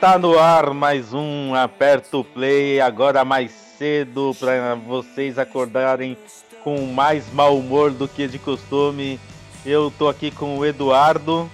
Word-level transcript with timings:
Está 0.00 0.18
no 0.18 0.38
ar 0.38 0.72
mais 0.72 1.12
um 1.12 1.54
Aperto 1.54 2.24
Play, 2.24 2.80
agora 2.80 3.22
mais 3.22 3.50
cedo, 3.50 4.34
para 4.40 4.74
vocês 4.74 5.38
acordarem 5.38 6.16
com 6.64 6.86
mais 6.86 7.30
mau 7.34 7.58
humor 7.58 7.90
do 7.90 8.08
que 8.08 8.26
de 8.26 8.38
costume. 8.38 9.20
Eu 9.64 9.92
tô 9.98 10.08
aqui 10.08 10.30
com 10.30 10.56
o 10.56 10.64
Eduardo 10.64 11.50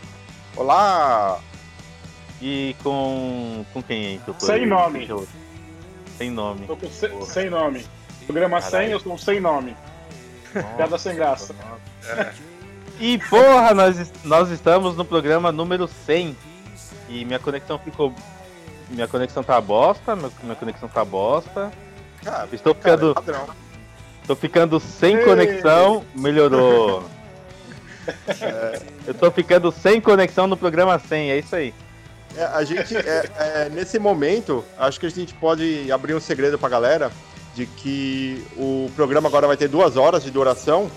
Olá! 0.57 1.41
e 2.41 2.77
com. 2.85 3.65
com 3.73 3.83
quem 3.83 4.07
aí? 4.07 4.21
que 4.25 4.29
eu 4.29 4.35
tô 4.35 4.47
Sem 4.47 4.55
aí? 4.61 4.67
nome. 4.67 5.07
Eu- 5.09 5.27
Sem 6.17 6.31
nome. 6.31 6.67
Tô 6.69 6.77
com 6.77 6.89
se- 6.89 7.11
sem 7.27 7.51
nome. 7.51 7.85
Programa 8.27 8.61
Caralho. 8.61 8.85
100, 8.87 8.93
eu 8.93 9.01
sou 9.01 9.19
sem 9.19 9.41
nome. 9.41 9.77
Piada 10.77 10.97
sem 10.99 11.17
graça. 11.17 11.53
E 13.01 13.19
porra, 13.19 13.75
nós, 13.75 14.13
nós 14.25 14.51
estamos 14.51 14.97
no 14.97 15.05
programa 15.05 15.51
número 15.51 15.89
100 15.89 16.37
e 17.09 17.25
minha 17.25 17.39
conexão 17.41 17.77
ficou. 17.79 18.15
Minha 18.89 19.09
conexão 19.09 19.43
tá 19.43 19.61
bosta, 19.61 20.15
minha, 20.15 20.57
conexão 20.57 20.89
tá 20.89 21.05
bosta. 21.05 21.73
Cara, 22.23 22.49
Estou 22.53 22.75
cara, 22.75 22.97
ficando, 22.97 23.15
padrão. 23.15 23.47
tô 24.27 24.37
ficando 24.37 24.81
sem 24.81 25.17
Ei. 25.17 25.25
conexão, 25.25 26.05
melhorou. 26.15 27.05
Eu 29.07 29.15
tô 29.15 29.31
ficando 29.31 29.73
sem 29.73 30.01
conexão 30.01 30.47
no 30.47 30.57
programa 30.57 30.99
100, 30.99 31.31
é 31.31 31.39
isso 31.39 31.57
aí. 31.57 31.75
É, 32.37 32.45
a 32.45 32.63
gente, 32.65 32.97
é, 32.97 33.31
é, 33.39 33.69
nesse 33.71 33.99
momento, 33.99 34.65
acho 34.79 35.01
que 35.01 35.07
a 35.07 35.11
gente 35.11 35.35
pode 35.35 35.91
abrir 35.91 36.15
um 36.15 36.21
segredo 36.21 36.59
pra 36.59 36.69
galera 36.69 37.11
de 37.55 37.67
que 37.67 38.45
o 38.57 38.91
programa 38.95 39.29
agora 39.29 39.47
vai 39.47 39.57
ter 39.57 39.69
duas 39.69 39.97
horas 39.97 40.23
de 40.23 40.31
duração 40.31 40.91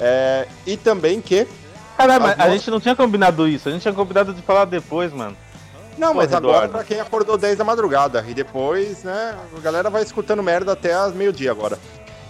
é, 0.00 0.48
e 0.66 0.76
também 0.76 1.20
que. 1.20 1.46
Caralho, 1.96 2.22
mas 2.22 2.32
As 2.32 2.46
a 2.46 2.50
gente 2.50 2.70
não 2.70 2.80
tinha 2.80 2.96
combinado 2.96 3.46
isso, 3.46 3.68
a 3.68 3.72
gente 3.72 3.82
tinha 3.82 3.92
combinado 3.92 4.32
de 4.32 4.40
falar 4.42 4.64
depois, 4.64 5.12
mano. 5.12 5.36
Não, 5.98 6.14
mas 6.14 6.26
Porra, 6.28 6.38
agora 6.38 6.56
Eduardo. 6.56 6.72
pra 6.72 6.84
quem 6.84 7.00
acordou 7.00 7.36
10 7.36 7.58
da 7.58 7.64
madrugada 7.64 8.24
e 8.28 8.32
depois, 8.34 9.04
né, 9.04 9.36
a 9.56 9.60
galera 9.60 9.90
vai 9.90 10.02
escutando 10.02 10.42
merda 10.42 10.72
até 10.72 10.92
as 10.94 11.12
meio-dia 11.12 11.50
agora. 11.50 11.78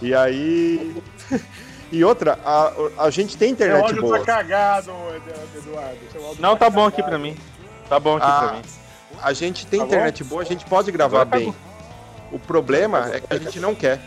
E 0.01 0.13
aí. 0.13 0.95
e 1.91 2.03
outra, 2.03 2.37
a, 2.45 2.71
a 2.97 3.09
gente 3.09 3.37
tem 3.37 3.49
Seu 3.49 3.53
internet 3.53 3.83
áudio 3.85 4.01
boa. 4.01 4.19
tá 4.19 4.25
cagado, 4.25 4.91
Edu- 5.15 5.59
Eduardo. 5.69 5.97
Seu 6.11 6.25
áudio 6.25 6.41
Não, 6.41 6.57
tá 6.57 6.69
bom 6.69 6.85
aqui 6.85 6.97
cagado. 6.97 7.09
pra 7.11 7.19
mim. 7.19 7.37
Tá 7.89 7.99
bom 7.99 8.17
aqui 8.17 8.25
Ah, 8.27 8.39
pra 8.39 8.53
mim. 8.57 8.61
A 9.21 9.31
gente 9.33 9.65
tem 9.65 9.79
Tá 9.79 9.85
bom? 9.85 9.91
internet 9.91 10.23
boa, 10.23 10.41
a 10.41 10.45
gente 10.45 10.65
pode 10.65 10.91
gravar 10.91 11.19
tá 11.25 11.37
bem. 11.37 11.55
O 12.31 12.39
problema 12.39 13.09
é 13.13 13.19
que 13.21 13.27
a 13.33 13.37
gente 13.37 13.59
não 13.59 13.73
quer. 13.75 13.99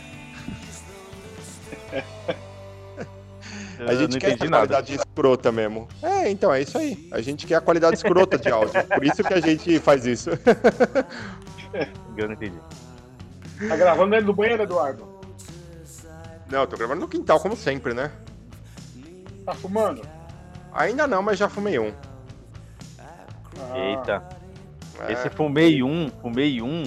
Eu 3.79 3.89
A 3.89 3.95
gente 3.95 4.13
não 4.13 4.19
quer 4.19 4.29
entendi 4.31 4.47
a 4.47 4.49
nada. 4.49 4.67
qualidade 4.67 4.93
escrota 4.95 5.51
mesmo. 5.51 5.87
É, 6.01 6.29
então, 6.29 6.53
é 6.53 6.61
isso 6.61 6.77
aí. 6.77 7.07
A 7.11 7.21
gente 7.21 7.45
quer 7.45 7.55
a 7.55 7.61
qualidade 7.61 7.95
escrota 7.97 8.37
de 8.37 8.49
áudio. 8.49 8.83
Por 8.85 9.03
isso 9.05 9.23
que 9.23 9.33
a 9.33 9.39
gente 9.39 9.79
faz 9.79 10.05
isso. 10.05 10.29
Eu 12.17 12.27
não 12.27 12.33
entendi. 12.33 12.57
Tá 13.67 13.75
gravando 13.75 14.11
dentro 14.11 14.27
do 14.27 14.33
banheiro, 14.33 14.63
Eduardo? 14.63 15.07
Não, 16.49 16.61
eu 16.61 16.67
tô 16.67 16.77
gravando 16.77 17.01
no 17.01 17.07
quintal, 17.07 17.39
como 17.39 17.55
sempre, 17.55 17.93
né? 17.93 18.11
Tá 19.45 19.53
fumando? 19.53 20.01
Ainda 20.73 21.05
não, 21.07 21.21
mas 21.21 21.37
já 21.37 21.49
fumei 21.49 21.77
um. 21.77 21.93
Ah, 22.99 23.77
Eita. 23.77 24.23
É, 25.07 25.13
Esse 25.13 25.29
fumei 25.29 25.83
um, 25.83 26.09
fumei 26.21 26.61
um. 26.61 26.83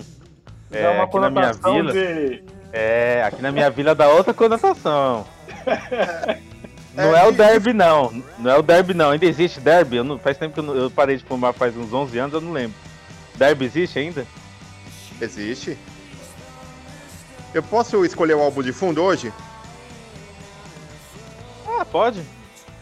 É, 0.71 0.89
uma 0.89 1.05
aqui 1.05 1.19
na 1.19 1.31
minha 1.31 1.53
conotação 1.55 1.75
vila. 1.75 1.93
de... 1.93 2.45
É, 2.73 3.23
aqui 3.25 3.43
na 3.43 3.51
minha 3.53 3.71
vila 3.71 3.95
dá 3.95 4.09
outra 4.09 4.33
conotação. 4.33 5.27
Não 6.95 7.17
É, 7.17 7.21
é 7.25 7.29
o 7.29 7.33
derby, 7.33 7.73
não. 7.73 8.23
Não 8.39 8.51
é 8.51 8.59
o 8.59 8.63
derby, 8.63 8.95
não. 8.95 9.11
Ainda 9.11 9.25
existe 9.27 9.61
derby? 9.61 9.97
Eu 9.97 10.05
não, 10.05 10.19
faz 10.19 10.37
tempo 10.37 10.55
que 10.55 10.61
eu, 10.61 10.65
não- 10.65 10.75
eu 10.75 10.91
parei 10.91 11.17
de 11.17 11.25
fumar, 11.25 11.53
faz 11.55 11.77
uns 11.77 11.93
11 11.93 12.19
anos, 12.19 12.35
eu 12.35 12.41
não 12.41 12.53
lembro. 12.53 12.77
Derby 13.37 13.65
existe 13.65 13.99
ainda? 13.99 14.27
Existe. 15.21 15.79
Eu 17.55 17.63
posso 17.63 18.05
escolher 18.05 18.35
o 18.35 18.41
álbum 18.43 18.63
de 18.63 18.73
fundo 18.73 19.03
hoje? 19.03 19.33
Ah, 21.67 21.85
pode. 21.85 22.23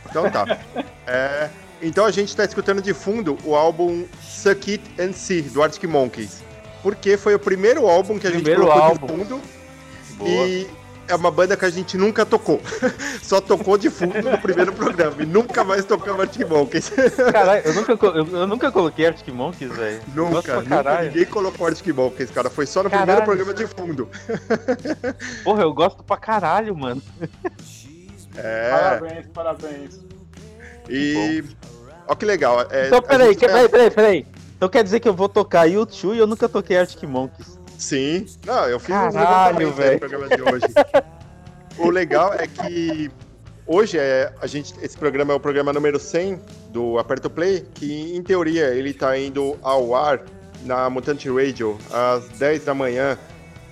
Então 0.09 0.31
tá. 0.31 0.45
É, 1.11 1.49
então 1.81 2.05
a 2.05 2.11
gente 2.11 2.37
tá 2.37 2.45
escutando 2.45 2.83
de 2.83 2.93
fundo 2.93 3.39
o 3.43 3.57
álbum 3.57 4.05
Suck 4.23 4.73
It 4.73 4.85
and 5.01 5.15
See, 5.15 5.41
do 5.41 5.63
Arctic 5.63 5.85
Monkeys. 5.85 6.43
Porque 6.83 7.17
foi 7.17 7.35
o 7.35 7.39
primeiro 7.39 7.87
álbum 7.89 8.19
que 8.19 8.27
a 8.27 8.31
gente 8.31 8.43
Primeiro 8.43 8.67
colocou 8.67 8.83
álbum. 8.85 9.07
de 9.07 9.13
fundo 9.25 9.43
Boa. 10.19 10.31
e 10.47 10.69
é 11.09 11.15
uma 11.15 11.31
banda 11.31 11.57
que 11.57 11.65
a 11.65 11.71
gente 11.71 11.97
nunca 11.97 12.25
tocou. 12.27 12.61
Só 13.23 13.41
tocou 13.41 13.77
de 13.79 13.91
fundo 13.91 14.21
no 14.23 14.39
primeiro 14.39 14.73
programa 14.73 15.23
e 15.23 15.27
nunca 15.27 15.65
mais 15.65 15.85
tocamos 15.85 16.21
Arctic 16.21 16.47
Monkeys. 16.49 16.91
Caralho, 17.33 17.63
eu 17.65 17.75
nunca, 17.75 17.93
eu, 18.07 18.27
eu 18.41 18.47
nunca 18.47 18.71
coloquei 18.73 19.07
Arctic 19.07 19.29
Monkeys, 19.35 19.75
velho. 19.75 20.01
Nunca, 20.15 20.43
pra 20.43 20.55
nunca 20.57 20.69
caralho. 20.69 21.09
ninguém 21.09 21.25
colocou 21.27 21.67
Arctic 21.67 21.95
Monkeys, 21.95 22.31
cara. 22.31 22.51
Foi 22.51 22.67
só 22.67 22.83
no 22.83 22.91
Caralho. 22.91 23.23
primeiro 23.23 23.25
programa 23.27 23.55
de 23.55 23.67
fundo. 23.67 24.09
Porra, 25.45 25.63
eu 25.63 25.73
gosto 25.73 26.03
pra 26.05 26.17
caralho, 26.17 26.77
mano. 26.77 27.03
É, 28.37 28.71
Parabéns, 28.71 29.27
parabéns. 29.35 30.01
e... 30.89 31.43
Ó 32.07 32.15
que 32.15 32.25
legal. 32.25 32.61
é, 32.71 32.87
Então, 32.87 33.03
peraí, 33.03 33.33
gente 33.33 33.41
vai- 33.49 33.69
peraí, 33.69 33.69
peraí, 33.69 33.91
peraí. 33.91 34.27
Então 34.57 34.69
quer 34.69 34.83
dizer 34.83 34.99
que 35.01 35.09
eu 35.09 35.15
vou 35.15 35.29
tocar 35.29 35.65
YouTube 35.67 36.17
e 36.17 36.19
eu 36.19 36.27
nunca 36.27 36.49
toquei 36.49 36.77
Arctic 36.79 37.03
Monkeys. 37.05 37.58
Sim. 37.79 38.27
Não, 38.45 38.69
eu 38.69 38.79
fiz 38.81 38.89
Caralho, 38.89 39.69
aí 39.69 39.73
velho. 39.73 39.99
programa 40.01 40.29
de 40.29 40.43
hoje. 40.43 40.67
o 41.79 41.89
legal 41.89 42.35
é 42.35 42.47
que 42.47 43.11
hoje 43.67 43.97
é 43.99 44.33
a 44.43 44.47
gente 44.47 44.75
esse 44.83 44.99
programa 44.99 45.33
é 45.33 45.37
o 45.37 45.41
programa 45.41 45.73
número 45.73 45.99
100 45.99 46.41
do 46.71 46.99
Aperto 46.99 47.31
Play, 47.31 47.65
que 47.75 48.15
em 48.17 48.23
teoria 48.23 48.67
ele 48.75 48.93
tá 48.93 49.17
indo 49.17 49.57
ao 49.63 49.95
ar 49.95 50.21
na 50.65 50.91
Mutante 50.91 51.31
Radio 51.31 51.79
às 51.93 52.29
10 52.39 52.65
da 52.65 52.75
manhã 52.75 53.17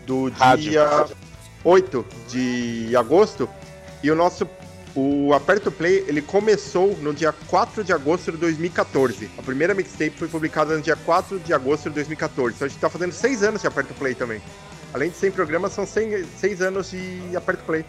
do 0.07 0.31
Rádio. 0.31 0.71
dia 0.71 1.07
8 1.65 2.07
de 2.29 2.97
agosto. 2.97 3.49
E 4.03 4.11
o 4.11 4.15
nosso 4.15 4.47
o 4.97 5.33
Aperto 5.35 5.71
Play, 5.71 6.05
ele 6.09 6.23
começou 6.23 6.97
no 6.99 7.13
dia 7.13 7.33
4 7.49 7.85
de 7.85 7.93
agosto 7.93 8.33
de 8.33 8.39
2014. 8.39 9.31
A 9.39 9.43
primeira 9.43 9.75
mixtape 9.75 10.11
foi 10.19 10.27
publicada 10.29 10.75
no 10.75 10.81
dia 10.83 10.97
4 10.97 11.39
de 11.39 11.53
agosto 11.53 11.89
de 11.91 11.95
2014. 11.97 12.55
Então 12.57 12.67
a 12.67 12.69
gente 12.69 12.81
tá 12.81 12.89
fazendo 12.89 13.13
6 13.13 13.43
anos 13.43 13.61
de 13.61 13.67
Aperto 13.67 13.93
Play 13.95 14.15
também. 14.15 14.41
Além 14.95 15.11
de 15.11 15.17
100 15.17 15.31
programas, 15.33 15.73
são 15.73 15.85
6 15.87 16.63
anos 16.63 16.91
de 16.91 17.37
Aperto 17.37 17.63
Play. 17.65 17.85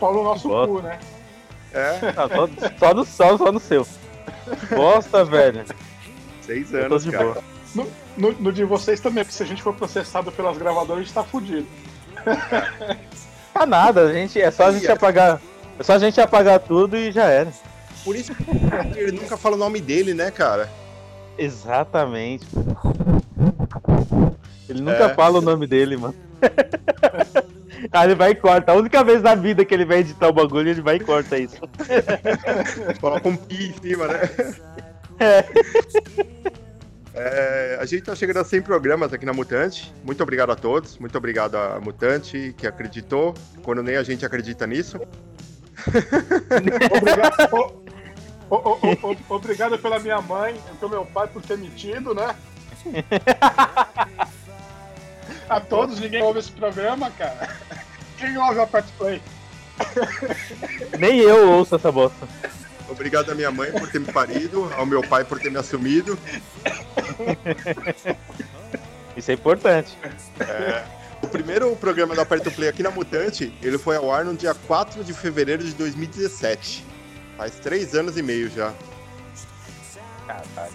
Paulo 0.00 0.24
nosso 0.24 0.48
Bosta. 0.48 0.66
cu, 0.72 0.82
né? 0.82 0.98
É, 1.72 1.98
Ah, 2.16 2.28
só, 2.28 2.48
só, 2.78 2.94
no, 2.94 3.04
só, 3.04 3.38
só 3.38 3.52
no 3.52 3.60
seu. 3.60 3.86
Bosta, 4.74 5.24
velho. 5.26 5.64
6 6.42 6.72
Eu 6.74 6.80
tô 6.80 6.86
anos, 6.86 7.04
de 7.04 7.12
cara. 7.12 7.24
boa. 7.24 7.44
No, 7.74 7.86
no- 8.16 8.32
no 8.40 8.52
de 8.52 8.64
vocês 8.64 8.98
também, 8.98 9.22
porque 9.22 9.36
se 9.36 9.42
a 9.44 9.46
gente 9.46 9.62
for 9.62 9.72
processado 9.72 10.32
pelas 10.32 10.58
gravadoras, 10.58 11.02
a 11.02 11.04
gente 11.04 11.14
tá 11.14 11.22
fudido. 11.22 11.66
Tá 13.54 13.66
nada, 13.66 14.02
a 14.08 14.12
gente, 14.12 14.40
é 14.40 14.50
só 14.50 14.64
a 14.66 14.72
gente 14.72 14.84
Ia. 14.84 14.94
apagar. 14.94 15.40
É 15.80 15.82
só 15.82 15.94
a 15.94 15.98
gente 15.98 16.20
apagar 16.20 16.60
tudo 16.60 16.94
e 16.94 17.10
já 17.10 17.24
era. 17.24 17.50
Por 18.04 18.14
isso 18.14 18.34
que 18.34 18.44
ele 18.98 19.12
nunca 19.12 19.38
fala 19.38 19.56
o 19.56 19.58
nome 19.58 19.80
dele, 19.80 20.12
né, 20.12 20.30
cara? 20.30 20.68
Exatamente. 21.38 22.46
Ele 24.68 24.82
nunca 24.82 25.04
É. 25.06 25.14
fala 25.14 25.38
o 25.38 25.40
nome 25.40 25.66
dele, 25.66 25.96
mano. 25.96 26.14
Aí 27.92 28.06
ele 28.08 28.14
vai 28.14 28.32
e 28.32 28.34
corta. 28.34 28.72
A 28.72 28.74
única 28.74 29.02
vez 29.02 29.22
na 29.22 29.34
vida 29.34 29.64
que 29.64 29.72
ele 29.72 29.86
vai 29.86 30.00
editar 30.00 30.28
o 30.28 30.32
bagulho, 30.34 30.68
ele 30.68 30.82
vai 30.82 30.96
e 30.96 31.00
corta 31.00 31.38
isso. 31.38 31.56
Coloca 33.00 33.26
um 33.26 33.34
pi 33.36 33.68
em 33.68 33.82
cima, 33.88 34.06
né? 34.06 34.20
É. 35.22 35.44
É, 37.14 37.78
a 37.78 37.84
gente 37.84 38.02
tá 38.04 38.14
chegando 38.14 38.38
a 38.38 38.44
100 38.44 38.62
programas 38.62 39.12
aqui 39.12 39.26
na 39.26 39.34
Mutante. 39.34 39.92
Muito 40.02 40.22
obrigado 40.22 40.50
a 40.50 40.56
todos. 40.56 40.96
Muito 40.96 41.16
obrigado 41.18 41.56
à 41.56 41.78
Mutante 41.78 42.54
que 42.56 42.66
acreditou, 42.66 43.34
quando 43.62 43.82
nem 43.82 43.96
a 43.96 44.02
gente 44.02 44.24
acredita 44.24 44.66
nisso. 44.66 44.98
Obrigado, 46.96 47.54
o- 48.50 48.56
o- 48.56 48.78
o- 48.82 49.12
o- 49.12 49.34
obrigado 49.34 49.78
pela 49.78 49.98
minha 49.98 50.20
mãe 50.20 50.54
e 50.72 50.76
pelo 50.76 50.90
meu 50.90 51.04
pai 51.06 51.26
por 51.28 51.42
ter 51.42 51.56
mentido, 51.58 52.14
né? 52.14 52.34
A 55.48 55.60
todos, 55.60 55.98
ninguém 56.00 56.22
ouve 56.22 56.38
esse 56.40 56.50
programa, 56.52 57.10
cara. 57.10 57.48
Quem 58.18 58.36
ouve 58.38 58.58
o 58.58 58.62
Aperto 58.62 58.92
Play? 58.98 59.20
Nem 60.98 61.18
eu 61.20 61.50
ouço 61.52 61.76
essa 61.76 61.90
bosta. 61.90 62.28
Obrigado 62.88 63.30
à 63.30 63.34
minha 63.34 63.50
mãe 63.50 63.70
por 63.72 63.88
ter 63.90 64.00
me 64.00 64.12
parido, 64.12 64.70
ao 64.76 64.84
meu 64.84 65.00
pai 65.02 65.24
por 65.24 65.38
ter 65.38 65.50
me 65.50 65.58
assumido. 65.58 66.18
Isso 69.16 69.30
é 69.30 69.34
importante. 69.34 69.96
O 71.22 71.28
primeiro 71.28 71.74
programa 71.76 72.14
do 72.14 72.20
Aperto 72.20 72.50
Play 72.50 72.68
aqui 72.68 72.82
na 72.82 72.90
Mutante, 72.90 73.52
ele 73.62 73.78
foi 73.78 73.96
ao 73.96 74.10
ar 74.12 74.24
no 74.24 74.34
dia 74.34 74.54
4 74.54 75.04
de 75.04 75.12
fevereiro 75.12 75.62
de 75.62 75.74
2017. 75.74 76.84
Faz 77.36 77.52
três 77.56 77.94
anos 77.94 78.16
e 78.16 78.22
meio 78.22 78.50
já. 78.50 78.72
Caralho. 80.26 80.72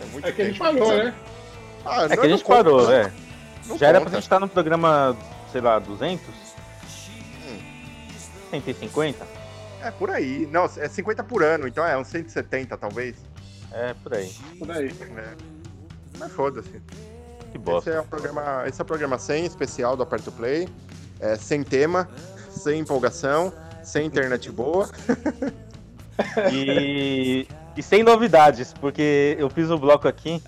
É 0.00 0.04
muito 0.12 0.26
É 0.26 0.32
que 0.32 0.42
a 0.42 0.44
gente 0.46 0.58
falou, 0.58 0.96
né? 0.96 1.14
Ah, 1.84 2.04
É 2.08 2.16
que 2.16 2.26
a 2.26 2.28
gente 2.28 2.44
conta, 2.44 2.56
parou, 2.64 2.88
né? 2.88 3.02
é. 3.02 3.12
Não 3.68 3.78
Já 3.78 3.88
era 3.88 3.98
pra 4.00 4.06
conta. 4.06 4.16
gente 4.16 4.24
estar 4.24 4.40
no 4.40 4.48
programa, 4.48 5.16
sei 5.50 5.60
lá, 5.60 5.78
200? 5.78 6.26
Hum. 7.46 7.58
150? 8.50 9.26
É 9.82 9.90
por 9.90 10.10
aí. 10.10 10.48
Não, 10.50 10.64
é 10.64 10.88
50 10.88 11.22
por 11.24 11.42
ano, 11.42 11.66
então 11.68 11.84
é 11.86 11.96
uns 11.98 12.08
170 12.08 12.76
talvez. 12.76 13.16
É, 13.72 13.94
por 14.02 14.14
aí. 14.14 14.32
Por 14.58 14.70
aí. 14.70 14.92
né? 15.10 15.34
Mas 16.18 16.32
foda-se. 16.32 16.80
Que 17.52 17.58
Esse 17.58 17.64
bosta. 17.64 17.90
é 17.90 18.00
o 18.00 18.04
programa, 18.04 18.64
esse 18.66 18.80
é 18.80 18.82
o 18.82 18.86
programa 18.86 19.18
100 19.18 19.44
especial 19.46 19.96
do 19.96 20.02
Aperto 20.02 20.32
Play. 20.32 20.68
É, 21.20 21.36
sem 21.36 21.62
tema, 21.62 22.08
sem 22.50 22.80
empolgação, 22.80 23.52
sem 23.84 24.06
internet 24.06 24.50
boa. 24.50 24.88
E, 26.52 27.48
e 27.76 27.82
sem 27.82 28.02
novidades, 28.02 28.72
porque 28.74 29.34
eu 29.38 29.48
fiz 29.48 29.70
o 29.70 29.78
bloco 29.78 30.06
aqui. 30.06 30.42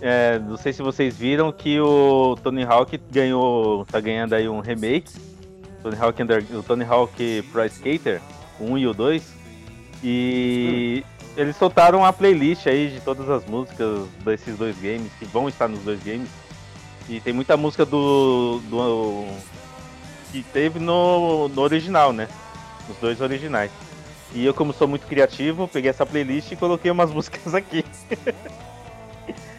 é, 0.00 0.38
não 0.38 0.56
sei 0.56 0.72
se 0.72 0.82
vocês 0.82 1.16
viram 1.16 1.50
que 1.52 1.80
o 1.80 2.36
Tony 2.42 2.62
Hawk 2.64 2.96
ganhou. 3.10 3.84
tá 3.86 4.00
ganhando 4.00 4.34
aí 4.34 4.48
um 4.48 4.60
remake. 4.60 5.12
Tony 5.82 5.96
Hawk 6.00 6.22
Under, 6.22 6.44
o 6.54 6.62
Tony 6.62 6.84
Hawk 6.84 7.42
Pro 7.52 7.64
Skater, 7.66 8.20
o 8.58 8.64
1 8.72 8.78
e 8.78 8.86
o 8.86 8.94
2. 8.94 9.34
E 10.02 11.04
eles 11.36 11.56
soltaram 11.56 11.98
uma 12.00 12.12
playlist 12.12 12.66
aí 12.66 12.88
de 12.88 13.00
todas 13.00 13.28
as 13.28 13.44
músicas 13.46 14.06
desses 14.24 14.56
dois 14.56 14.76
games, 14.78 15.10
que 15.18 15.24
vão 15.24 15.48
estar 15.48 15.68
nos 15.68 15.80
dois 15.80 16.02
games. 16.02 16.28
E 17.08 17.20
tem 17.20 17.32
muita 17.32 17.56
música 17.56 17.84
do. 17.84 18.60
do 18.70 19.26
que 20.32 20.42
teve 20.42 20.78
no, 20.80 21.48
no 21.48 21.62
original, 21.62 22.12
né? 22.12 22.28
Os 22.88 22.96
dois 22.96 23.20
originais. 23.20 23.70
E 24.32 24.44
eu, 24.44 24.52
como 24.54 24.72
sou 24.72 24.88
muito 24.88 25.06
criativo, 25.06 25.68
peguei 25.68 25.90
essa 25.90 26.04
playlist 26.04 26.50
e 26.52 26.56
coloquei 26.56 26.90
umas 26.90 27.10
músicas 27.14 27.54
aqui. 27.54 27.84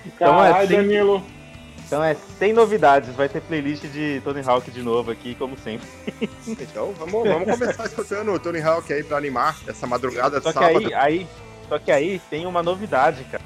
Então 0.05 0.43
é 0.43 0.65
sem- 0.67 0.77
Danilo. 0.77 1.23
Então 1.85 2.03
é 2.03 2.15
sem 2.39 2.51
novidades, 2.51 3.13
vai 3.15 3.29
ter 3.29 3.41
playlist 3.41 3.83
de 3.85 4.19
Tony 4.23 4.41
Hawk 4.43 4.71
de 4.71 4.81
novo 4.81 5.11
aqui, 5.11 5.35
como 5.35 5.55
sempre. 5.55 5.87
Então 6.47 6.91
vamos, 6.97 7.29
vamos 7.29 7.47
começar 7.59 7.85
escutando 7.85 8.33
o 8.33 8.39
Tony 8.39 8.59
Hawk 8.59 8.91
aí 8.91 9.03
pra 9.03 9.17
animar 9.17 9.55
essa 9.67 9.85
madrugada 9.85 10.39
de 10.39 10.43
Só 10.43 10.51
que 10.51 10.59
sábado. 10.59 10.87
aí, 10.87 10.93
aí, 10.95 11.27
só 11.67 11.79
que 11.79 11.91
aí 11.91 12.19
tem 12.29 12.45
uma 12.45 12.61
novidade, 12.63 13.23
cara. 13.25 13.43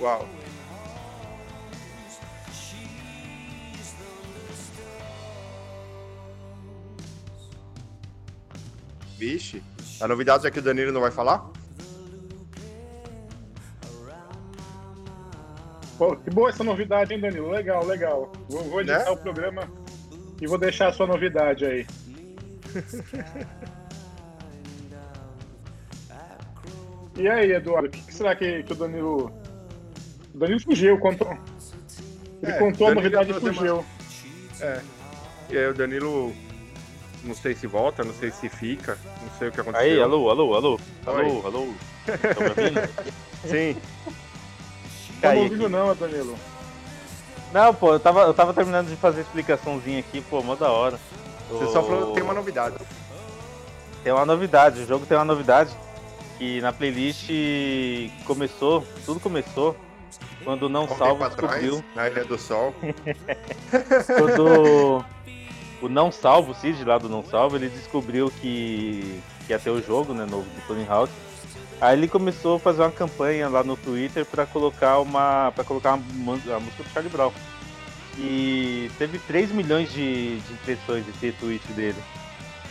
Uau. 0.00 0.26
Vixe, 9.18 9.62
a 10.00 10.06
novidade 10.06 10.46
é 10.46 10.50
que 10.50 10.58
o 10.58 10.62
Danilo 10.62 10.92
não 10.92 11.00
vai 11.00 11.10
falar? 11.10 11.50
Pô, 15.96 16.14
que 16.14 16.28
boa 16.28 16.50
essa 16.50 16.62
novidade, 16.62 17.14
hein, 17.14 17.20
Danilo? 17.20 17.48
Legal, 17.48 17.82
legal. 17.86 18.30
Vou, 18.50 18.62
vou 18.64 18.80
editar 18.82 19.04
Né? 19.04 19.10
o 19.10 19.16
programa 19.16 19.70
e 20.40 20.46
vou 20.46 20.58
deixar 20.58 20.88
a 20.88 20.92
sua 20.92 21.06
novidade 21.06 21.64
aí. 21.64 21.86
e 27.16 27.28
aí, 27.28 27.52
Eduardo, 27.52 27.88
o 27.88 27.90
que, 27.90 28.00
que 28.02 28.14
será 28.14 28.34
que, 28.34 28.62
que 28.62 28.72
o 28.72 28.76
Danilo. 28.76 29.32
O 30.34 30.38
Danilo 30.38 30.60
fugiu, 30.60 30.98
contou. 30.98 31.36
Ele 32.42 32.52
É, 32.52 32.58
contou 32.58 32.88
a 32.88 32.94
novidade 32.94 33.30
e 33.30 33.32
deu 33.32 33.42
uma- 33.42 33.52
fugiu. 33.54 33.84
E 35.48 35.56
aí 35.56 35.66
o 35.68 35.74
Danilo, 35.74 36.34
não 37.24 37.34
sei 37.34 37.54
se 37.54 37.66
volta, 37.66 38.04
não 38.04 38.12
sei 38.14 38.30
se 38.30 38.48
fica, 38.48 38.98
não 39.22 39.38
sei 39.38 39.48
o 39.48 39.52
que 39.52 39.60
aconteceu. 39.60 39.86
Aí, 39.86 40.00
alô, 40.00 40.28
alô, 40.28 40.54
alô. 40.54 40.80
Alô, 41.06 41.18
Oi. 41.18 41.42
alô. 41.44 41.68
Sim, 43.46 43.76
Não 45.22 45.36
ouvindo 45.38 45.68
não, 45.68 45.94
Danilo. 45.94 46.36
Não, 47.52 47.72
pô, 47.74 47.92
eu 47.94 48.00
tava, 48.00 48.22
eu 48.22 48.34
tava 48.34 48.52
terminando 48.52 48.88
de 48.88 48.96
fazer 48.96 49.18
a 49.20 49.22
explicaçãozinha 49.22 50.00
aqui, 50.00 50.20
pô, 50.20 50.42
mó 50.42 50.54
da 50.56 50.70
hora. 50.70 50.98
você 51.48 51.72
só 51.72 51.82
falou 51.82 52.08
que 52.08 52.14
tem 52.14 52.22
uma 52.22 52.34
novidade. 52.34 52.76
Tem 54.04 54.12
uma 54.12 54.26
novidade, 54.26 54.80
o 54.82 54.86
jogo 54.86 55.06
tem 55.06 55.16
uma 55.16 55.24
novidade. 55.24 55.70
Que 56.38 56.60
na 56.60 56.72
playlist 56.72 57.30
começou, 58.26 58.86
tudo 59.04 59.18
começou 59.20 59.76
quando 60.44 60.64
o 60.64 60.68
não 60.68 60.86
salvo 60.86 61.26
descobriu. 61.26 61.84
na 61.94 62.08
Ilha 62.08 62.24
do 62.24 62.38
Sol. 62.38 62.74
Quando 64.06 65.04
o 65.82 65.88
não 65.88 66.12
salvo, 66.12 66.52
o 66.52 66.54
Cid 66.54 66.84
lá 66.84 66.98
do 66.98 67.08
não 67.08 67.24
salvo, 67.24 67.56
ele 67.56 67.68
descobriu 67.68 68.30
que, 68.40 69.20
que 69.46 69.52
ia 69.52 69.58
ter 69.58 69.70
o 69.70 69.82
jogo, 69.82 70.14
né, 70.14 70.24
novo 70.24 70.44
do 70.44 70.66
Tony 70.66 70.86
Hawk. 70.88 71.12
Aí 71.80 71.96
ele 71.98 72.08
começou 72.08 72.56
a 72.56 72.60
fazer 72.60 72.82
uma 72.82 72.90
campanha 72.90 73.48
lá 73.48 73.62
no 73.62 73.76
Twitter 73.76 74.24
pra 74.24 74.46
colocar 74.46 74.98
uma 75.00 75.52
para 75.54 75.64
colocar 75.64 75.94
uma, 75.94 76.34
a 76.34 76.60
música 76.60 76.82
do 76.82 76.90
Charlie 76.90 77.12
Brown. 77.12 77.32
E 78.18 78.90
teve 78.96 79.18
3 79.18 79.52
milhões 79.52 79.92
de, 79.92 80.38
de 80.38 80.52
impressões 80.52 81.04
esse 81.08 81.32
tweet 81.32 81.66
dele. 81.72 81.98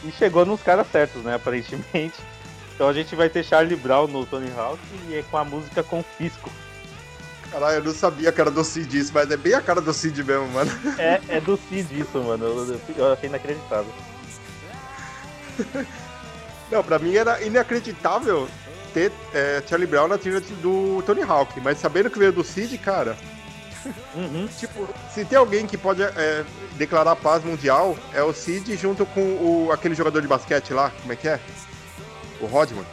E 0.04 0.12
chegou 0.12 0.46
nos 0.46 0.62
caras 0.62 0.88
certos, 0.92 1.24
né, 1.24 1.36
aparentemente. 1.36 2.16
Então 2.76 2.90
a 2.90 2.94
gente 2.94 3.16
vai 3.16 3.30
ter 3.30 3.44
Charlie 3.44 3.76
Brown 3.76 4.08
no 4.08 4.26
Tony 4.26 4.52
Hawk 4.56 4.80
e 5.10 5.16
é 5.16 5.24
com 5.32 5.38
a 5.38 5.46
música 5.46 5.82
Confisco. 5.82 6.52
Caralho, 7.50 7.78
eu 7.78 7.84
não 7.86 7.94
sabia 7.94 8.32
que 8.34 8.42
era 8.42 8.52
do 8.52 8.64
Cid 8.66 9.00
isso, 9.00 9.12
mas 9.14 9.32
é 9.32 9.38
bem 9.38 9.54
a 9.54 9.62
cara 9.62 9.80
do 9.80 9.94
Cid 9.94 10.22
mesmo, 10.24 10.48
mano. 10.50 10.70
É, 10.98 11.22
é 11.30 11.40
do 11.40 11.58
Cid 11.58 11.98
isso, 11.98 12.18
mano. 12.22 12.46
Eu, 12.46 12.82
eu 12.98 13.14
achei 13.14 13.30
inacreditável. 13.30 13.92
Não, 16.70 16.84
pra 16.84 17.00
mim 17.00 17.16
era 17.16 17.42
inacreditável 17.44 18.50
ter 18.94 19.12
é, 19.34 19.64
Charlie 19.68 19.88
Brown 19.88 20.08
na 20.08 20.18
trilha 20.18 20.42
do 20.42 21.02
Tony 21.06 21.22
Hawk, 21.22 21.60
mas 21.62 21.78
sabendo 21.78 22.10
que 22.10 22.20
veio 22.20 22.34
do 22.34 22.44
Cid, 22.44 22.78
cara, 22.78 23.16
Uhum. 24.16 24.48
tipo, 24.58 24.88
se 25.14 25.24
tem 25.24 25.38
alguém 25.38 25.68
que 25.68 25.78
pode 25.78 26.02
é, 26.02 26.44
declarar 26.74 27.16
paz 27.16 27.44
mundial, 27.44 27.96
é 28.14 28.24
o 28.24 28.34
Cid 28.34 28.76
junto 28.76 29.06
com 29.06 29.22
o, 29.22 29.70
aquele 29.72 29.94
jogador 29.94 30.22
de 30.22 30.28
basquete 30.28 30.74
lá, 30.74 30.92
como 31.02 31.14
é 31.14 31.16
que 31.16 31.28
é? 31.28 31.40
O 32.46 32.48
Rodman. 32.48 32.86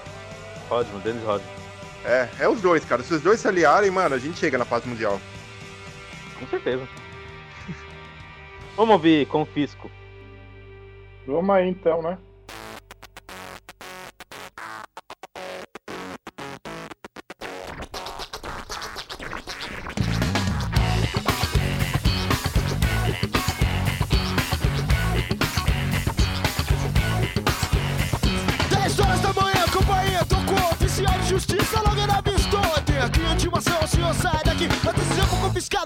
Rodman, 0.71 1.01
Dennis 1.01 1.23
Rodman. 1.25 1.53
É, 2.07 2.27
é 2.41 2.49
os 2.49 2.63
dois, 2.63 2.83
cara. 2.87 3.03
Se 3.03 3.13
os 3.13 3.21
dois 3.21 3.39
se 3.39 3.47
aliarem, 3.47 3.91
mano, 3.91 4.15
a 4.15 4.19
gente 4.19 4.39
chega 4.39 4.57
na 4.57 4.65
paz 4.65 4.83
mundial. 4.87 5.21
Com 6.39 6.47
certeza. 6.47 6.89
Vamos 8.75 8.95
ouvir 8.95 9.27
Confisco. 9.27 9.91
Vamos 11.27 11.55
aí 11.55 11.69
então, 11.69 12.01
né? 12.01 12.17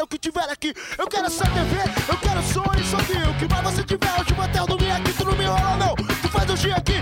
Que 0.06 0.18
tiver 0.18 0.48
aqui. 0.50 0.72
Eu 0.98 1.06
quero 1.08 1.26
essa 1.26 1.44
TV, 1.44 1.76
eu 2.08 2.16
quero 2.18 2.42
som 2.42 2.64
e 2.76 3.30
O 3.30 3.34
que 3.38 3.48
mais 3.52 3.62
você 3.64 3.82
tiver, 3.82 4.12
hoje 4.20 4.34
vou 4.34 4.44
até 4.44 4.60
eu 4.60 4.66
dormir 4.66 4.90
aqui. 4.90 5.12
Tu 5.12 5.24
não 5.24 5.36
me 5.36 5.44
enrola 5.44 5.76
não, 5.76 5.94
tu 5.94 6.28
faz 6.28 6.50
o 6.50 6.56
G 6.56 6.72
aqui 6.72 6.94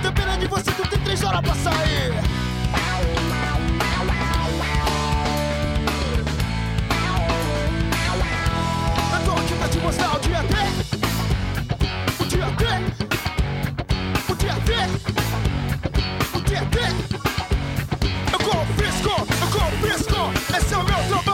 Tenho 0.00 0.12
pena 0.12 0.36
de 0.36 0.46
você, 0.46 0.70
tu 0.72 0.88
tem 0.88 0.98
três 1.00 1.22
horas 1.22 1.40
pra 1.40 1.54
sair. 1.54 2.12
Eu 9.12 9.24
tô 9.24 9.32
aqui 9.32 9.68
te 9.70 9.78
mostrar 9.78 10.16
o 10.16 10.20
dia 10.20 10.42
D. 10.42 10.54
O 12.20 12.26
dia 12.26 12.46
D. 12.46 12.64
O 14.28 14.34
dia 14.36 14.54
D. 14.66 14.72
O 16.36 16.40
dia 16.42 16.64
D. 16.64 16.78
Eu 18.32 18.38
confisco, 18.38 19.14
eu 19.40 19.48
confisco, 19.48 20.20
esse 20.56 20.74
é 20.74 20.76
o 20.76 20.82
meu 20.84 20.98
eu 20.98 21.22
eu 21.26 21.27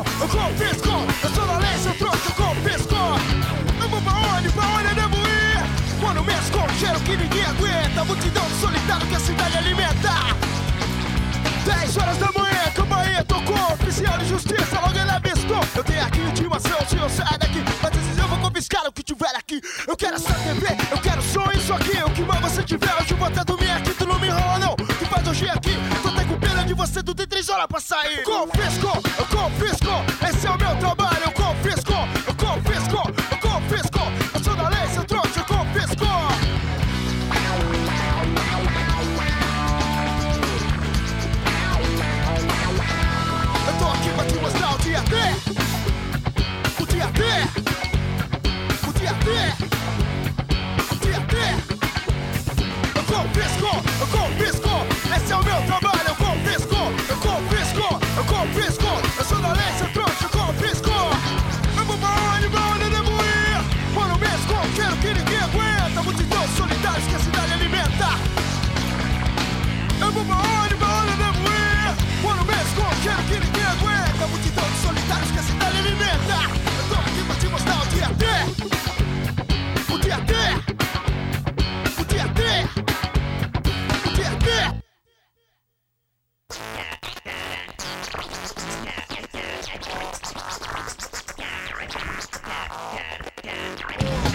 confisco, 0.00 0.22
eu 0.22 0.28
confisco, 0.28 0.88
eu 1.22 1.30
sou 1.30 1.46
da 1.46 1.58
lei, 1.58 1.78
seu 1.78 1.94
troço, 1.94 2.20
eu 2.26 2.34
confisco. 2.34 2.94
Eu 3.80 3.88
vou 3.88 4.02
pra 4.02 4.12
onde, 4.12 4.48
pra 4.50 4.66
onde 4.66 4.88
eu 4.88 4.94
devo 4.94 5.16
ir? 5.16 6.00
Quando 6.00 6.24
mesmo 6.24 6.58
com 6.58 6.68
cheiro 6.78 7.00
que 7.00 7.16
ninguém 7.16 7.44
aguenta, 7.44 8.04
multidão 8.04 8.44
solitário 8.60 9.06
que 9.06 9.14
a 9.14 9.20
cidade 9.20 9.58
alimenta. 9.58 10.10
10 11.64 11.96
horas 11.98 12.16
da 12.16 12.32
manhã, 12.32 12.72
campanha 12.74 13.22
tocou 13.24 13.74
Oficial 13.74 14.16
de 14.18 14.28
justiça, 14.28 14.80
logo 14.80 14.98
ele 14.98 15.10
avistou 15.10 15.60
Eu 15.76 15.84
tenho 15.84 16.02
aqui 16.02 16.20
intimação, 16.20 16.78
senhor 16.88 17.10
sai 17.10 17.38
daqui 17.38 17.62
Mas 17.82 17.92
antes 17.96 18.18
eu 18.18 18.28
vou 18.28 18.38
confiscar 18.38 18.86
o 18.88 18.92
que 18.92 19.02
tiver 19.02 19.36
aqui 19.36 19.60
Eu 19.86 19.94
quero 19.94 20.16
essa 20.16 20.32
TV, 20.32 20.66
eu 20.90 20.98
quero 20.98 21.22
som 21.22 21.44
isso 21.52 21.72
aqui 21.74 22.02
O 22.02 22.10
que 22.10 22.22
mais 22.22 22.40
você 22.40 22.62
tiver, 22.62 22.92
hoje 22.94 23.10
eu 23.10 23.16
vou 23.18 23.28
até 23.28 23.44
dormir 23.44 23.70
aqui 23.72 23.92
Tu 23.92 24.06
não 24.06 24.18
me 24.18 24.28
enrola 24.28 24.58
não, 24.58 24.74
tu 24.74 25.06
faz 25.06 25.28
hoje 25.28 25.50
aqui 25.50 25.69
Tu 26.92 27.14
tem 27.14 27.26
três 27.26 27.48
horas 27.48 27.66
pra 27.66 27.80
sair. 27.80 28.22
Confisco, 28.24 28.88
eu 29.18 29.26
confisco 29.26 29.88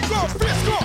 Frisco, 0.05 0.27
Frisco! 0.38 0.85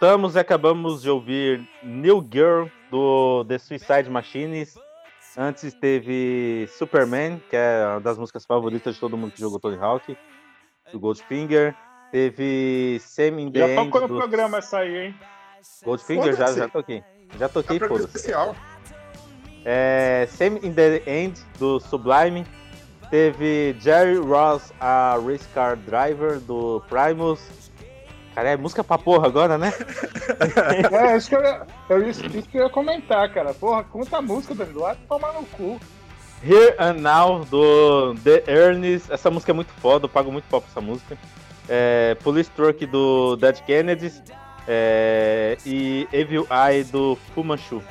Voltamos 0.00 0.34
e 0.34 0.38
acabamos 0.38 1.02
de 1.02 1.10
ouvir 1.10 1.68
New 1.82 2.26
Girl 2.32 2.68
do 2.90 3.44
The 3.46 3.58
Suicide 3.58 4.08
Machines. 4.08 4.78
Antes 5.36 5.74
teve 5.74 6.66
Superman, 6.78 7.38
que 7.50 7.54
é 7.56 7.86
uma 7.86 8.00
das 8.00 8.16
músicas 8.16 8.46
favoritas 8.46 8.94
de 8.94 9.00
todo 9.00 9.14
mundo 9.14 9.32
que 9.32 9.40
jogou 9.40 9.60
Tony 9.60 9.76
Hawk, 9.76 10.16
do 10.90 10.98
Goldfinger. 10.98 11.76
Teve 12.10 12.98
Semi 13.00 13.42
in 13.42 13.52
the 13.52 13.58
Já 13.60 13.66
End 13.68 13.84
tocou 13.84 14.00
no 14.00 14.08
do 14.08 14.16
programa 14.16 14.58
essa 14.58 14.78
aí, 14.78 14.96
hein? 15.06 15.14
Goldfinger, 15.84 16.34
já, 16.34 16.50
já 16.50 16.68
toquei. 16.68 17.04
Já 17.38 17.44
É 17.44 17.48
toquei, 17.48 17.78
programa 17.78 18.00
foda-se. 18.00 18.16
especial. 18.16 18.56
É, 19.66 20.26
Same 20.30 20.60
in 20.62 20.72
the 20.72 21.02
End, 21.06 21.38
do 21.58 21.78
Sublime. 21.78 22.46
Teve 23.10 23.76
Jerry 23.78 24.16
Ross, 24.16 24.72
a 24.80 25.18
Race 25.24 25.46
Car 25.52 25.76
Driver, 25.76 26.40
do 26.40 26.82
Primus. 26.88 27.59
Cara, 28.40 28.52
é 28.52 28.56
música 28.56 28.82
pra 28.82 28.96
porra 28.96 29.26
agora, 29.26 29.58
né? 29.58 29.70
É, 30.90 31.14
isso 31.16 31.28
que 31.28 31.36
eu 31.36 31.42
ia, 31.42 31.60
eu, 31.90 32.08
isso, 32.08 32.24
isso 32.26 32.48
que 32.48 32.56
eu 32.56 32.62
ia 32.64 32.70
comentar, 32.70 33.30
cara. 33.34 33.52
Porra, 33.52 33.84
quanta 33.84 34.22
música 34.22 34.54
do 34.54 34.62
Eduardo 34.62 34.98
tomar 35.06 35.34
no 35.34 35.44
cu. 35.44 35.78
Here 36.42 36.74
and 36.78 36.94
Now, 36.94 37.44
do 37.44 38.14
The 38.24 38.44
Ernest. 38.50 39.12
Essa 39.12 39.30
música 39.30 39.52
é 39.52 39.54
muito 39.54 39.70
foda, 39.74 40.06
eu 40.06 40.08
pago 40.08 40.32
muito 40.32 40.44
pau 40.48 40.62
pra 40.62 40.70
essa 40.70 40.80
música. 40.80 41.18
É, 41.68 42.16
Police 42.24 42.50
Truck, 42.52 42.86
do 42.86 43.36
Dead 43.36 43.60
Kennedys. 43.66 44.22
É, 44.66 45.58
e 45.66 46.08
Evil 46.10 46.46
Eye, 46.50 46.84
do 46.84 47.18
Fu 47.34 47.44
Manchu. 47.44 47.82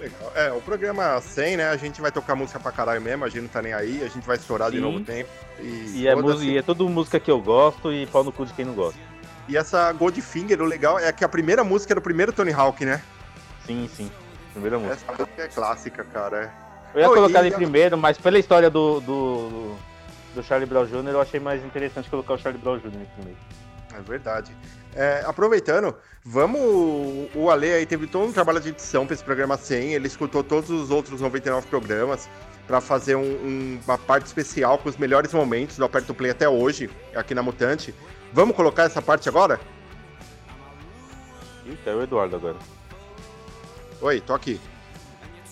Legal. 0.00 0.32
É, 0.34 0.50
o 0.52 0.60
programa 0.60 1.20
100, 1.20 1.58
né? 1.58 1.68
A 1.70 1.76
gente 1.76 2.00
vai 2.00 2.10
tocar 2.10 2.34
música 2.34 2.58
pra 2.58 2.72
caralho 2.72 3.00
mesmo, 3.00 3.24
a 3.24 3.28
gente 3.28 3.42
não 3.42 3.48
tá 3.48 3.62
nem 3.62 3.72
aí, 3.72 4.02
a 4.02 4.08
gente 4.08 4.26
vai 4.26 4.36
estourar 4.36 4.70
de 4.72 4.78
Sim. 4.78 4.82
novo 4.82 5.00
tempo. 5.00 5.30
E, 5.60 6.02
E 6.02 6.08
é, 6.08 6.14
mu- 6.16 6.42
e 6.42 6.56
é 6.58 6.62
tudo 6.62 6.88
música 6.88 7.20
que 7.20 7.30
eu 7.30 7.40
gosto 7.40 7.92
e 7.92 8.04
pau 8.06 8.24
no 8.24 8.32
cu 8.32 8.44
de 8.44 8.52
quem 8.52 8.64
não 8.64 8.74
gosta. 8.74 9.07
E 9.48 9.56
essa 9.56 9.90
Goldfinger, 9.92 10.60
o 10.60 10.64
legal 10.66 10.98
é 10.98 11.10
que 11.12 11.24
a 11.24 11.28
primeira 11.28 11.64
música 11.64 11.92
era 11.92 12.00
o 12.00 12.02
primeiro 12.02 12.32
Tony 12.32 12.52
Hawk, 12.52 12.84
né? 12.84 13.00
Sim, 13.66 13.88
sim. 13.94 14.10
Primeira 14.52 14.78
música. 14.78 14.94
Essa 14.94 15.12
música 15.22 15.42
é 15.42 15.48
clássica, 15.48 16.04
cara. 16.04 16.52
Eu 16.94 17.00
ia 17.00 17.08
Oh, 17.10 17.14
colocar 17.14 17.42
e 17.42 17.46
ele 17.46 17.54
a- 17.54 17.58
primeiro, 17.58 17.96
mas 17.96 18.18
pela 18.18 18.38
história 18.38 18.68
do, 18.70 19.00
do, 19.00 19.74
do 20.34 20.42
Charlie 20.42 20.68
Brown 20.68 20.84
Jr., 20.86 21.08
eu 21.10 21.20
achei 21.20 21.40
mais 21.40 21.64
interessante 21.64 22.08
colocar 22.10 22.34
o 22.34 22.38
Charlie 22.38 22.60
Brown 22.60 22.78
Jr. 22.78 22.86
em 22.88 23.06
primeiro. 23.16 23.38
É 23.96 24.00
verdade. 24.02 24.52
É, 24.94 25.22
aproveitando, 25.26 25.94
vamos. 26.24 26.60
O 27.34 27.50
Ale 27.50 27.72
aí 27.72 27.86
teve 27.86 28.06
todo 28.06 28.26
um 28.28 28.32
trabalho 28.32 28.60
de 28.60 28.68
edição 28.70 29.06
pra 29.06 29.14
esse 29.14 29.24
programa 29.24 29.56
100. 29.56 29.94
Ele 29.94 30.06
escutou 30.06 30.42
todos 30.44 30.68
os 30.70 30.90
outros 30.90 31.20
99 31.20 31.66
programas 31.68 32.28
pra 32.66 32.80
fazer 32.82 33.16
um- 33.16 33.22
um- 33.22 33.80
uma 33.86 33.96
parte 33.98 34.26
especial 34.26 34.76
com 34.78 34.88
os 34.88 34.96
melhores 34.96 35.32
momentos 35.32 35.76
do 35.78 35.84
Aperto 35.84 36.12
Play 36.14 36.30
até 36.32 36.48
hoje, 36.48 36.90
aqui 37.14 37.34
na 37.34 37.42
Mutante. 37.42 37.94
Vamos 38.32 38.54
colocar 38.56 38.84
essa 38.84 39.00
parte 39.02 39.28
agora? 39.28 39.58
Eita, 41.66 41.90
é 41.90 41.94
o 41.94 42.02
Eduardo 42.02 42.36
agora. 42.36 42.56
Oi, 44.00 44.20
tô 44.20 44.34
aqui. 44.34 44.60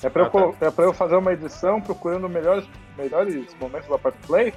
É 0.03 0.09
pra, 0.11 0.23
eu, 0.23 0.27
Ah, 0.27 0.31
tá. 0.31 0.39
co- 0.41 0.57
é 0.61 0.71
pra 0.71 0.85
eu 0.85 0.93
fazer 0.93 1.17
uma 1.17 1.33
edição 1.33 1.81
procurando 1.81 2.29
melhores, 2.29 2.65
melhores 2.97 3.55
momentos 3.61 3.89
do 3.89 3.95
Apart 3.95 4.15
Play? 4.27 4.55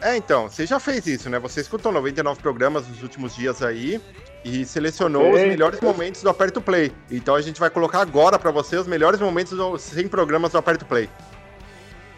É, 0.00 0.16
então, 0.16 0.48
você 0.48 0.66
já 0.66 0.80
fez 0.80 1.06
isso, 1.06 1.30
né? 1.30 1.38
Você 1.38 1.60
escutou 1.60 1.92
99 1.92 2.40
programas 2.42 2.86
nos 2.88 3.02
últimos 3.02 3.36
dias 3.36 3.62
aí 3.62 4.00
e 4.44 4.64
selecionou 4.64 5.28
Ok. 5.28 5.34
os 5.34 5.48
melhores 5.48 5.80
momentos 5.80 6.20
do 6.22 6.28
Aperto 6.28 6.60
Play. 6.60 6.92
Então 7.08 7.36
a 7.36 7.40
gente 7.40 7.60
vai 7.60 7.70
colocar 7.70 8.00
agora 8.00 8.36
pra 8.38 8.50
você 8.50 8.76
os 8.76 8.88
melhores 8.88 9.20
momentos 9.20 9.56
dos 9.56 9.80
100 9.82 10.08
programas 10.08 10.50
do 10.50 10.58
Aperto 10.58 10.84
Play. 10.84 11.08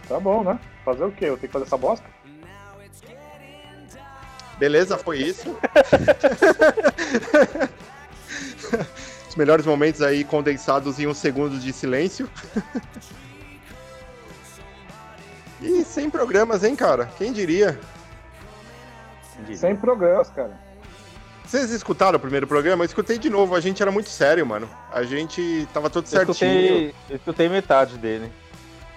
Tá 0.08 0.18
bom, 0.18 0.42
né? 0.42 0.58
Fazer 0.82 1.04
o 1.04 1.12
quê? 1.12 1.26
Eu 1.26 1.36
tenho 1.36 1.48
que 1.48 1.52
fazer 1.52 1.66
essa 1.66 1.76
bosta? 1.76 2.06
Beleza, 4.58 4.96
foi 4.96 5.18
isso. 5.18 5.56
Os 9.28 9.36
melhores 9.36 9.66
momentos 9.66 10.00
aí 10.00 10.22
condensados 10.24 10.98
em 11.00 11.06
um 11.06 11.14
segundo 11.14 11.58
de 11.58 11.72
silêncio. 11.72 12.28
E 15.60 15.82
100 15.82 16.10
programas, 16.10 16.62
hein, 16.62 16.76
cara? 16.76 17.10
Quem 17.18 17.32
diria? 17.32 17.78
Sem 19.56 19.74
programas, 19.74 20.30
cara. 20.30 20.52
Vocês 21.44 21.70
escutaram 21.70 22.16
o 22.16 22.20
primeiro 22.20 22.46
programa? 22.46 22.84
Eu 22.84 22.86
escutei 22.86 23.18
de 23.18 23.28
novo. 23.28 23.54
A 23.54 23.60
gente 23.60 23.82
era 23.82 23.90
muito 23.90 24.08
sério, 24.08 24.46
mano. 24.46 24.68
A 24.92 25.02
gente 25.02 25.68
tava 25.74 25.90
tudo 25.90 26.04
Eu 26.06 26.10
certinho. 26.10 26.32
escutei, 26.32 26.94
eu 27.10 27.16
escutei 27.16 27.48
metade 27.48 27.98
dele. 27.98 28.32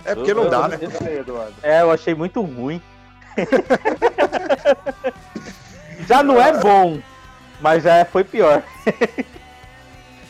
É 0.05 0.15
porque 0.15 0.34
não 0.34 0.49
dá, 0.49 0.67
né? 0.67 0.77
Eu 0.79 0.91
sei, 0.91 1.19
Eduardo. 1.19 1.55
É, 1.61 1.81
eu 1.81 1.91
achei 1.91 2.15
muito 2.15 2.41
ruim. 2.41 2.81
já 6.07 6.23
não 6.23 6.41
é 6.41 6.57
bom, 6.57 6.99
mas 7.59 7.83
já 7.83 8.03
foi 8.05 8.23
pior. 8.23 8.63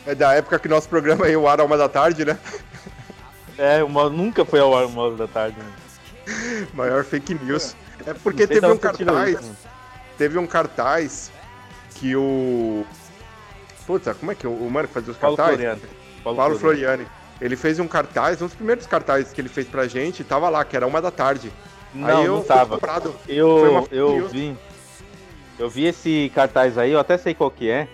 É 0.06 0.14
da 0.14 0.32
época 0.32 0.58
que 0.58 0.68
nosso 0.68 0.88
programa 0.88 1.28
ia 1.28 1.36
ao 1.36 1.46
ar 1.46 1.60
a 1.60 1.64
uma 1.64 1.76
da 1.76 1.86
tarde, 1.86 2.24
né? 2.24 2.38
É, 3.58 3.84
uma, 3.84 4.08
nunca 4.08 4.44
foi 4.44 4.58
ao 4.58 4.74
ar 4.74 4.86
uma 4.86 5.02
hora 5.02 5.16
da 5.16 5.26
tarde. 5.26 5.56
Né? 5.58 6.66
Maior 6.72 7.04
fake 7.04 7.34
news. 7.34 7.76
É 8.06 8.14
porque 8.14 8.46
teve 8.46 8.66
um 8.66 8.78
cartaz. 8.78 9.40
isso. 9.40 9.56
Teve 10.16 10.38
um 10.38 10.46
cartaz 10.46 11.30
que 11.94 12.16
o. 12.16 12.86
Puta, 13.86 14.14
como 14.14 14.32
é 14.32 14.34
que 14.34 14.46
o, 14.46 14.50
o 14.50 14.70
mano 14.70 14.88
que 14.88 14.94
fazia 14.94 15.12
os 15.12 15.18
Paulo 15.18 15.36
cartazes? 15.36 15.60
Floriano. 15.60 15.82
Paulo, 16.22 16.58
Floriani. 16.58 17.06
Ele 17.40 17.56
fez 17.56 17.78
um 17.78 17.86
cartaz, 17.86 18.40
um 18.40 18.46
dos 18.46 18.54
primeiros 18.54 18.86
cartazes 18.86 19.32
que 19.32 19.40
ele 19.40 19.48
fez 19.48 19.66
pra 19.68 19.86
gente, 19.86 20.24
tava 20.24 20.48
lá, 20.48 20.64
que 20.64 20.76
era 20.76 20.86
uma 20.86 21.02
da 21.02 21.10
tarde. 21.10 21.52
Não, 21.94 22.08
aí 22.08 22.24
eu 22.24 22.36
não 22.36 22.42
tava. 22.42 22.78
Eu, 23.28 23.88
eu 23.90 24.12
news. 24.12 24.32
vi. 24.32 24.56
Eu 25.58 25.68
vi 25.68 25.86
esse 25.86 26.30
cartaz 26.34 26.78
aí, 26.78 26.92
eu 26.92 27.00
até 27.00 27.18
sei 27.18 27.34
qual 27.34 27.50
que 27.50 27.68
é. 27.70 27.88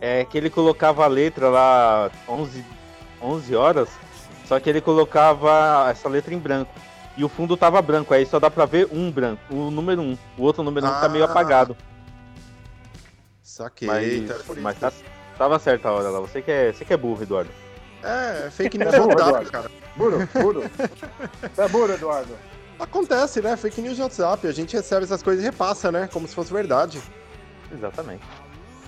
É 0.00 0.24
que 0.24 0.36
ele 0.36 0.50
colocava 0.50 1.04
a 1.04 1.08
letra 1.08 1.48
lá 1.48 2.10
11, 2.28 2.64
11 3.22 3.56
horas, 3.56 3.88
só 4.46 4.58
que 4.60 4.68
ele 4.68 4.80
colocava 4.80 5.86
essa 5.90 6.08
letra 6.08 6.34
em 6.34 6.38
branco. 6.38 6.72
E 7.16 7.24
o 7.24 7.28
fundo 7.28 7.56
tava 7.56 7.80
branco, 7.80 8.12
aí 8.12 8.26
só 8.26 8.40
dá 8.40 8.50
pra 8.50 8.64
ver 8.66 8.88
um 8.92 9.10
branco, 9.10 9.40
o 9.50 9.70
número 9.70 10.02
1. 10.02 10.18
O 10.36 10.42
outro 10.42 10.62
número 10.62 10.86
1 10.86 10.90
tá 11.00 11.08
meio 11.08 11.24
Ah, 11.24 11.30
apagado. 11.30 11.76
Saquei. 13.42 13.86
Mas, 13.88 14.58
mas 14.60 14.78
tá, 14.80 14.92
tava 15.38 15.58
certa 15.58 15.88
a 15.88 15.92
hora 15.92 16.08
lá. 16.10 16.20
Você 16.20 16.42
que 16.42 16.50
é, 16.50 16.72
você 16.72 16.84
que 16.84 16.92
é 16.92 16.96
burro, 16.96 17.22
Eduardo. 17.22 17.50
É, 18.02 18.50
fake 18.50 18.76
news 18.78 18.92
É 18.92 18.98
burro, 18.98 19.12
Eduardo. 19.12 19.50
cara. 19.50 19.70
Burro, 19.96 20.28
burro. 20.34 20.62
É 21.56 21.68
burro, 21.68 21.92
Eduardo. 21.92 22.34
Acontece, 22.78 23.40
né? 23.40 23.56
Fake 23.56 23.80
news 23.80 23.98
no 23.98 24.04
WhatsApp. 24.04 24.46
A 24.46 24.52
gente 24.52 24.74
recebe 24.76 25.04
essas 25.04 25.22
coisas 25.22 25.42
e 25.42 25.46
repassa, 25.46 25.92
né? 25.92 26.08
Como 26.12 26.26
se 26.26 26.34
fosse 26.34 26.52
verdade. 26.52 27.00
Exatamente. 27.72 28.22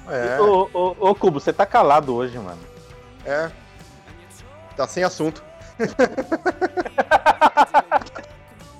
É, 0.08 0.40
Ô, 0.40 0.68
ô, 0.72 0.96
ô, 1.10 1.14
Cubo, 1.14 1.40
você 1.40 1.52
tá 1.52 1.66
calado 1.66 2.14
hoje, 2.14 2.38
mano. 2.38 2.58
é. 3.24 3.50
Tá 4.76 4.86
sem 4.86 5.02
assunto. 5.02 5.42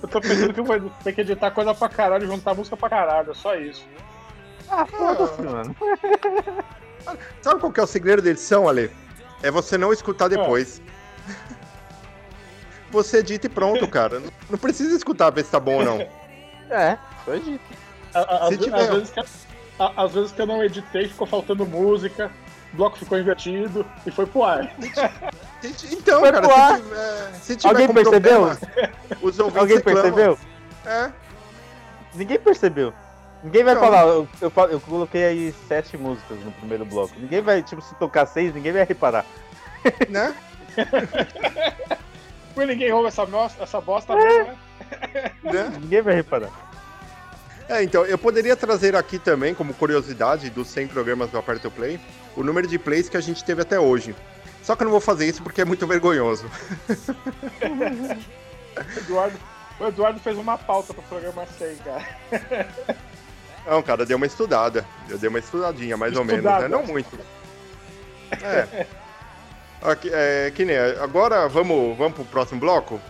Eu 0.03 0.09
tô 0.09 0.21
pensando 0.21 0.53
que 0.53 0.61
eu 0.61 0.65
vou 0.65 0.91
ter 1.03 1.13
que 1.15 1.21
editar 1.23 1.51
coisa 1.51 1.75
pra 1.75 1.89
caralho 1.89 2.25
e 2.25 2.27
juntar 2.27 2.55
música 2.55 2.77
pra 2.77 2.89
caralho, 2.89 3.31
é 3.31 3.35
só 3.35 3.55
isso. 3.57 3.85
Ah, 4.71 4.85
foda-se, 4.87 5.41
mano. 5.43 5.75
Sabe 7.41 7.61
qual 7.61 7.73
que 7.73 7.81
é 7.81 7.83
o 7.83 7.87
segredo 7.87 8.23
da 8.23 8.31
edição, 8.31 8.69
Ale? 8.69 8.91
É 9.43 9.51
você 9.51 9.79
não 9.79 9.93
escutar 9.93 10.29
depois. 10.29 10.83
Você 12.91 13.19
edita 13.19 13.47
e 13.47 13.51
pronto, 13.51 13.87
cara. 13.89 14.21
Não- 14.21 14.31
Não 14.51 14.59
precisa 14.59 14.95
escutar 14.97 15.27
pra 15.33 15.37
ver 15.43 15.45
se 15.45 15.51
tá 15.51 15.59
bom 15.61 15.77
ou 15.79 15.85
não. 15.85 16.01
É, 16.71 16.97
foi 17.25 17.41
dito. 17.41 17.61
A- 18.15 18.21
a- 18.47 18.49
Se 18.49 18.55
Às, 18.55 18.61
tiver- 18.65 18.77
às 18.81 18.89
vezes 18.89 19.11
que, 19.11 19.21
às 19.79 20.13
vezes 20.13 20.33
que 20.33 20.41
eu 20.43 20.47
não 20.47 20.63
editei, 20.65 21.09
ficou 21.09 21.27
faltando 21.27 21.67
música, 21.67 22.31
o 22.73 22.77
bloco 22.77 22.97
ficou 22.99 23.19
invertido 23.19 23.85
e 24.07 24.11
foi 24.11 24.27
pro 24.27 24.43
ar. 24.45 24.73
Então, 25.91 26.21
Foi 26.21 26.31
cara, 26.31 26.47
pro 26.47 26.55
ar. 26.57 26.77
se 26.79 26.83
tiver, 26.83 27.35
se 27.41 27.57
tiver 27.57 27.69
Alguém 27.71 27.87
com 27.89 27.95
percebeu? 27.95 28.57
problema, 29.21 29.61
Alguém 29.61 29.77
reclamam. 29.79 30.03
percebeu? 30.03 30.39
É. 30.87 31.11
Ninguém 32.15 32.39
percebeu. 32.39 32.93
Ninguém 33.43 33.65
vai 33.65 33.75
Não. 33.75 33.81
falar, 33.81 34.03
eu, 34.03 34.29
eu, 34.41 34.53
eu 34.71 34.81
coloquei 34.81 35.25
aí 35.25 35.55
sete 35.67 35.97
músicas 35.97 36.39
no 36.45 36.53
primeiro 36.53 36.85
bloco. 36.85 37.13
Ninguém 37.19 37.41
vai, 37.41 37.63
tipo, 37.63 37.83
se 37.83 37.95
tocar 37.97 38.27
seis, 38.27 38.55
ninguém 38.55 38.73
vai 38.73 38.85
reparar. 38.85 39.25
Né? 40.09 40.35
Mas 42.57 42.67
ninguém 42.69 42.91
ouve 42.93 43.09
essa, 43.09 43.27
nossa- 43.27 43.63
essa 43.63 43.81
bosta 43.81 44.17
mesmo, 44.17 44.45
né? 44.45 44.57
né? 45.45 45.73
Ninguém 45.81 46.03
vai 46.03 46.15
reparar. 46.15 46.51
É, 47.69 47.83
então, 47.83 48.05
eu 48.07 48.17
poderia 48.17 48.57
trazer 48.57 48.95
aqui 48.97 49.19
também, 49.19 49.53
como 49.55 49.75
curiosidade 49.75 50.49
dos 50.51 50.69
100 50.69 50.87
programas 50.89 51.31
do 51.31 51.39
Aperto 51.39 51.71
Play, 51.71 52.01
o 52.37 52.43
número 52.43 52.67
de 52.67 52.79
plays 52.79 53.09
que 53.09 53.17
a 53.17 53.21
gente 53.21 53.45
teve 53.45 53.63
até 53.63 53.79
hoje. 53.79 54.15
Só 54.63 54.75
que 54.75 54.83
eu 54.83 54.87
não 54.87 54.93
vou 54.93 55.01
fazer 55.01 55.27
isso 55.27 55.43
porque 55.43 55.61
é 55.61 55.65
muito 55.65 55.87
vergonhoso. 55.87 56.47
O 57.61 58.99
Eduardo, 58.99 59.39
o 59.81 59.87
Eduardo 59.87 60.21
fez 60.21 60.37
uma 60.39 60.57
pauta 60.57 60.95
pro 60.95 61.03
programa 61.05 61.45
100, 61.59 61.77
cara. 61.77 62.07
Não, 63.67 63.83
cara, 63.83 64.07
deu 64.07 64.17
uma 64.17 64.27
estudada. 64.27 64.87
Eu 65.09 65.19
dei 65.19 65.29
uma 65.29 65.41
estudadinha, 65.41 65.97
mais 65.97 66.17
ou 66.17 66.23
Estudada. 66.25 66.69
menos, 66.69 66.71
né? 66.71 66.77
Não 66.77 66.87
muito. 66.87 67.19
É. 68.31 68.87
Aqui, 69.83 70.11
é, 70.13 70.51
que 70.55 70.65
nem, 70.65 70.77
agora 70.79 71.49
vamos, 71.49 71.97
vamos 71.97 72.15
pro 72.15 72.25
próximo 72.25 72.61
bloco? 72.61 73.01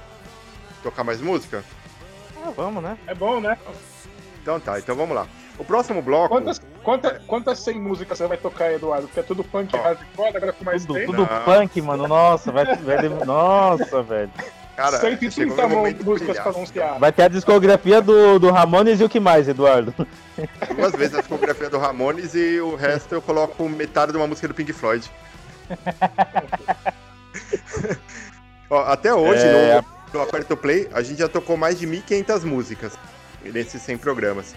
Tocar 0.83 1.05
mais 1.05 1.21
música? 1.21 1.65
Ah, 2.45 2.51
vamos, 2.55 2.83
né? 2.83 2.99
É 3.07 3.15
bom, 3.15 3.41
né? 3.41 3.57
Então 4.43 4.61
tá, 4.61 4.79
então 4.79 4.95
vamos 4.95 5.15
lá. 5.17 5.27
O 5.59 5.65
próximo 5.65 6.03
bloco. 6.03 6.29
Quantas, 6.29 6.61
Quanta, 6.83 7.21
quantas 7.27 7.59
100 7.61 7.81
músicas 7.81 8.19
você 8.19 8.27
vai 8.29 8.37
tocar, 8.37 8.73
Eduardo? 8.73 9.09
Porque 9.09 9.19
é 9.19 9.23
tudo 9.23 9.43
punk 9.43 9.75
hardcore, 9.77 10.37
agora 10.37 10.53
com 10.53 10.65
mais 10.65 10.85
Tudo, 10.85 10.99
100. 10.99 11.07
tudo 11.07 11.19
Não. 11.23 11.45
punk, 11.45 11.83
mano. 11.83 12.07
Nossa, 12.07 12.53
vai, 12.53 12.65
vai 12.77 13.09
Nossa, 13.25 14.03
velho. 14.03 14.31
Cara, 14.77 15.01
chegou 15.01 15.19
130 15.31 15.55
meu 15.57 15.69
mão- 15.69 15.79
momento 15.79 15.99
de 15.99 16.05
músicas 16.05 16.39
pra 16.39 16.51
anunciar. 16.53 16.99
Vai 17.01 17.11
ter 17.11 17.23
a 17.23 17.29
discografia 17.29 18.01
do, 18.03 18.39
do 18.39 18.51
Ramones 18.53 19.01
e 19.01 19.05
o 19.05 19.09
que 19.09 19.19
mais, 19.19 19.49
Eduardo? 19.49 19.93
Duas 20.77 20.93
vezes 20.93 21.15
a 21.17 21.21
discografia 21.21 21.69
do 21.71 21.79
Ramones 21.79 22.35
e 22.35 22.61
o 22.61 22.77
resto 22.77 23.15
eu 23.15 23.23
coloco 23.23 23.67
metade 23.69 24.13
de 24.13 24.19
uma 24.19 24.27
música 24.29 24.47
do 24.47 24.55
Pink 24.55 24.73
Floyd. 24.73 25.11
Ó, 28.69 28.81
até 28.85 29.15
hoje, 29.15 29.43
É. 29.45 29.81
no, 30.13 30.19
no 30.19 30.23
Aperto 30.23 30.57
Play, 30.57 30.89
a 30.93 31.03
gente 31.03 31.19
já 31.19 31.29
tocou 31.29 31.57
mais 31.57 31.79
de 31.79 31.87
1.500 31.87 32.43
músicas 32.45 32.93
nesses 33.45 33.81
100 33.83 33.99
programas. 33.99 34.55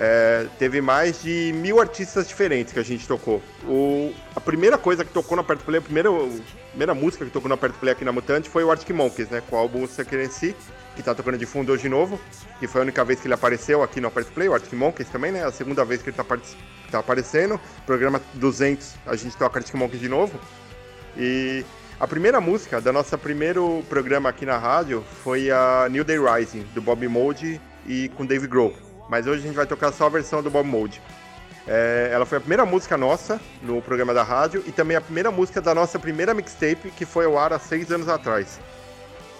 É, 0.00 0.46
teve 0.60 0.80
mais 0.80 1.22
de 1.22 1.52
mil 1.56 1.80
artistas 1.80 2.28
diferentes 2.28 2.72
que 2.72 2.78
a 2.78 2.84
gente 2.84 3.06
tocou. 3.08 3.42
O, 3.64 4.14
a 4.36 4.40
primeira 4.40 4.78
coisa 4.78 5.04
que 5.04 5.12
tocou 5.12 5.34
no 5.34 5.40
Aperto 5.40 5.64
Play, 5.64 5.80
a 5.80 5.82
primeira, 5.82 6.08
a 6.08 6.68
primeira 6.70 6.94
música 6.94 7.24
que 7.24 7.32
tocou 7.32 7.48
no 7.48 7.54
Aperto 7.54 7.80
Play 7.80 7.92
aqui 7.92 8.04
na 8.04 8.12
Mutante 8.12 8.48
foi 8.48 8.62
o 8.62 8.70
Arctic 8.70 8.90
Monkeys, 8.94 9.28
né? 9.28 9.42
Com 9.50 9.56
o 9.56 9.58
álbum 9.58 9.84
Secret 9.88 10.30
Si, 10.30 10.54
que 10.98 11.02
tá 11.04 11.14
tocando 11.14 11.38
de 11.38 11.46
fundo 11.46 11.72
hoje 11.72 11.82
de 11.82 11.88
novo. 11.88 12.20
Que 12.58 12.66
foi 12.66 12.80
a 12.80 12.82
única 12.82 13.04
vez 13.04 13.20
que 13.20 13.28
ele 13.28 13.34
apareceu 13.34 13.84
aqui 13.84 14.00
no 14.00 14.08
Aperto 14.08 14.32
Play, 14.32 14.48
o 14.48 14.54
Arctic 14.54 14.72
Monkeys 14.72 15.08
também, 15.08 15.30
né? 15.30 15.44
A 15.44 15.52
segunda 15.52 15.84
vez 15.84 16.02
que 16.02 16.10
ele 16.10 16.16
tá, 16.16 16.24
tá 16.90 16.98
aparecendo. 16.98 17.58
Programa 17.86 18.20
200, 18.34 18.96
a 19.06 19.14
gente 19.14 19.36
toca 19.36 19.60
Arctic 19.60 19.76
Monkeys 19.76 20.00
de 20.00 20.08
novo. 20.08 20.38
E 21.16 21.64
a 22.00 22.06
primeira 22.06 22.40
música 22.40 22.80
da 22.80 22.92
nosso 22.92 23.16
primeiro 23.16 23.84
programa 23.88 24.28
aqui 24.28 24.44
na 24.44 24.58
rádio 24.58 25.04
foi 25.22 25.52
a 25.52 25.86
New 25.88 26.02
Day 26.02 26.18
Rising, 26.18 26.66
do 26.74 26.82
Bob 26.82 27.06
Mould 27.06 27.60
e 27.86 28.08
com 28.16 28.26
Dave 28.26 28.48
Grohl. 28.48 28.74
Mas 29.08 29.26
hoje 29.28 29.44
a 29.44 29.46
gente 29.46 29.56
vai 29.56 29.66
tocar 29.66 29.92
só 29.92 30.06
a 30.06 30.10
versão 30.10 30.42
do 30.42 30.50
Bob 30.50 30.66
Mould. 30.66 31.00
É, 31.66 32.10
ela 32.12 32.26
foi 32.26 32.38
a 32.38 32.40
primeira 32.40 32.66
música 32.66 32.96
nossa 32.96 33.40
no 33.62 33.80
programa 33.80 34.12
da 34.12 34.24
rádio 34.24 34.64
e 34.66 34.72
também 34.72 34.96
a 34.96 35.00
primeira 35.00 35.30
música 35.30 35.60
da 35.60 35.74
nossa 35.74 35.96
primeira 35.96 36.34
mixtape 36.34 36.90
que 36.90 37.04
foi 37.04 37.26
ao 37.26 37.38
ar 37.38 37.52
há 37.52 37.58
seis 37.58 37.92
anos 37.92 38.08
atrás. 38.08 38.58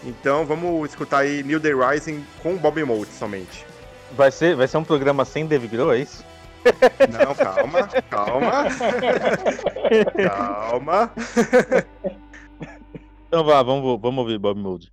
Então 0.04 0.44
vamos 0.44 0.90
escutar 0.90 1.18
aí 1.18 1.42
New 1.42 1.58
Day 1.58 1.72
Rising 1.74 2.24
com 2.42 2.56
Bob 2.56 2.82
Mould 2.84 3.10
somente. 3.12 3.66
Vai 4.12 4.30
ser, 4.30 4.56
vai 4.56 4.66
ser 4.66 4.78
um 4.78 4.84
programa 4.84 5.24
sem 5.24 5.46
Dave 5.46 5.68
Grohl, 5.68 5.92
é 5.92 5.98
isso? 5.98 6.24
Não, 7.10 7.34
calma, 7.34 7.88
calma. 8.10 8.64
calma. 10.28 11.12
Então 13.26 13.44
vá, 13.44 13.62
vamos, 13.62 14.00
vamos 14.00 14.18
ouvir 14.20 14.38
Bob 14.38 14.58
Mould. 14.58 14.90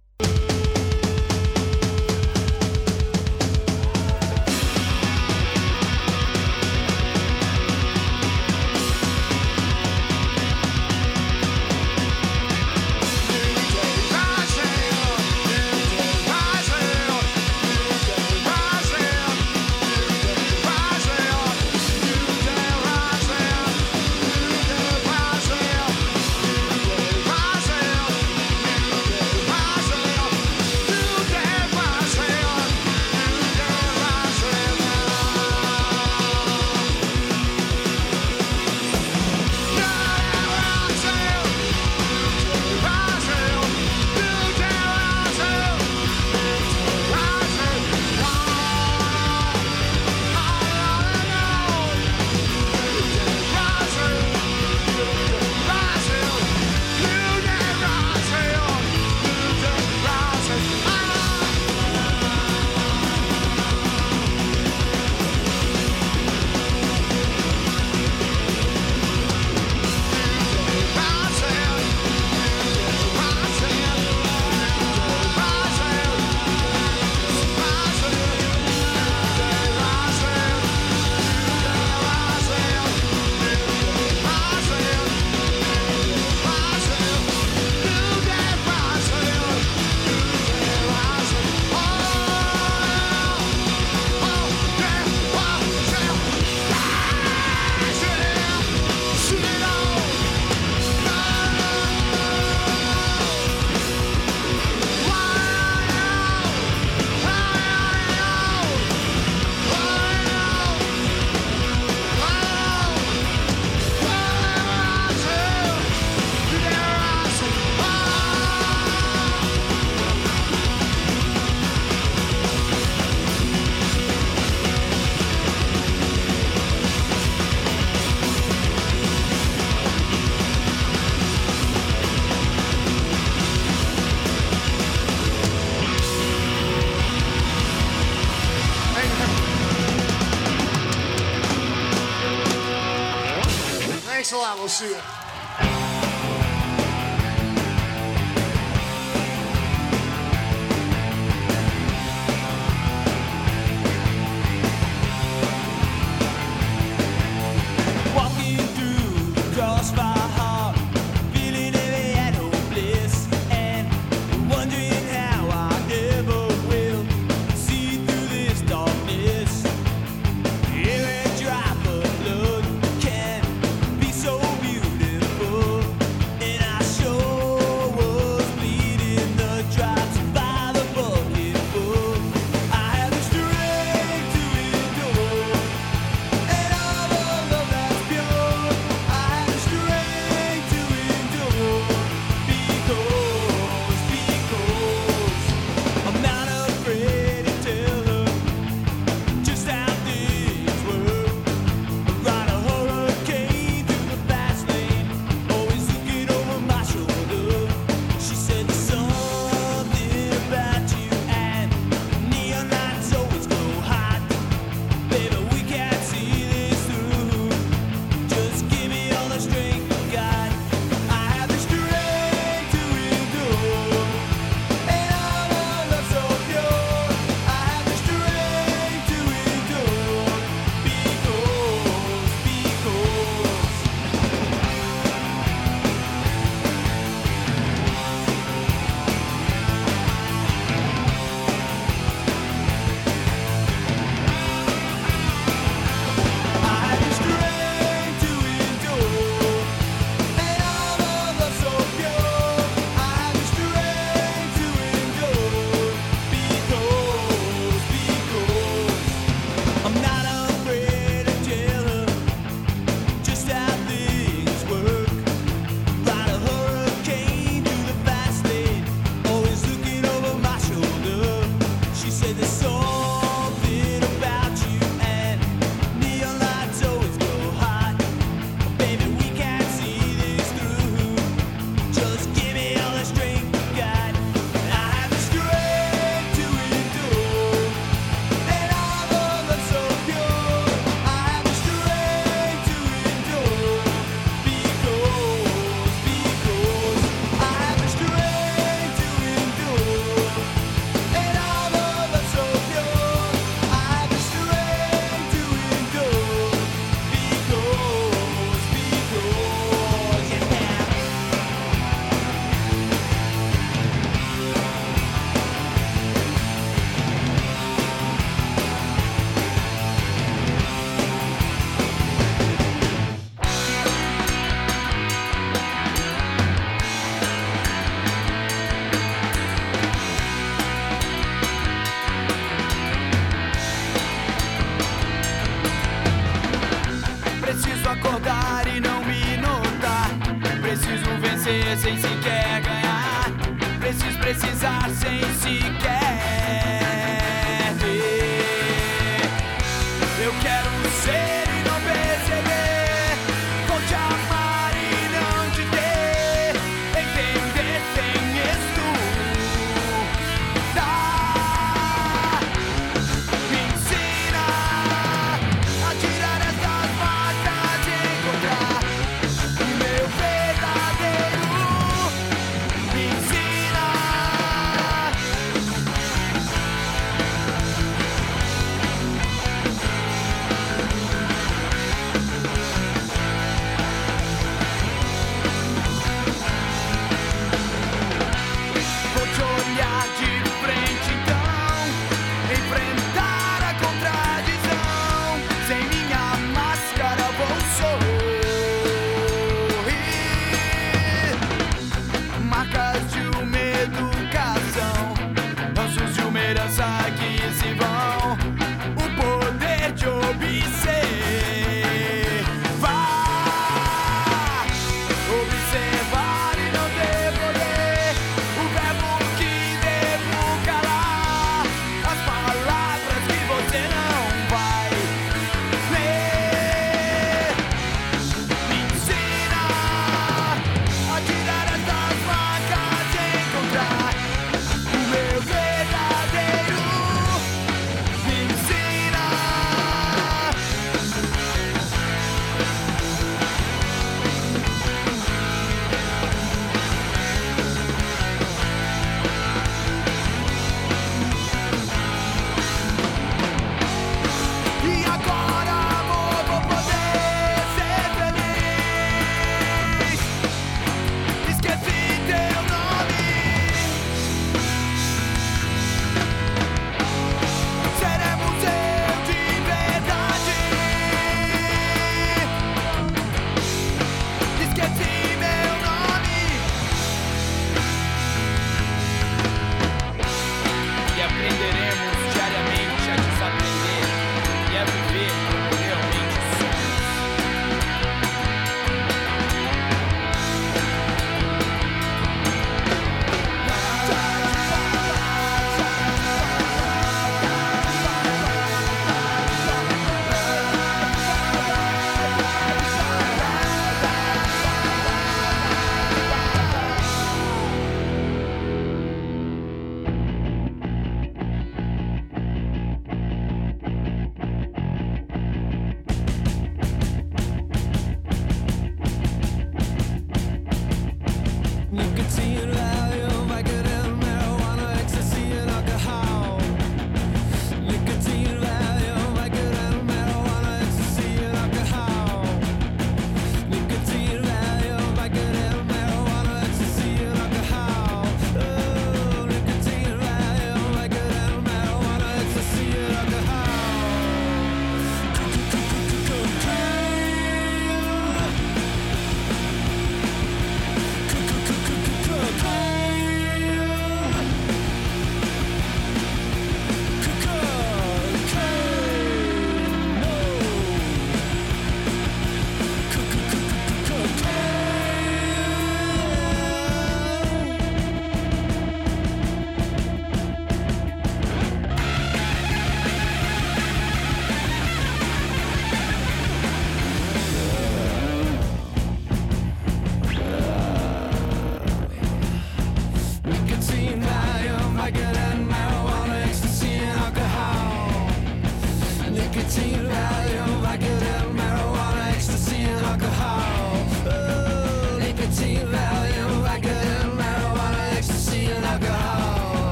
Thanks 144.25 144.33
a 144.33 144.37
lot. 144.37 144.57
We'll 144.57 144.67
see 144.67 144.89
you. 144.89 145.24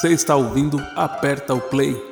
Você 0.00 0.14
está 0.14 0.34
ouvindo 0.34 0.78
Aperta 0.96 1.52
o 1.52 1.60
Play. 1.60 2.09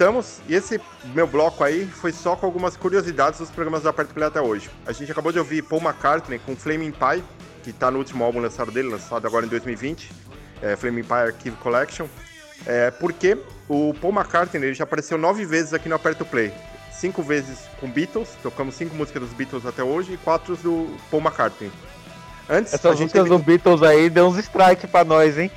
Voltamos, 0.00 0.40
e 0.46 0.54
esse 0.54 0.78
meu 1.14 1.26
bloco 1.26 1.64
aí 1.64 1.86
foi 1.86 2.12
só 2.12 2.36
com 2.36 2.44
algumas 2.44 2.76
curiosidades 2.76 3.40
dos 3.40 3.48
programas 3.48 3.82
da 3.84 3.88
Aperto 3.88 4.12
Play 4.12 4.26
até 4.28 4.38
hoje. 4.42 4.68
A 4.86 4.92
gente 4.92 5.10
acabou 5.10 5.32
de 5.32 5.38
ouvir 5.38 5.62
Paul 5.62 5.80
McCartney 5.80 6.38
com 6.38 6.54
Flaming 6.54 6.90
Pie, 6.92 7.24
que 7.62 7.72
tá 7.72 7.90
no 7.90 7.96
último 7.96 8.22
álbum 8.22 8.38
lançado 8.40 8.70
dele, 8.70 8.88
lançado 8.90 9.26
agora 9.26 9.46
em 9.46 9.48
2020, 9.48 10.12
é, 10.60 10.76
Flaming 10.76 11.02
Pie 11.02 11.12
Archive 11.14 11.56
Collection. 11.56 12.06
É, 12.66 12.90
porque 12.90 13.38
o 13.70 13.94
Paul 13.98 14.12
McCartney 14.12 14.62
ele 14.62 14.74
já 14.74 14.84
apareceu 14.84 15.16
nove 15.16 15.46
vezes 15.46 15.72
aqui 15.72 15.88
no 15.88 15.94
Aperto 15.94 16.26
Play. 16.26 16.52
Cinco 16.92 17.22
vezes 17.22 17.60
com 17.80 17.88
Beatles, 17.90 18.28
tocamos 18.42 18.74
cinco 18.74 18.94
músicas 18.94 19.22
dos 19.22 19.32
Beatles 19.32 19.64
até 19.64 19.82
hoje 19.82 20.12
e 20.12 20.16
quatro 20.18 20.56
do 20.58 20.94
Paul 21.10 21.22
McCartney. 21.22 21.72
Antes, 22.50 22.74
a 22.74 22.76
Essas 22.76 22.98
gente 22.98 23.14
músicas 23.16 23.24
teve- 23.24 23.34
do 23.38 23.42
Beatles 23.42 23.82
aí 23.82 24.10
deu 24.10 24.26
uns 24.26 24.36
strike 24.36 24.86
pra 24.88 25.04
nós, 25.06 25.38
hein? 25.38 25.50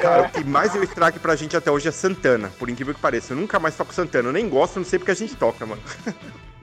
Cara, 0.00 0.22
o 0.22 0.30
que 0.30 0.44
mais 0.44 0.72
deu 0.72 0.82
strike 0.82 1.18
pra 1.18 1.36
gente 1.36 1.56
até 1.56 1.70
hoje 1.70 1.88
é 1.88 1.92
Santana, 1.92 2.50
por 2.58 2.68
incrível 2.68 2.94
que 2.94 3.00
pareça. 3.00 3.32
Eu 3.32 3.36
nunca 3.36 3.58
mais 3.58 3.76
toco 3.76 3.94
Santana. 3.94 4.28
Eu 4.28 4.32
nem 4.32 4.48
gosto, 4.48 4.76
não 4.76 4.84
sei 4.84 4.98
porque 4.98 5.12
a 5.12 5.16
gente 5.16 5.36
toca, 5.36 5.66
mano. 5.66 5.82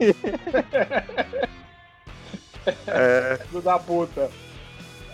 é, 2.86 3.38
Filho 3.48 3.62
da 3.62 3.78
puta. 3.78 4.30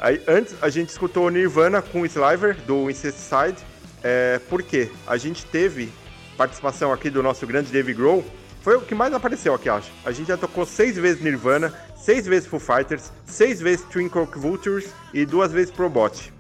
aí, 0.01 0.23
antes, 0.27 0.55
a 0.61 0.69
gente 0.69 0.91
escutou 0.91 1.31
Nirvana 1.31 1.83
com 1.83 2.03
o 2.03 2.07
Sliver, 2.07 2.57
do 2.63 2.91
Incesticide. 2.91 3.59
É, 4.03 4.41
por 4.49 4.63
quê? 4.63 4.91
A 5.07 5.17
gente 5.17 5.45
teve 5.47 5.93
participação 6.37 6.93
aqui 6.93 7.11
do 7.11 7.23
nosso 7.23 7.47
grande 7.47 7.73
Dave 7.73 7.95
Grohl 7.95 8.23
Foi 8.61 8.77
o 8.77 8.81
que 8.81 8.95
mais 8.95 9.13
apareceu 9.15 9.55
aqui, 9.55 9.69
acho. 9.69 9.91
A 10.05 10.13
gente 10.13 10.29
já 10.29 10.37
tocou 10.37 10.67
seis 10.67 10.97
vezes 10.97 11.23
Nirvana, 11.23 11.73
seis 11.97 12.27
vezes 12.27 12.49
Foo 12.49 12.61
Fighters, 12.61 13.11
seis 13.25 13.61
vezes 13.61 13.85
Twinkle 13.87 14.27
Vultures 14.27 14.93
e 15.15 15.25
duas 15.25 15.51
vezes 15.53 15.71
Probot. 15.71 16.33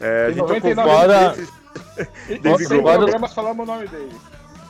É, 0.00 0.26
a 0.26 0.30
Em 0.30 0.34
gente 0.34 0.40
tocou 0.46 0.54
99 0.74 0.88
várias 0.90 1.36
vezes. 1.36 1.52
vezes 1.96 2.10
E 2.28 2.38
Dave 2.38 2.64
sem 2.66 2.78
Grohl. 2.82 2.98
programas 2.98 3.34
falamos 3.34 3.68
o 3.68 3.72
nome 3.72 3.86
dele. 3.88 4.12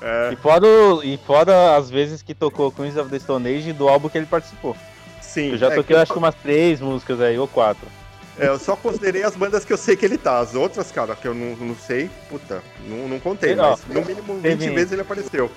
É, 0.00 0.32
E 0.32 0.36
fora, 0.36 0.66
e 1.02 1.16
fora 1.26 1.76
as 1.76 1.90
vezes 1.90 2.20
que 2.22 2.34
tocou 2.34 2.70
Queens 2.70 2.96
of 2.96 3.08
the 3.10 3.18
Stone 3.18 3.48
Age 3.48 3.72
do 3.72 3.88
álbum 3.88 4.08
que 4.08 4.18
ele 4.18 4.26
participou. 4.26 4.76
sim. 5.20 5.50
Eu 5.52 5.58
já 5.58 5.68
é, 5.72 5.74
toquei, 5.74 5.96
eu 5.96 6.00
acho 6.00 6.12
que 6.12 6.18
umas 6.18 6.34
três 6.34 6.80
músicas 6.80 7.20
aí, 7.20 7.38
ou 7.38 7.48
quatro. 7.48 7.86
é, 8.38 8.48
eu 8.48 8.58
só 8.58 8.76
considerei 8.76 9.22
as 9.22 9.34
bandas 9.34 9.64
que 9.64 9.72
eu 9.72 9.76
sei 9.78 9.96
que 9.96 10.04
ele 10.04 10.18
tá. 10.18 10.38
As 10.40 10.54
outras, 10.54 10.90
cara, 10.92 11.14
que 11.16 11.26
eu 11.26 11.34
não, 11.34 11.56
não 11.56 11.74
sei, 11.74 12.10
puta, 12.28 12.62
não, 12.86 13.08
não 13.08 13.18
contei, 13.20 13.54
E, 13.54 13.58
ó, 13.58 13.70
mas 13.70 13.84
no 13.86 14.04
mínimo 14.04 14.34
20 14.40 14.58
teve- 14.58 14.74
vezes 14.74 14.92
ele 14.92 15.02
apareceu. 15.02 15.50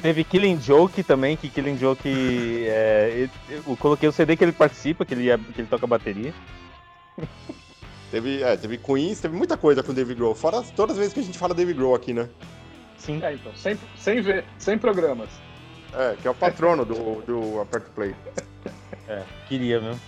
Teve 0.00 0.24
Killing 0.24 0.58
Joke 0.60 1.02
também, 1.02 1.36
que 1.36 1.48
Killing 1.50 1.76
Joke. 1.76 2.08
é, 2.08 3.10
ele- 3.14 3.30
eu 3.66 3.76
coloquei 3.76 4.08
o 4.08 4.12
CD 4.12 4.34
que 4.36 4.44
ele 4.44 4.52
participa, 4.52 5.04
que 5.04 5.12
ele, 5.12 5.28
é- 5.30 5.36
que 5.38 5.60
ele 5.60 5.68
toca 5.68 5.86
bateria. 5.86 6.32
Teve, 8.10 8.42
é, 8.42 8.56
teve 8.56 8.76
Queens, 8.78 9.20
teve 9.20 9.36
muita 9.36 9.56
coisa 9.56 9.82
com 9.82 9.92
o 9.92 9.94
Dave 9.94 10.14
Grohl. 10.14 10.34
Fora 10.34 10.62
todas 10.74 10.94
as 10.96 10.98
vezes 10.98 11.14
que 11.14 11.20
a 11.20 11.22
gente 11.22 11.38
fala 11.38 11.54
Dave 11.54 11.72
Grohl 11.72 11.94
aqui, 11.94 12.12
né? 12.12 12.28
Sim. 12.98 13.20
É, 13.22 13.34
então, 13.34 13.52
sem, 13.54 13.78
sem, 13.96 14.20
ver, 14.20 14.44
sem 14.58 14.76
programas. 14.76 15.28
É, 15.94 16.16
que 16.20 16.26
é 16.26 16.30
o 16.30 16.34
patrono 16.34 16.84
do, 16.84 17.22
do 17.22 17.60
Aperto 17.60 17.90
Play. 17.92 18.14
É, 19.08 19.22
queria 19.48 19.80
mesmo. 19.80 20.00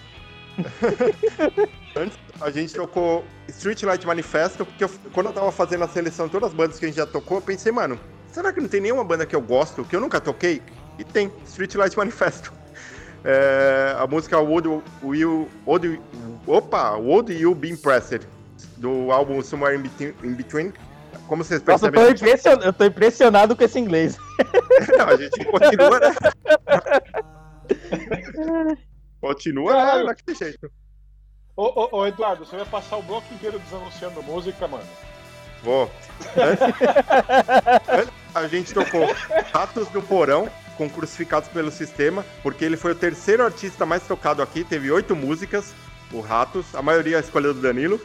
Antes, 1.96 2.18
a 2.40 2.50
gente 2.50 2.74
tocou 2.74 3.24
Street 3.48 3.82
Light 3.82 4.06
Manifesto, 4.06 4.64
porque 4.66 4.84
eu- 4.84 4.90
quando 5.12 5.26
eu 5.28 5.32
tava 5.32 5.50
fazendo 5.52 5.84
a 5.84 5.88
seleção 5.88 6.26
de 6.26 6.32
todas 6.32 6.50
as 6.50 6.54
bandas 6.54 6.78
que 6.78 6.84
a 6.84 6.88
gente 6.88 6.96
já 6.96 7.06
tocou, 7.06 7.38
eu 7.38 7.42
pensei, 7.42 7.72
mano, 7.72 7.98
será 8.30 8.52
que 8.52 8.60
não 8.60 8.68
tem 8.68 8.80
nenhuma 8.80 9.04
banda 9.04 9.24
que 9.26 9.34
eu 9.34 9.40
gosto, 9.40 9.84
que 9.84 9.94
eu 9.96 10.00
nunca 10.00 10.20
toquei? 10.20 10.62
E 10.98 11.04
tem, 11.04 11.32
Street 11.46 11.74
Light 11.74 11.96
Manifesto. 11.96 12.52
É, 13.24 13.94
a 13.98 14.06
música 14.06 14.38
Would 14.40 14.68
You, 15.02 15.48
Would, 15.66 16.00
opa, 16.46 16.92
Would 16.96 17.32
You 17.32 17.54
Be 17.54 17.70
Impressed, 17.70 18.26
do 18.78 19.12
álbum 19.12 19.40
Somewhere 19.42 19.76
in 19.76 19.82
Between. 19.82 20.14
in 20.24 20.34
Between. 20.34 20.72
Como 21.28 21.44
vocês 21.44 21.62
Nossa, 21.62 21.86
eu 21.86 21.92
percebem, 21.92 21.92
tô, 21.92 22.00
a 22.00 22.08
gente- 22.10 22.22
impression- 22.22 22.60
eu 22.66 22.72
tô 22.72 22.84
impressionado 22.84 23.56
com 23.56 23.62
esse 23.64 23.78
inglês. 23.78 24.18
Não, 24.98 25.06
a 25.08 25.16
gente 25.16 25.44
continua, 25.44 26.00
né? 26.00 26.12
continua, 29.20 29.72
né? 29.72 29.78
Caralho. 29.80 30.06
Daquele 30.06 30.36
jeito. 30.36 30.70
Ô, 31.56 31.64
ô, 31.96 32.00
ô, 32.00 32.06
Eduardo, 32.06 32.44
você 32.44 32.56
vai 32.56 32.64
passar 32.66 32.96
o 32.96 33.02
bloco 33.02 33.32
inteiro 33.34 33.58
desanunciando 33.60 34.22
música, 34.22 34.66
mano. 34.66 34.84
Vou. 35.62 35.88
Antes 37.88 38.12
a 38.34 38.46
gente 38.48 38.74
tocou 38.74 39.06
Ratos 39.52 39.86
do 39.88 40.02
Porão 40.02 40.48
com 40.76 40.88
Crucificados 40.88 41.48
pelo 41.48 41.70
Sistema, 41.70 42.24
porque 42.42 42.64
ele 42.64 42.76
foi 42.76 42.92
o 42.92 42.94
terceiro 42.94 43.44
artista 43.44 43.84
mais 43.86 44.02
tocado 44.04 44.42
aqui, 44.42 44.64
teve 44.64 44.90
oito 44.90 45.14
músicas, 45.14 45.72
o 46.12 46.20
Ratos, 46.20 46.66
a 46.74 46.82
maioria 46.82 47.18
escolheu 47.18 47.54
do 47.54 47.60
Danilo. 47.60 48.00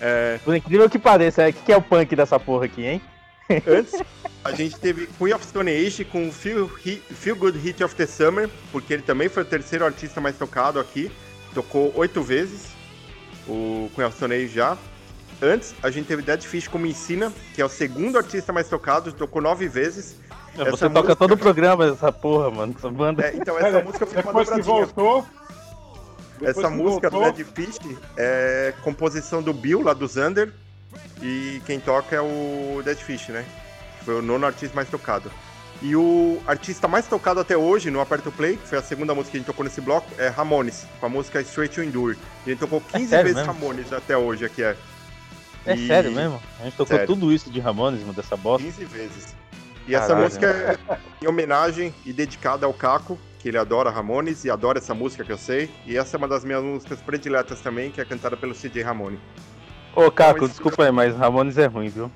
É, 0.00 0.38
Por 0.44 0.54
incrível 0.54 0.88
que 0.90 0.98
pareça, 0.98 1.48
o 1.48 1.52
que, 1.52 1.60
que 1.62 1.72
é 1.72 1.76
o 1.76 1.82
punk 1.82 2.14
dessa 2.16 2.38
porra 2.38 2.66
aqui, 2.66 2.84
hein? 2.84 3.00
antes, 3.66 3.94
a 4.44 4.52
gente 4.52 4.78
teve 4.78 5.06
Queen 5.18 5.32
of 5.34 5.44
Stone 5.46 5.70
Age 5.70 6.04
com 6.04 6.30
Feel, 6.32 6.70
Hi- 6.84 7.02
Feel 7.10 7.36
Good 7.36 7.58
Hit 7.58 7.82
of 7.84 7.94
the 7.94 8.06
Summer, 8.06 8.48
porque 8.72 8.92
ele 8.92 9.02
também 9.02 9.28
foi 9.28 9.42
o 9.42 9.46
terceiro 9.46 9.84
artista 9.84 10.20
mais 10.20 10.36
tocado 10.36 10.80
aqui, 10.80 11.10
tocou 11.54 11.92
oito 11.96 12.22
vezes, 12.22 12.66
o 13.46 13.90
Queen 13.94 14.06
of 14.06 14.16
Stone 14.16 14.34
Age 14.34 14.48
já. 14.48 14.76
Antes, 15.42 15.74
a 15.82 15.90
gente 15.90 16.06
teve 16.06 16.22
Dead 16.22 16.40
Fish 16.42 16.68
com 16.68 16.78
Me 16.78 16.90
Ensina, 16.90 17.32
que 17.54 17.60
é 17.60 17.64
o 17.64 17.68
segundo 17.68 18.16
artista 18.16 18.52
mais 18.52 18.68
tocado, 18.68 19.12
tocou 19.12 19.42
nove 19.42 19.68
vezes. 19.68 20.16
Você 20.54 20.62
Essa 20.62 20.70
toca 20.88 20.90
música- 20.90 21.16
todo 21.16 21.32
o 21.34 21.36
programa 21.36 21.90
dessa 21.90 22.12
porra, 22.12 22.50
mano. 22.50 22.74
Essa 22.78 22.90
banda. 22.90 23.24
É, 23.26 23.34
então, 23.36 23.58
essa 23.58 23.80
música 23.82 24.06
foi 24.06 24.22
uma 24.22 24.32
Depois 24.32 24.48
que 24.50 24.56
dobradinha. 24.62 24.86
voltou. 24.86 25.26
Essa 26.42 26.68
música 26.70 27.10
voltou, 27.10 27.32
do 27.32 27.36
Dead 27.36 27.46
Fish 27.46 27.78
é 28.16 28.74
composição 28.82 29.42
do 29.42 29.52
Bill, 29.52 29.82
lá 29.82 29.92
do 29.94 30.06
Zander, 30.06 30.52
e 31.22 31.60
quem 31.64 31.78
toca 31.80 32.14
é 32.16 32.20
o 32.20 32.82
Dead 32.84 32.98
Fish, 32.98 33.28
né? 33.28 33.44
Que 33.98 34.04
Foi 34.04 34.18
o 34.18 34.22
nono 34.22 34.44
artista 34.44 34.74
mais 34.74 34.88
tocado. 34.88 35.30
E 35.82 35.94
o 35.96 36.40
artista 36.46 36.86
mais 36.88 37.06
tocado 37.06 37.40
até 37.40 37.56
hoje 37.56 37.90
no 37.90 38.00
Aperto 38.00 38.30
Play, 38.32 38.56
que 38.56 38.66
foi 38.68 38.78
a 38.78 38.82
segunda 38.82 39.14
música 39.14 39.32
que 39.32 39.36
a 39.36 39.40
gente 39.40 39.46
tocou 39.46 39.64
nesse 39.64 39.80
bloco, 39.80 40.08
é 40.18 40.28
Ramones, 40.28 40.86
com 41.00 41.06
a 41.06 41.08
música 41.08 41.40
Straight 41.40 41.74
to 41.74 41.82
Endure. 41.82 42.16
E 42.46 42.50
a 42.50 42.52
gente 42.52 42.60
tocou 42.60 42.80
15 42.80 43.08
sério 43.08 43.24
vezes 43.24 43.46
mesmo? 43.46 43.52
Ramones 43.52 43.92
até 43.92 44.16
hoje 44.16 44.44
aqui, 44.44 44.62
é. 44.62 44.76
É 45.66 45.74
E- 45.74 45.86
sério 45.86 46.12
mesmo? 46.12 46.40
A 46.60 46.64
gente 46.64 46.76
tocou 46.76 46.96
Sério. 46.96 47.06
tudo 47.06 47.32
isso 47.32 47.50
de 47.50 47.58
Ramones, 47.58 48.00
mano, 48.00 48.12
dessa 48.12 48.36
bosta. 48.36 48.62
15 48.66 48.84
vezes. 48.84 49.34
E 49.86 49.94
essa 49.94 50.08
Caralho. 50.08 50.24
música 50.24 50.46
é 50.46 50.98
em 51.22 51.28
homenagem 51.28 51.94
e 52.06 52.12
dedicada 52.12 52.66
ao 52.66 52.72
Caco, 52.72 53.18
que 53.38 53.48
ele 53.48 53.58
adora 53.58 53.90
Ramones 53.90 54.44
e 54.44 54.50
adora 54.50 54.78
essa 54.78 54.94
música 54.94 55.24
que 55.24 55.32
eu 55.32 55.38
sei. 55.38 55.70
E 55.86 55.96
essa 55.96 56.16
é 56.16 56.18
uma 56.18 56.28
das 56.28 56.44
minhas 56.44 56.62
músicas 56.62 57.00
prediletas 57.00 57.60
também, 57.60 57.90
que 57.90 58.00
é 58.00 58.04
cantada 58.04 58.36
pelo 58.36 58.54
CJ 58.54 58.82
Ramone. 58.82 59.18
Ô, 59.94 60.10
Caco, 60.10 60.38
Então, 60.38 60.48
desculpa 60.48 60.84
aí, 60.84 60.90
mas 60.90 61.14
Ramones 61.16 61.58
é 61.58 61.66
ruim, 61.66 61.88
viu? 61.88 62.10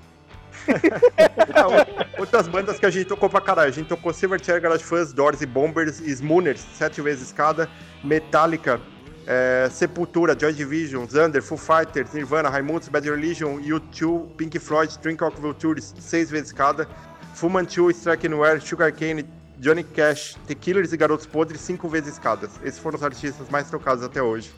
Outras 2.19 2.49
bandas 2.49 2.79
que 2.79 2.87
a 2.87 2.91
gente 2.91 3.07
tocou 3.07 3.29
pra 3.29 3.41
caralho. 3.41 3.69
A 3.69 3.73
gente 3.73 3.87
tocou 3.89 4.13
Silverchair, 4.13 4.61
Garage 4.61 4.85
Fuzz, 4.85 5.13
Doors 5.13 5.41
e 5.41 5.47
Bombers, 5.47 6.01
Smooners, 6.01 6.61
sete 6.75 7.01
vezes 7.01 7.33
cada, 7.33 7.69
Metallica, 8.03 8.81
é, 9.27 9.69
Sepultura, 9.71 10.37
Joy 10.39 10.53
Division, 10.53 11.07
Xander, 11.07 11.43
Foo 11.43 11.57
Fighters, 11.59 12.13
Nirvana, 12.13 12.49
Raimundos, 12.49 12.89
Bad 12.89 13.09
Religion, 13.09 13.59
U2, 13.61 14.27
Pink 14.37 14.59
Floyd, 14.59 14.99
Drink 15.01 15.23
of 15.23 15.41
Vultures, 15.41 15.95
seis 15.99 16.31
vezes 16.31 16.53
cada, 16.53 16.89
Fu 17.39 17.49
Manchu, 17.49 17.89
Strike 17.93 18.29
Sugar 18.61 18.93
Cane, 18.93 19.25
Johnny 19.59 19.85
Cash, 19.85 20.37
The 20.49 20.57
Killers 20.57 20.93
e 20.93 20.97
Garotos 20.97 21.25
Podres, 21.25 21.61
cinco 21.61 21.89
vezes 21.89 22.19
cada. 22.19 22.47
Esses 22.65 22.81
foram 22.81 22.97
os 22.97 23.05
artistas 23.05 23.49
mais 23.49 23.71
tocados 23.71 24.03
até 24.03 24.21
hoje. 24.21 24.53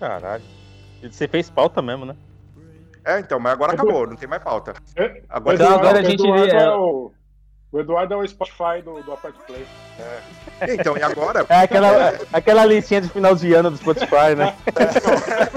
Caralho. 0.00 0.42
Você 1.02 1.28
fez 1.28 1.50
pauta 1.50 1.82
mesmo, 1.82 2.06
né? 2.06 2.16
É, 3.04 3.18
então, 3.18 3.38
mas 3.38 3.52
agora 3.52 3.74
acabou, 3.74 4.06
não 4.06 4.16
tem 4.16 4.26
mais 4.26 4.42
pauta. 4.42 4.72
É, 4.96 5.22
Agora 5.28 5.54
Então, 5.56 5.74
agora 5.74 5.98
a 5.98 6.02
o 6.02 6.04
gente- 6.04 6.22
Eduardo 6.22 6.54
é- 6.56 6.62
é 6.62 6.70
o, 6.70 7.12
o 7.72 7.80
Eduardo 7.80 8.14
é 8.14 8.16
o 8.16 8.26
Spotify 8.26 8.80
do, 8.82 9.02
do 9.02 9.12
Aperto 9.12 9.40
Play. 9.46 9.66
Então, 10.68 10.96
e 10.96 11.02
agora? 11.02 11.44
É 11.48 11.56
aquela, 11.56 12.14
aquela 12.32 12.64
listinha 12.64 13.02
de 13.02 13.08
final 13.10 13.34
de 13.34 13.52
ano 13.52 13.70
do 13.70 13.76
Spotify, 13.76 14.34
né? 14.36 14.54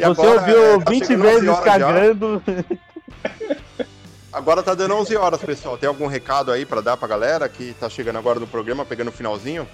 E 0.00 0.04
Você 0.04 0.20
agora, 0.22 0.40
ouviu 0.40 0.78
tá 0.84 0.90
20 0.90 1.06
chegando 1.06 1.28
11 1.28 1.40
vezes 1.46 1.60
cagando. 1.60 2.42
Agora 4.32 4.62
tá 4.62 4.74
dando 4.74 4.94
11 4.94 5.16
horas, 5.16 5.40
pessoal. 5.40 5.76
Tem 5.76 5.88
algum 5.88 6.06
recado 6.06 6.52
aí 6.52 6.64
pra 6.64 6.80
dar 6.80 6.96
pra 6.96 7.08
galera 7.08 7.48
que 7.48 7.74
tá 7.80 7.88
chegando 7.88 8.16
agora 8.16 8.38
no 8.38 8.46
programa, 8.46 8.84
pegando 8.84 9.08
o 9.08 9.12
finalzinho? 9.12 9.66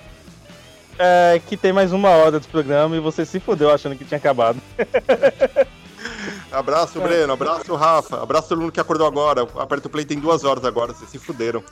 É, 0.98 1.38
que 1.46 1.58
tem 1.58 1.74
mais 1.74 1.92
uma 1.92 2.08
hora 2.08 2.40
do 2.40 2.48
programa 2.48 2.96
e 2.96 3.00
você 3.00 3.26
se 3.26 3.38
fudeu 3.38 3.70
achando 3.70 3.96
que 3.96 4.04
tinha 4.04 4.16
acabado. 4.16 4.58
Abraço, 6.50 6.98
Breno. 7.00 7.34
Abraço, 7.34 7.74
Rafa. 7.74 8.22
Abraço 8.22 8.48
todo 8.48 8.60
mundo 8.62 8.72
que 8.72 8.80
acordou 8.80 9.06
agora. 9.06 9.42
Aperta 9.58 9.88
o 9.88 9.90
play 9.90 10.06
tem 10.06 10.18
duas 10.18 10.42
horas 10.42 10.64
agora, 10.64 10.94
vocês 10.94 11.10
se 11.10 11.18
fuderam. 11.18 11.62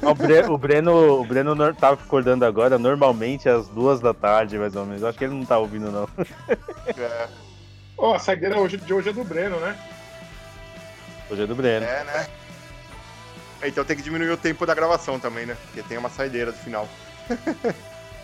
O, 0.00 0.14
Bre- 0.14 0.46
o 0.48 0.56
Breno, 0.56 1.20
o 1.20 1.24
Breno 1.24 1.54
tava 1.74 1.94
acordando 2.02 2.46
agora, 2.46 2.78
normalmente 2.78 3.46
às 3.48 3.68
duas 3.68 4.00
da 4.00 4.14
tarde, 4.14 4.56
mais 4.58 4.74
ou 4.74 4.86
menos. 4.86 5.04
Acho 5.04 5.18
que 5.18 5.24
ele 5.24 5.34
não 5.34 5.44
tá 5.44 5.58
ouvindo, 5.58 5.90
não. 5.90 6.08
É, 6.96 7.28
Ó, 8.02 8.14
a 8.14 8.18
saideira 8.18 8.58
hoje, 8.58 8.76
de 8.78 8.92
hoje 8.92 9.10
é 9.10 9.12
do 9.12 9.22
Breno, 9.22 9.60
né? 9.60 9.76
Hoje 11.30 11.42
é 11.42 11.46
do 11.46 11.54
Breno. 11.54 11.86
é, 11.86 12.02
né? 12.02 12.26
Então 13.62 13.84
tem 13.84 13.96
que 13.96 14.02
diminuir 14.02 14.28
o 14.30 14.36
tempo 14.36 14.66
da 14.66 14.74
gravação 14.74 15.20
também, 15.20 15.46
né? 15.46 15.56
Porque 15.66 15.82
tem 15.88 15.96
uma 15.96 16.10
saideira 16.10 16.50
do 16.52 16.58
final. 16.58 16.88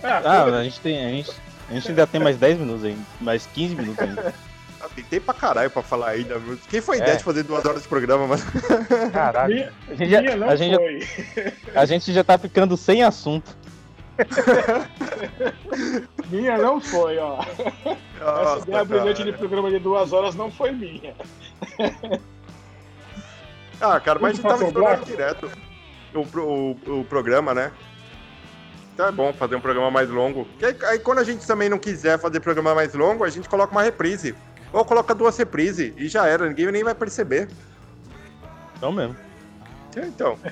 Ah, 0.00 0.20
Ah, 0.24 0.44
a 0.44 0.62
gente, 0.62 0.78
tem, 0.78 1.04
a, 1.04 1.08
gente, 1.10 1.32
a 1.68 1.72
gente 1.74 1.88
ainda 1.88 2.06
tem 2.06 2.20
mais 2.20 2.36
10 2.36 2.58
minutos 2.58 2.84
ainda. 2.84 3.00
Mais 3.20 3.48
15 3.52 3.74
minutos 3.74 3.98
ainda. 3.98 4.32
Ah, 4.80 4.86
tem 4.94 5.02
tempo 5.04 5.26
pra 5.26 5.34
caralho 5.34 5.68
pra 5.72 5.82
falar 5.82 6.10
ainda. 6.10 6.40
Quem 6.70 6.80
foi 6.80 6.98
a 6.98 7.00
É. 7.00 7.02
ideia 7.02 7.16
de 7.18 7.24
fazer 7.24 7.42
duas 7.42 7.64
horas 7.64 7.82
de 7.82 7.88
programa, 7.88 8.24
mano? 8.28 8.42
Caralho. 9.12 9.52
minha, 9.54 9.72
A 9.88 9.94
gente, 9.96 10.08
já, 10.10 10.20
minha 10.22 10.36
não 10.36 10.48
a, 10.48 10.54
gente 10.54 10.70
já, 10.72 11.80
a 11.80 11.84
gente 11.84 12.12
já 12.12 12.22
tá 12.22 12.38
ficando 12.38 12.76
sem 12.76 13.02
assunto. 13.02 13.56
Minha 16.30 16.58
não 16.58 16.80
foi, 16.80 17.18
ó. 17.18 17.40
Essa 17.40 17.96
Nossa, 18.20 18.68
ideia 18.68 18.84
brilhante 18.84 19.24
de 19.24 19.32
programa 19.32 19.70
de 19.70 19.78
duas 19.78 20.12
horas 20.12 20.34
não 20.34 20.50
foi 20.50 20.72
minha. 20.72 21.14
Ah, 23.80 24.00
cara, 24.00 24.18
mas 24.18 24.32
a 24.32 24.34
gente 24.34 24.42
tava 24.42 24.64
um 24.64 25.04
direto 25.04 25.48
o, 26.14 26.20
o, 26.20 27.00
o 27.00 27.04
programa, 27.04 27.54
né? 27.54 27.70
Então 28.94 29.06
é 29.06 29.12
bom 29.12 29.32
fazer 29.32 29.54
um 29.54 29.60
programa 29.60 29.90
mais 29.90 30.10
longo. 30.10 30.46
Aí, 30.60 30.76
aí 30.86 30.98
quando 30.98 31.18
a 31.18 31.24
gente 31.24 31.46
também 31.46 31.68
não 31.68 31.78
quiser 31.78 32.18
fazer 32.18 32.40
programa 32.40 32.74
mais 32.74 32.94
longo, 32.94 33.22
a 33.22 33.30
gente 33.30 33.48
coloca 33.48 33.70
uma 33.70 33.82
reprise. 33.82 34.34
Ou 34.72 34.84
coloca 34.84 35.14
duas 35.14 35.36
reprises 35.36 35.94
e 35.96 36.08
já 36.08 36.26
era, 36.26 36.48
ninguém 36.48 36.70
nem 36.72 36.84
vai 36.84 36.94
perceber. 36.94 37.48
Então 38.76 38.92
mesmo. 38.92 39.16
É, 39.96 40.00
Então, 40.00 40.38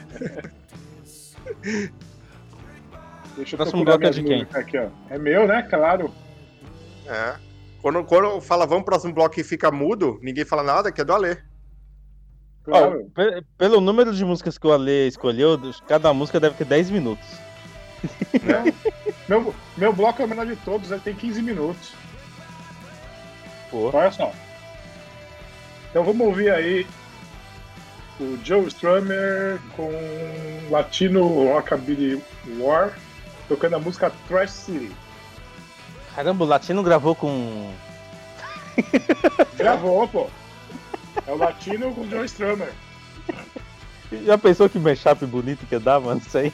Deixa 3.36 3.54
eu 3.54 3.58
Próximo 3.58 3.84
bloco 3.84 4.04
é 4.04 4.10
de 4.10 4.22
quem? 4.22 4.46
Aqui, 4.54 4.78
ó. 4.78 4.88
É 5.10 5.18
meu, 5.18 5.46
né? 5.46 5.62
Claro. 5.62 6.12
É. 7.06 7.36
Quando, 7.82 8.02
quando 8.04 8.40
fala 8.40 8.66
vamos 8.66 8.84
pro 8.84 8.92
próximo 8.92 9.14
bloco 9.14 9.38
e 9.38 9.44
fica 9.44 9.70
mudo, 9.70 10.18
ninguém 10.22 10.44
fala 10.44 10.62
nada, 10.62 10.90
que 10.90 11.00
é 11.00 11.04
do 11.04 11.12
Alê. 11.12 11.36
Claro. 12.64 13.06
Oh, 13.06 13.42
pelo 13.56 13.80
número 13.80 14.12
de 14.12 14.24
músicas 14.24 14.58
que 14.58 14.66
o 14.66 14.72
Alê 14.72 15.06
escolheu, 15.06 15.58
cada 15.86 16.12
música 16.12 16.40
deve 16.40 16.56
ter 16.56 16.64
10 16.64 16.90
minutos. 16.90 17.26
Meu, 19.28 19.54
meu 19.76 19.92
bloco 19.92 20.22
é 20.22 20.24
o 20.24 20.28
menor 20.28 20.46
de 20.46 20.56
todos, 20.56 20.90
ele 20.90 21.00
tem 21.00 21.14
15 21.14 21.42
minutos. 21.42 21.92
Olha 23.72 24.10
só. 24.10 24.32
Então 25.90 26.04
vamos 26.04 26.26
ouvir 26.26 26.50
aí 26.50 26.86
o 28.20 28.38
Joe 28.44 28.66
Strummer 28.66 29.60
com 29.76 29.90
Latino 30.70 31.26
Rockabilly 31.26 32.22
War 32.58 32.96
tocando 33.48 33.76
a 33.76 33.78
música 33.78 34.12
Trash 34.28 34.50
City. 34.50 34.92
Caramba, 36.14 36.44
o 36.44 36.48
Latino 36.48 36.82
gravou 36.82 37.14
com. 37.14 37.72
gravou, 39.56 40.08
pô. 40.08 40.28
É 41.26 41.32
o 41.32 41.36
Latino 41.36 41.94
com 41.94 42.02
o 42.02 42.08
John 42.08 42.24
Strummer. 42.24 42.72
Já 44.24 44.38
pensou 44.38 44.68
que 44.68 44.78
mashup 44.78 45.26
bonito 45.26 45.66
que 45.66 45.78
dá, 45.78 45.98
mano? 45.98 46.22
Isso 46.24 46.38
aí. 46.38 46.52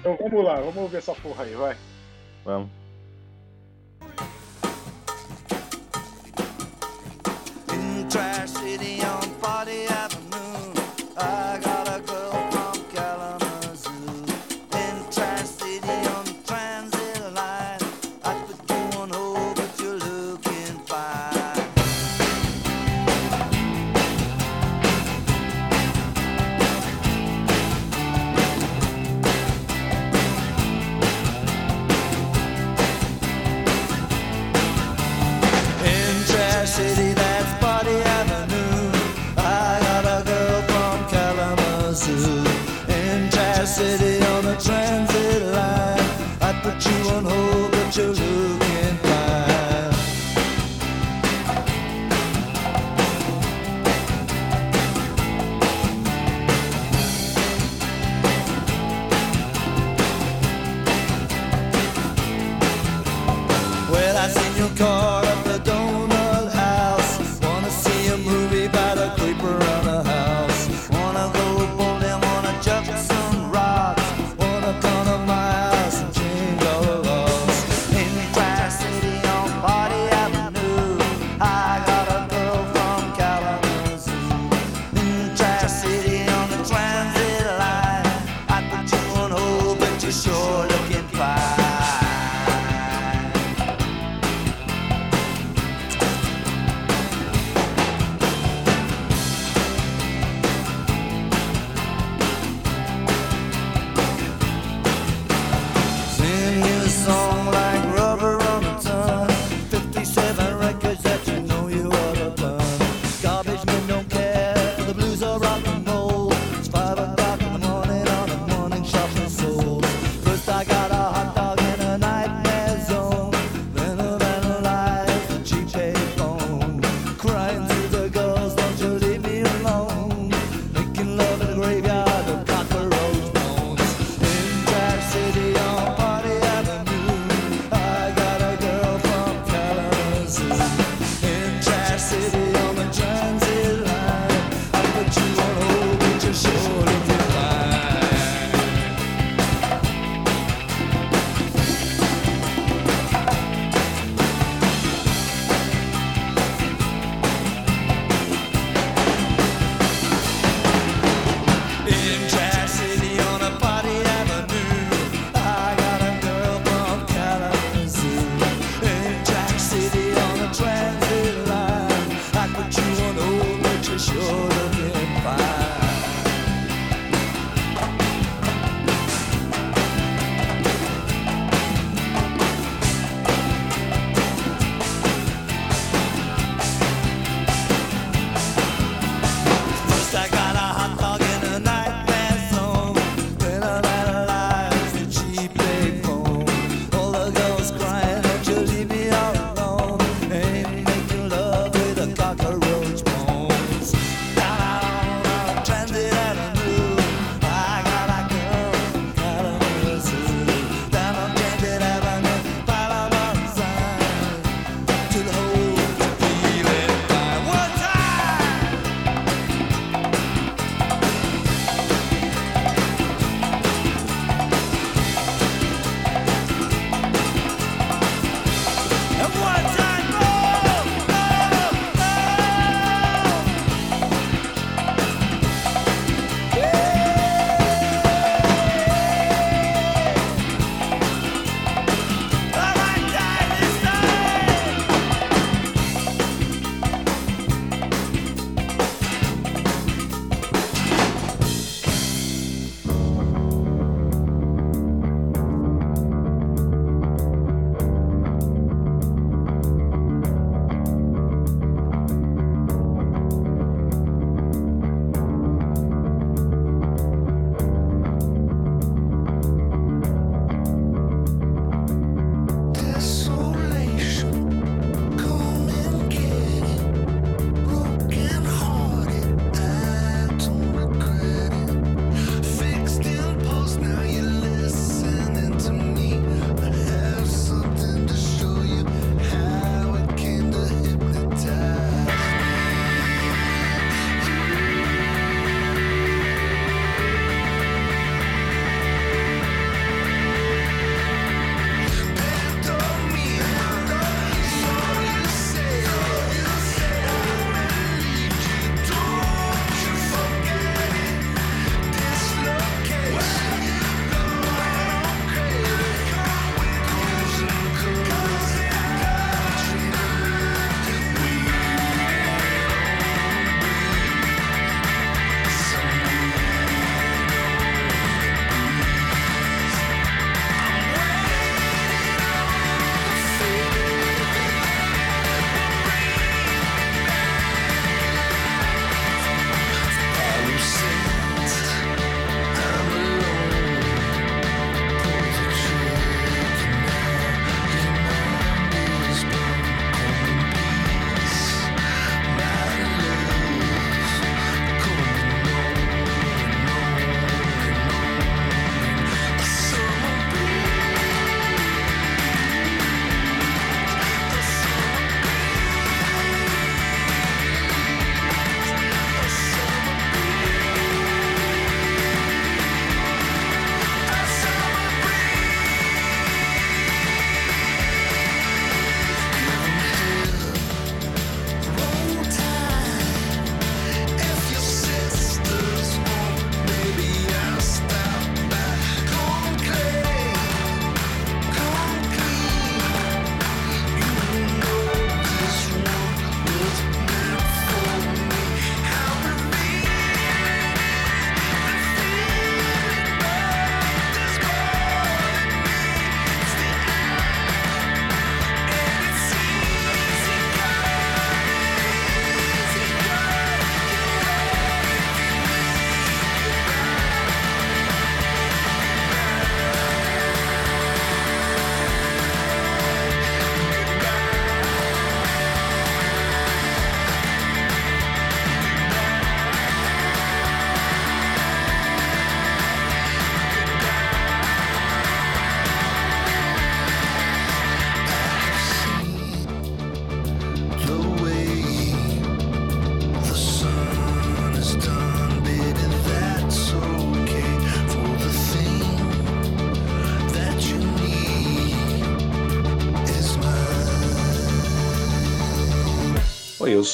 então 0.00 0.16
vamos 0.20 0.44
lá, 0.44 0.56
vamos 0.56 0.76
ouvir 0.76 0.98
essa 0.98 1.14
porra 1.14 1.44
aí, 1.44 1.54
vai. 1.54 1.76
Vamos. 2.44 2.68
Trash 8.08 8.50
City 8.50 9.00
on 9.04 9.28
Party 9.40 9.86
Avenue, 9.88 10.72
I 11.18 11.58
got 11.62 11.75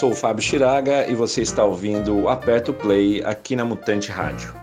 sou 0.03 0.11
o 0.11 0.17
Fábio 0.17 0.43
Chiraga 0.43 1.07
e 1.07 1.15
você 1.15 1.43
está 1.43 1.65
ouvindo 1.65 2.23
o 2.23 2.29
Aperta 2.29 2.73
o 2.73 2.75
Play 2.75 3.23
aqui 3.25 3.55
na 3.55 3.65
Mutante 3.65 4.11
Rádio. 4.11 4.62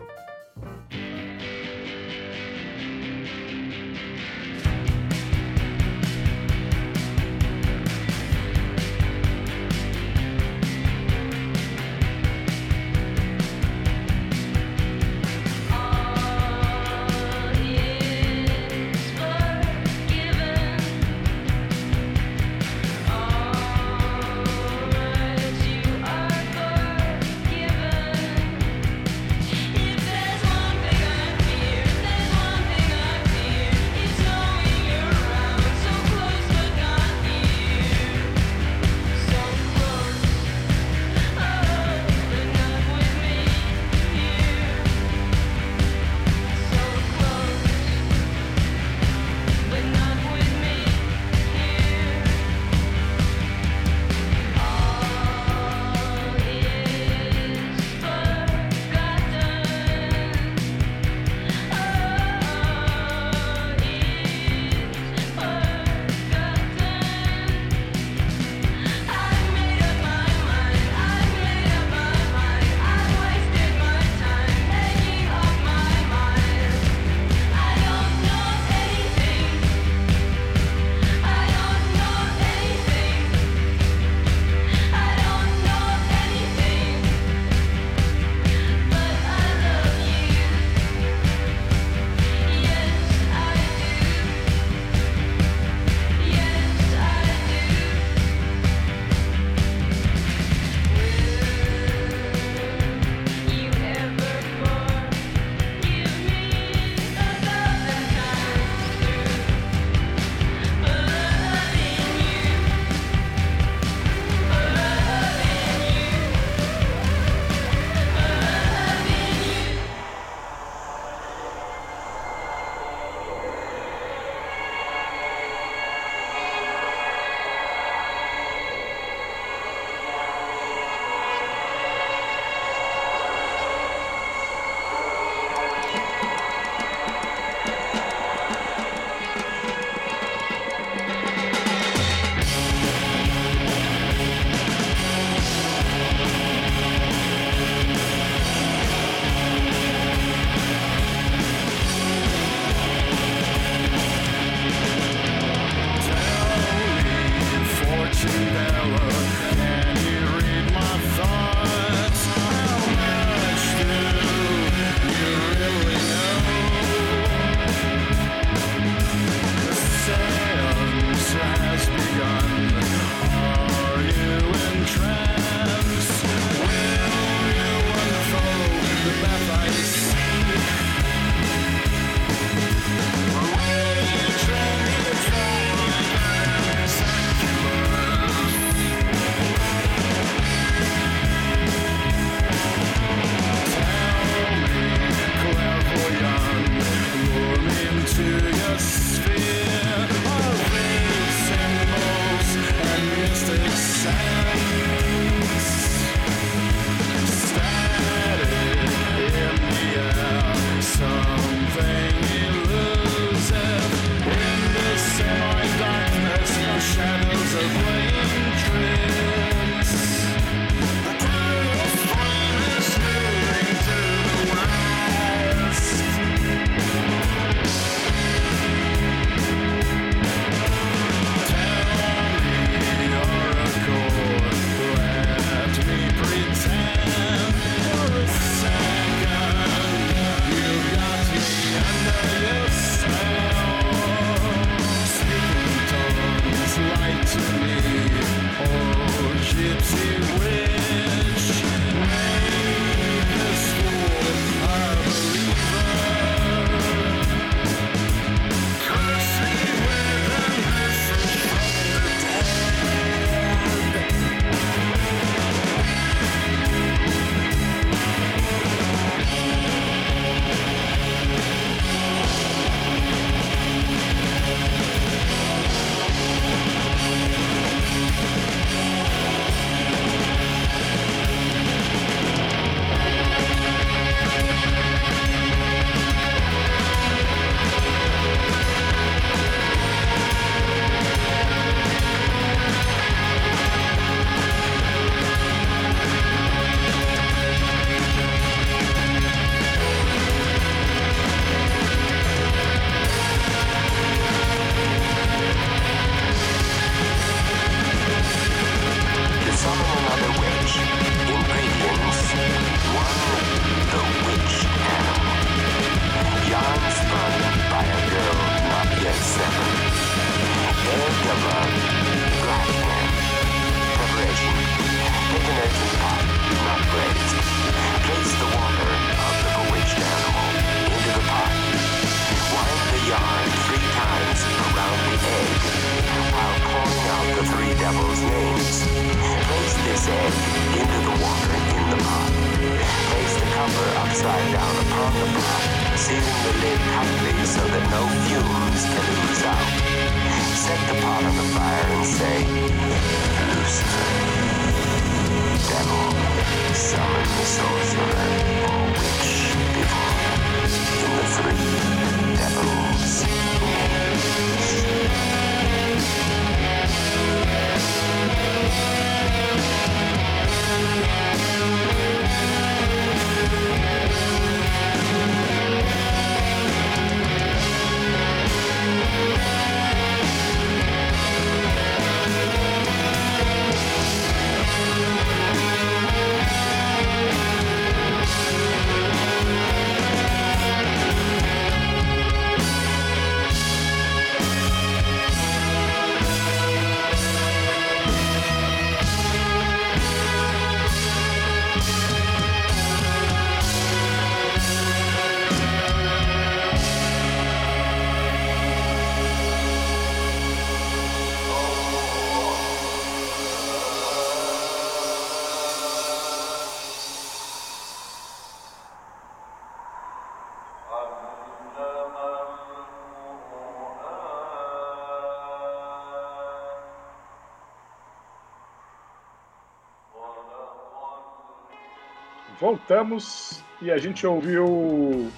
Voltamos 432.59 433.63
e 433.81 433.89
a 433.89 433.97
gente 433.97 434.27
ouviu 434.27 435.31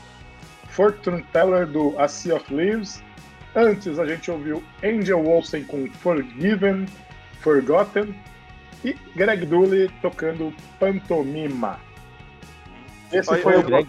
Fortune 0.69 1.23
Teller 1.31 1.68
do 1.68 1.98
A 1.99 2.07
Sea 2.07 2.35
of 2.35 2.53
Leaves. 2.53 3.03
Antes 3.56 3.99
a 3.99 4.06
gente 4.06 4.31
ouviu 4.31 4.64
Angel 4.84 5.23
Olsen 5.27 5.64
com 5.65 5.88
Forgiven, 5.91 6.88
Forgotten 7.41 8.15
e 8.84 8.95
Greg 9.15 9.45
Dooley 9.45 9.89
tocando 10.02 10.53
Pantomima. 10.80 11.80
Esse 13.11 13.30
Olha, 13.30 13.41
foi 13.41 13.57
o 13.57 13.64
Greg, 13.64 13.88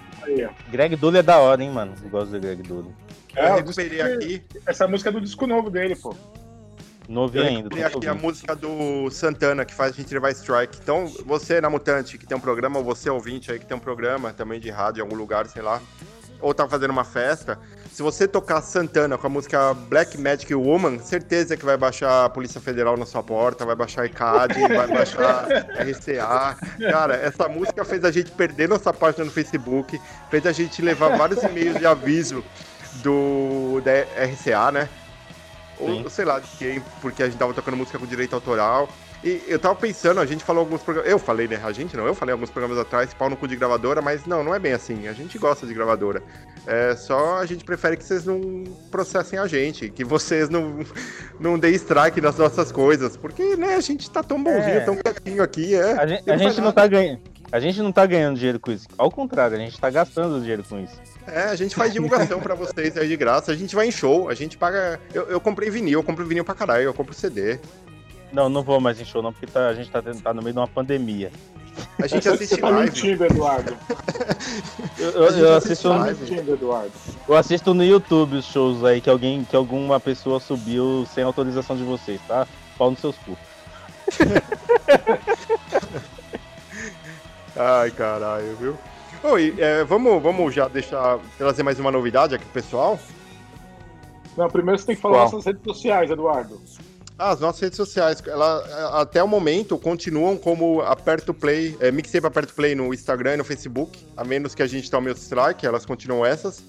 Greg 0.71 0.97
Dooley 0.97 1.21
é 1.21 1.23
da 1.23 1.39
hora, 1.39 1.63
hein, 1.63 1.71
mano? 1.71 1.95
Eu 2.03 2.11
gosto 2.11 2.33
do 2.33 2.41
Greg 2.41 2.63
Dooley. 2.63 2.93
É, 3.37 3.49
Eu 3.49 3.55
recuperei 3.55 4.01
aqui. 4.03 4.43
Essa 4.67 4.87
música 4.87 5.11
é 5.11 5.13
do 5.13 5.21
disco 5.21 5.47
novo 5.47 5.71
dele, 5.71 5.97
pô. 5.97 6.15
Novinho 7.13 7.45
ainda. 7.45 7.69
tô 7.69 7.99
aqui 7.99 8.09
a 8.09 8.15
música 8.15 8.57
do 8.57 9.11
Santana, 9.11 9.65
que 9.65 9.75
faz 9.75 9.93
a 9.93 9.97
gente 9.97 10.13
levar 10.13 10.31
strike. 10.31 10.79
Então, 10.83 11.07
você 11.27 11.61
na 11.61 11.69
Mutante, 11.69 12.17
que 12.17 12.27
tem 12.27 12.37
um 12.37 12.41
programa, 12.41 12.79
ou 12.79 12.85
você 12.85 13.11
ouvinte 13.11 13.53
aí 13.53 13.59
que 13.59 13.67
tem 13.67 13.77
um 13.77 13.81
programa 13.81 14.33
também 14.33 14.59
de 14.59 14.71
rádio 14.71 15.01
em 15.01 15.03
algum 15.03 15.17
lugar, 15.17 15.47
sei 15.47 15.63
lá, 15.63 15.81
ou 16.41 16.53
tá 16.53 16.69
fazendo 16.69 16.91
uma 16.91 17.05
festa, 17.05 17.59
se 17.93 18.03
você 18.03 18.27
tocar 18.27 18.61
Santana 18.63 19.17
com 19.19 19.27
a 19.27 19.31
música 19.31 19.75
Black 19.75 20.19
Magic 20.19 20.53
Woman, 20.55 20.99
certeza 20.99 21.57
que 21.57 21.65
vai 21.65 21.77
baixar 21.77 22.25
a 22.25 22.29
Polícia 22.29 22.61
Federal 22.61 22.97
na 22.97 23.05
sua 23.05 23.23
porta, 23.23 23.65
vai 23.65 23.77
baixar 23.77 24.03
a 24.03 24.07
ICAD, 24.07 24.61
vai 24.61 24.89
baixar 24.89 25.47
RCA. 25.79 26.57
Cara, 26.91 27.15
essa 27.15 27.49
música 27.49 27.85
fez 27.85 28.05
a 28.05 28.11
gente 28.11 28.31
perder 28.31 28.69
nossa 28.69 28.93
página 28.93 29.25
no 29.25 29.31
Facebook, 29.31 30.01
fez 30.31 30.47
a 30.47 30.53
gente 30.53 30.81
levar 30.81 31.17
vários 31.17 31.43
e-mails 31.43 31.79
de 31.79 31.87
aviso 31.87 32.43
do 33.03 33.81
da 33.85 33.93
RCA, 34.25 34.73
né? 34.73 34.89
Ou 35.83 36.11
sei 36.11 36.25
lá 36.25 36.39
de 36.39 36.49
quem, 36.57 36.83
porque 37.01 37.23
a 37.23 37.27
gente 37.27 37.39
tava 37.39 37.53
tocando 37.55 37.77
música 37.77 37.99
com 37.99 38.07
direito 38.07 38.35
autoral. 38.35 38.89
E 39.25 39.41
eu 39.47 39.57
tava 39.57 39.77
pensando, 39.77 40.19
a 40.19 40.27
gente 40.27 40.43
falou 40.43 40.61
alguns 40.61 40.83
programas. 40.83 41.09
Eu 41.09 41.17
falei, 41.17 41.47
né? 41.47 41.61
A 41.63 41.71
gente 41.71 41.97
não, 41.97 42.05
eu 42.05 42.15
falei 42.15 42.33
alguns 42.33 42.51
programas 42.51 42.77
atrás, 42.77 43.15
pau 43.15 43.31
no 43.31 43.37
cu 43.37 43.47
de 43.47 43.55
gravadora, 43.55 44.03
mas 44.03 44.27
não, 44.27 44.43
não 44.43 44.53
é 44.53 44.59
bem 44.59 44.73
assim. 44.73 45.07
A 45.07 45.13
gente 45.13 45.39
gosta 45.39 45.65
de 45.65 45.73
gravadora. 45.73 46.21
É 46.67 46.97
só 46.97 47.37
a 47.37 47.47
gente 47.47 47.65
prefere 47.65 47.97
que 47.97 48.03
vocês 48.05 48.25
não 48.25 48.65
processem 48.91 49.39
a 49.39 49.47
gente, 49.47 49.91
que 49.91 50.03
vocês 50.05 50.49
não, 50.49 50.81
não 51.39 51.57
deem 51.57 51.75
strike 51.75 52.21
nas 52.21 52.37
nossas 52.37 52.73
coisas. 52.73 53.17
Porque, 53.17 53.55
né, 53.57 53.77
a 53.77 53.81
gente 53.81 54.11
tá 54.11 54.25
tão 54.25 54.43
bonzinho, 54.43 54.79
É. 54.79 54.81
tão 54.81 54.97
quietinho 54.97 55.43
aqui, 55.43 55.73
é. 55.77 55.93
A 55.93 56.07
gente, 56.07 56.29
a 56.29 56.37
gente 56.37 56.61
não 56.61 56.73
tá 56.73 56.87
ganhando. 56.89 57.21
A 57.53 57.61
gente 57.61 57.81
não 57.83 57.93
tá 57.93 58.07
ganhando 58.07 58.37
dinheiro 58.37 58.59
com 58.59 58.73
isso. 58.73 58.89
Ao 58.97 59.11
contrário, 59.11 59.57
a 59.57 59.61
gente 59.61 59.79
tá 59.79 59.91
gastando 59.91 60.41
dinheiro 60.41 60.65
com 60.67 60.79
isso. 60.81 60.95
É, 61.27 61.43
a 61.45 61.55
gente 61.55 61.75
faz 61.75 61.93
divulgação 61.93 62.41
pra 62.41 62.55
vocês 62.55 62.97
aí 62.97 63.07
de 63.07 63.17
graça. 63.17 63.53
A 63.53 63.55
gente 63.55 63.75
vai 63.77 63.87
em 63.87 63.91
show, 63.93 64.29
a 64.31 64.35
gente 64.35 64.57
paga. 64.57 64.99
Eu, 65.13 65.25
eu 65.25 65.41
comprei 65.41 65.69
vinil, 65.71 66.01
eu 66.01 66.03
compro 66.03 66.25
vinil 66.25 66.45
pra 66.45 66.55
caralho, 66.55 66.85
eu 66.85 66.95
compro 66.95 67.13
CD. 67.15 67.59
Não, 68.33 68.49
não 68.49 68.63
vou 68.63 68.81
mais 68.81 68.99
em 68.99 69.05
show, 69.05 69.23
não, 69.23 69.31
porque 69.33 69.47
tá- 69.47 69.69
a 69.69 69.75
gente 69.75 69.91
tá, 69.91 70.01
tá 70.03 70.33
no 70.33 70.41
meio 70.41 70.55
de 70.55 70.59
uma 70.59 70.67
pandemia. 70.67 71.31
A 72.03 72.07
gente 72.07 72.27
assiste 72.27 72.57
tá 72.57 72.71
live. 72.71 72.87
mentindo, 72.91 73.25
Eduardo. 73.27 73.77
Eu, 74.99 75.09
A 75.09 75.13
eu- 75.13 75.31
gente 75.31 75.41
eu 75.41 75.55
assiste 75.55 75.73
assisto, 75.73 75.89
live. 75.89 76.21
mentindo, 76.31 76.53
Eduardo. 76.55 76.93
eu 77.29 77.37
assisto 77.37 77.75
no 77.75 77.85
YouTube 77.85 78.37
os 78.37 78.47
shows 78.47 78.83
aí 78.85 79.03
que 79.03 79.11
alguém, 79.11 79.45
que 79.45 79.55
alguma 79.55 80.01
pessoa 80.01 80.41
subiu 80.41 81.07
sem 81.15 81.23
autorização 81.23 81.77
de 81.77 81.83
vocês, 81.85 82.21
tá? 82.27 82.47
Pau 82.79 82.91
nos 82.91 83.01
seus 83.01 83.17
cu. 83.19 83.37
Ai, 87.57 87.91
caralho, 87.91 88.57
viu? 88.57 88.77
Oi, 89.23 89.55
é, 89.59 89.85
vamos, 89.85 90.23
vamos 90.23 90.55
já 90.55 90.67
deixar 90.69 91.19
trazer 91.37 91.63
mais 91.63 91.79
uma 91.79 91.91
novidade 91.91 92.35
aqui 92.35 92.45
pro 92.45 92.55
pessoal. 92.55 92.99
Não, 94.37 94.49
primeiro 94.49 94.79
você 94.79 94.87
tem 94.87 94.97
que 94.97 95.03
falar 95.03 95.19
Qual? 95.19 95.25
nossas 95.25 95.45
redes 95.45 95.63
sociais, 95.63 96.11
Eduardo. 96.11 96.61
Ah, 97.19 97.31
as 97.31 97.41
nossas 97.41 97.61
redes 97.61 97.77
sociais, 97.77 98.23
ela, 98.27 99.01
até 99.01 99.23
o 99.23 99.29
momento, 99.29 99.79
continuam 99.79 100.37
como 100.37 100.81
Aperto 100.81 101.33
Play, 101.35 101.77
é, 101.79 101.93
Mixtape 101.93 102.27
Aperto 102.27 102.55
Play 102.55 102.75
no 102.75 102.93
Instagram 102.93 103.35
e 103.35 103.37
no 103.37 103.45
Facebook, 103.45 103.99
a 104.17 104.25
menos 104.25 104.55
que 104.55 104.63
a 104.63 104.67
gente 104.67 104.91
tome 104.91 105.11
o 105.11 105.13
strike, 105.13 105.65
elas 105.65 105.85
continuam 105.85 106.25
essas. 106.25 106.65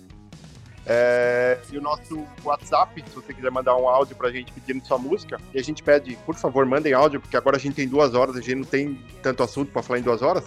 É, 0.85 1.57
e 1.71 1.77
o 1.77 1.81
nosso 1.81 2.25
WhatsApp, 2.43 3.01
se 3.07 3.15
você 3.15 3.33
quiser 3.33 3.49
mandar 3.49 3.75
um 3.77 3.87
áudio 3.87 4.15
pra 4.17 4.29
gente 4.31 4.51
pedindo 4.51 4.85
sua 4.85 4.97
música, 4.97 5.39
e 5.53 5.59
a 5.59 5.63
gente 5.63 5.81
pede, 5.81 6.17
por 6.25 6.35
favor, 6.35 6.65
mandem 6.65 6.91
áudio, 6.93 7.21
porque 7.21 7.37
agora 7.37 7.55
a 7.55 7.59
gente 7.59 7.75
tem 7.75 7.87
duas 7.87 8.13
horas, 8.13 8.35
a 8.35 8.41
gente 8.41 8.55
não 8.55 8.63
tem 8.65 8.99
tanto 9.21 9.43
assunto 9.43 9.71
pra 9.71 9.81
falar 9.81 9.99
em 9.99 10.03
duas 10.03 10.21
horas. 10.21 10.43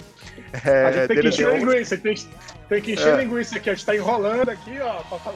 É, 0.64 0.84
a 0.84 0.92
gente 0.92 1.08
tem 1.08 1.20
que 1.20 1.28
encher 1.28 1.48
11. 1.48 1.58
linguiça, 1.64 1.96
tem, 1.96 2.14
que- 2.14 2.28
tem 2.68 2.82
que 2.82 2.92
encher 2.92 3.14
É. 3.14 3.16
linguiça 3.24 3.56
aqui. 3.56 3.70
A 3.70 3.74
gente 3.74 3.86
tá 3.86 3.96
enrolando 3.96 4.48
aqui, 4.50 4.78
ó, 4.80 4.94
pra, 5.04 5.18
pra- 5.18 5.32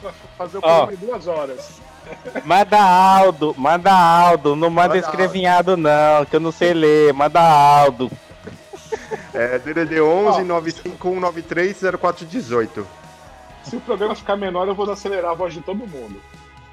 pra 0.00 0.12
fazer 0.38 0.58
o 0.58 0.60
programa 0.62 0.92
em 0.94 0.96
duas 0.96 1.26
horas. 1.26 1.80
Manda 2.46 2.80
Aldo, 2.80 3.54
manda 3.58 3.92
Aldo, 3.92 4.56
não 4.56 4.70
manda, 4.70 4.94
Manda 4.94 4.98
escrevinhado 4.98 5.76
não, 5.76 6.24
que 6.24 6.34
eu 6.36 6.40
não 6.40 6.50
sei 6.50 6.72
ler, 6.72 7.12
manda 7.12 7.38
Aldo. 7.38 8.10
É, 9.34 9.58
DDD 9.58 10.00
11 10.00 10.42
95193 10.42 11.76
0418. 12.00 12.86
Se 13.64 13.76
o 13.76 13.80
programa 13.80 14.14
ficar 14.14 14.36
menor, 14.36 14.66
eu 14.66 14.74
vou 14.74 14.90
acelerar 14.90 15.32
a 15.32 15.34
voz 15.34 15.52
de 15.52 15.60
todo 15.60 15.86
mundo. 15.86 16.20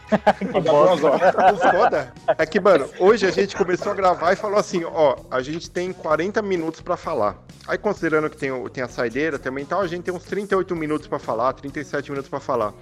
O 0.54 1.58
foda 1.58 2.14
é 2.38 2.46
que, 2.46 2.60
mano, 2.60 2.88
hoje 3.00 3.26
a 3.26 3.32
gente 3.32 3.56
começou 3.56 3.92
a 3.92 3.96
gravar 3.96 4.34
e 4.34 4.36
falou 4.36 4.60
assim, 4.60 4.84
ó, 4.84 5.16
a 5.32 5.42
gente 5.42 5.70
tem 5.70 5.92
40 5.92 6.42
minutos 6.42 6.82
pra 6.82 6.96
falar. 6.96 7.44
Aí 7.68 7.78
considerando 7.78 8.30
que 8.30 8.38
tem, 8.38 8.52
tem 8.70 8.84
a 8.84 8.88
saideira 8.88 9.40
também 9.40 9.64
e 9.64 9.68
tal, 9.68 9.82
a 9.82 9.88
gente 9.88 10.04
tem 10.04 10.14
uns 10.14 10.24
38 10.24 10.76
minutos 10.76 11.08
pra 11.08 11.18
falar, 11.18 11.54
37 11.54 12.12
minutos 12.12 12.30
pra 12.30 12.40
falar. 12.40 12.74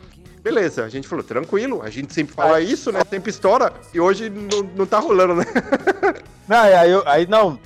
Beleza, 0.41 0.83
a 0.83 0.89
gente 0.89 1.07
falou, 1.07 1.23
tranquilo, 1.23 1.81
a 1.81 1.89
gente 1.89 2.13
sempre 2.13 2.35
fala 2.35 2.59
isso, 2.59 2.91
né? 2.91 2.99
Sempre 3.09 3.29
estoura, 3.29 3.71
e 3.93 3.99
hoje 4.01 4.29
não, 4.29 4.63
não 4.75 4.85
tá 4.85 4.99
rolando, 4.99 5.35
né? 5.35 5.45
Não, 6.45 6.57
aí, 6.57 6.91
aí 7.05 7.25
não, 7.25 7.57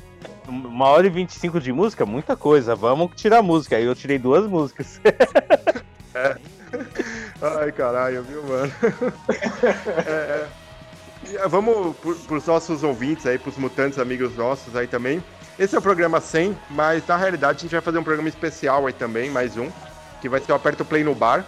uma 0.47 0.85
hora 0.85 1.07
e 1.07 1.09
25 1.09 1.59
de 1.59 1.73
música, 1.73 2.05
muita 2.05 2.35
coisa, 2.35 2.75
vamos 2.75 3.11
tirar 3.15 3.41
música. 3.41 3.75
Aí 3.75 3.85
eu 3.85 3.95
tirei 3.95 4.19
duas 4.19 4.45
músicas. 4.45 5.01
Ai, 7.41 7.71
caralho, 7.71 8.23
viu, 8.23 8.43
mano? 8.43 8.71
É, 10.05 10.11
é. 10.11 10.47
É, 11.33 11.47
Vamos 11.47 11.95
pro, 11.97 12.15
pros 12.15 12.45
nossos 12.45 12.83
ouvintes 12.83 13.25
aí, 13.25 13.37
pros 13.39 13.57
mutantes 13.57 13.99
amigos 13.99 14.35
nossos 14.35 14.75
aí 14.75 14.87
também. 14.87 15.23
Esse 15.57 15.75
é 15.75 15.79
o 15.79 15.81
programa 15.81 16.21
100, 16.21 16.57
mas 16.69 17.05
na 17.07 17.17
realidade 17.17 17.57
a 17.59 17.61
gente 17.61 17.71
vai 17.71 17.81
fazer 17.81 17.97
um 17.97 18.03
programa 18.03 18.29
especial 18.29 18.85
aí 18.85 18.93
também, 18.93 19.29
mais 19.29 19.57
um, 19.57 19.71
que 20.21 20.29
vai 20.29 20.39
ser 20.39 20.51
o 20.51 20.55
Aperto 20.55 20.85
Play 20.85 21.03
no 21.03 21.15
Bar, 21.15 21.45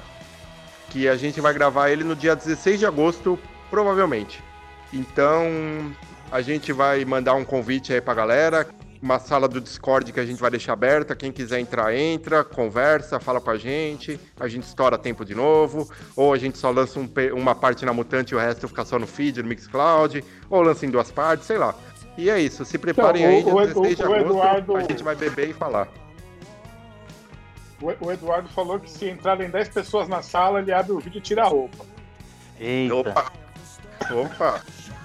que 0.90 1.08
a 1.08 1.16
gente 1.16 1.40
vai 1.40 1.54
gravar 1.54 1.90
ele 1.90 2.04
no 2.04 2.16
dia 2.16 2.36
16 2.36 2.80
de 2.80 2.86
agosto, 2.86 3.40
provavelmente. 3.70 4.44
Então, 4.92 5.96
A 6.32 6.42
gente 6.42 6.72
vai 6.72 7.04
mandar 7.06 7.34
um 7.36 7.44
convite 7.44 7.92
aí 7.94 8.02
pra 8.02 8.14
galera. 8.14 8.68
Uma 9.02 9.18
sala 9.18 9.48
do 9.48 9.62
Discord 9.62 10.12
que 10.12 10.20
a 10.20 10.26
gente 10.26 10.42
vai 10.42 10.52
deixar 10.52 10.74
aberta. 10.74 11.16
Quem 11.16 11.32
quiser 11.32 11.60
entrar, 11.60 11.96
entra, 11.96 12.44
conversa, 12.44 13.18
fala 13.20 13.40
com 13.40 13.50
a 13.50 13.58
gente. 13.58 14.20
A 14.38 14.48
gente 14.50 14.64
estoura 14.64 14.98
tempo 14.98 15.24
de 15.24 15.34
novo. 15.34 15.90
Ou 16.18 16.34
a 16.34 16.38
gente 16.38 16.58
só 16.58 16.70
lança 16.70 17.00
um 17.00 17.10
uma 17.34 17.56
parte 17.56 17.86
na 17.86 17.94
Mutante 17.94 18.34
e 18.34 18.36
o 18.36 18.40
resto 18.40 18.68
fica 18.68 18.84
só 18.84 19.00
no 19.00 19.08
feed, 19.08 19.42
no 19.42 19.48
Mixcloud. 19.48 20.22
Ou 20.50 20.62
lança 20.62 20.86
em 20.86 20.90
duas 20.90 21.10
partes, 21.12 21.48
sei 21.48 21.58
lá. 21.58 21.74
E 22.18 22.30
é 22.30 22.38
isso. 22.42 22.66
Se 22.66 22.78
preparem 22.78 23.24
Então, 23.24 23.38
aí, 23.38 23.44
o- 23.44 23.56
o 23.56 23.66
dia 23.66 23.74
16 23.74 23.96
de 23.96 24.04
o 24.04 24.06
agosto, 24.14 24.26
Eduardo- 24.32 24.76
a 24.76 24.82
gente 24.82 25.04
vai 25.04 25.16
beber 25.16 25.50
e 25.50 25.54
falar. 25.54 25.88
O 27.82 28.06
o 28.06 28.12
Eduardo 28.12 28.50
falou 28.50 28.78
que 28.82 28.92
se 28.92 29.10
entrarem 29.10 29.50
10 29.50 29.70
pessoas 29.70 30.10
na 30.10 30.22
sala, 30.22 30.60
ele 30.60 30.74
abre 30.74 30.92
o 30.92 31.00
vídeo 31.00 31.20
e 31.20 31.22
tira 31.22 31.44
a 31.44 31.48
roupa. 31.48 31.86
Eita. 32.60 32.94
Opa! 32.96 33.32
Opa! 34.12 34.62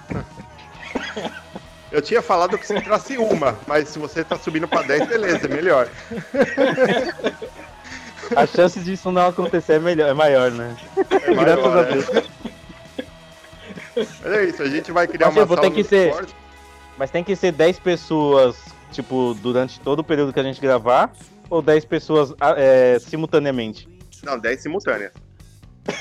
Eu 1.95 2.01
tinha 2.01 2.21
falado 2.21 2.57
que 2.57 2.67
se 2.67 2.75
entrasse 2.75 3.17
uma, 3.17 3.57
mas 3.65 3.87
se 3.87 3.97
você 3.97 4.21
tá 4.21 4.37
subindo 4.37 4.67
pra 4.67 4.81
10, 4.81 5.07
beleza, 5.07 5.45
é 5.45 5.47
melhor. 5.47 5.87
A 8.35 8.45
chance 8.45 8.81
disso 8.81 9.13
não 9.13 9.27
acontecer 9.27 9.75
é, 9.75 9.79
melhor, 9.79 10.09
é 10.09 10.13
maior, 10.13 10.51
né? 10.51 10.75
É 10.97 11.33
maior, 11.33 11.55
Graças 11.55 11.65
a 11.65 11.83
né? 11.83 11.91
Deus. 11.93 12.05
Mas 13.95 14.33
é 14.33 14.43
isso, 14.43 14.61
a 14.61 14.67
gente 14.67 14.91
vai 14.91 15.07
criar 15.07 15.27
Mas, 15.27 15.37
uma 15.37 15.47
tipo, 15.47 15.61
tem 15.61 15.71
que 15.71 15.85
ser-. 15.85 16.13
Mas 16.97 17.11
tem 17.11 17.23
que 17.23 17.33
ser 17.33 17.53
10 17.53 17.79
pessoas, 17.79 18.57
tipo, 18.91 19.33
durante 19.35 19.79
todo 19.79 19.99
o 19.99 20.03
período 20.03 20.33
que 20.33 20.39
a 20.41 20.43
gente 20.43 20.59
gravar, 20.59 21.13
ou 21.49 21.61
10 21.61 21.85
pessoas 21.85 22.33
ah, 22.41 22.55
é, 22.57 22.99
simultaneamente? 22.99 23.87
Não, 24.21 24.37
10 24.37 24.63
simultâneas. 24.63 25.13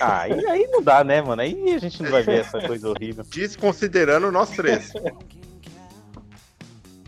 Ah, 0.00 0.22
aí, 0.22 0.44
aí 0.44 0.66
não 0.72 0.82
dá, 0.82 1.04
né, 1.04 1.22
mano? 1.22 1.40
Aí 1.40 1.72
a 1.72 1.78
gente 1.78 2.02
não 2.02 2.10
vai 2.10 2.24
ver 2.24 2.40
essa 2.40 2.60
coisa 2.60 2.88
horrível. 2.88 3.24
Desconsiderando 3.30 4.32
nós 4.32 4.50
três. 4.50 4.92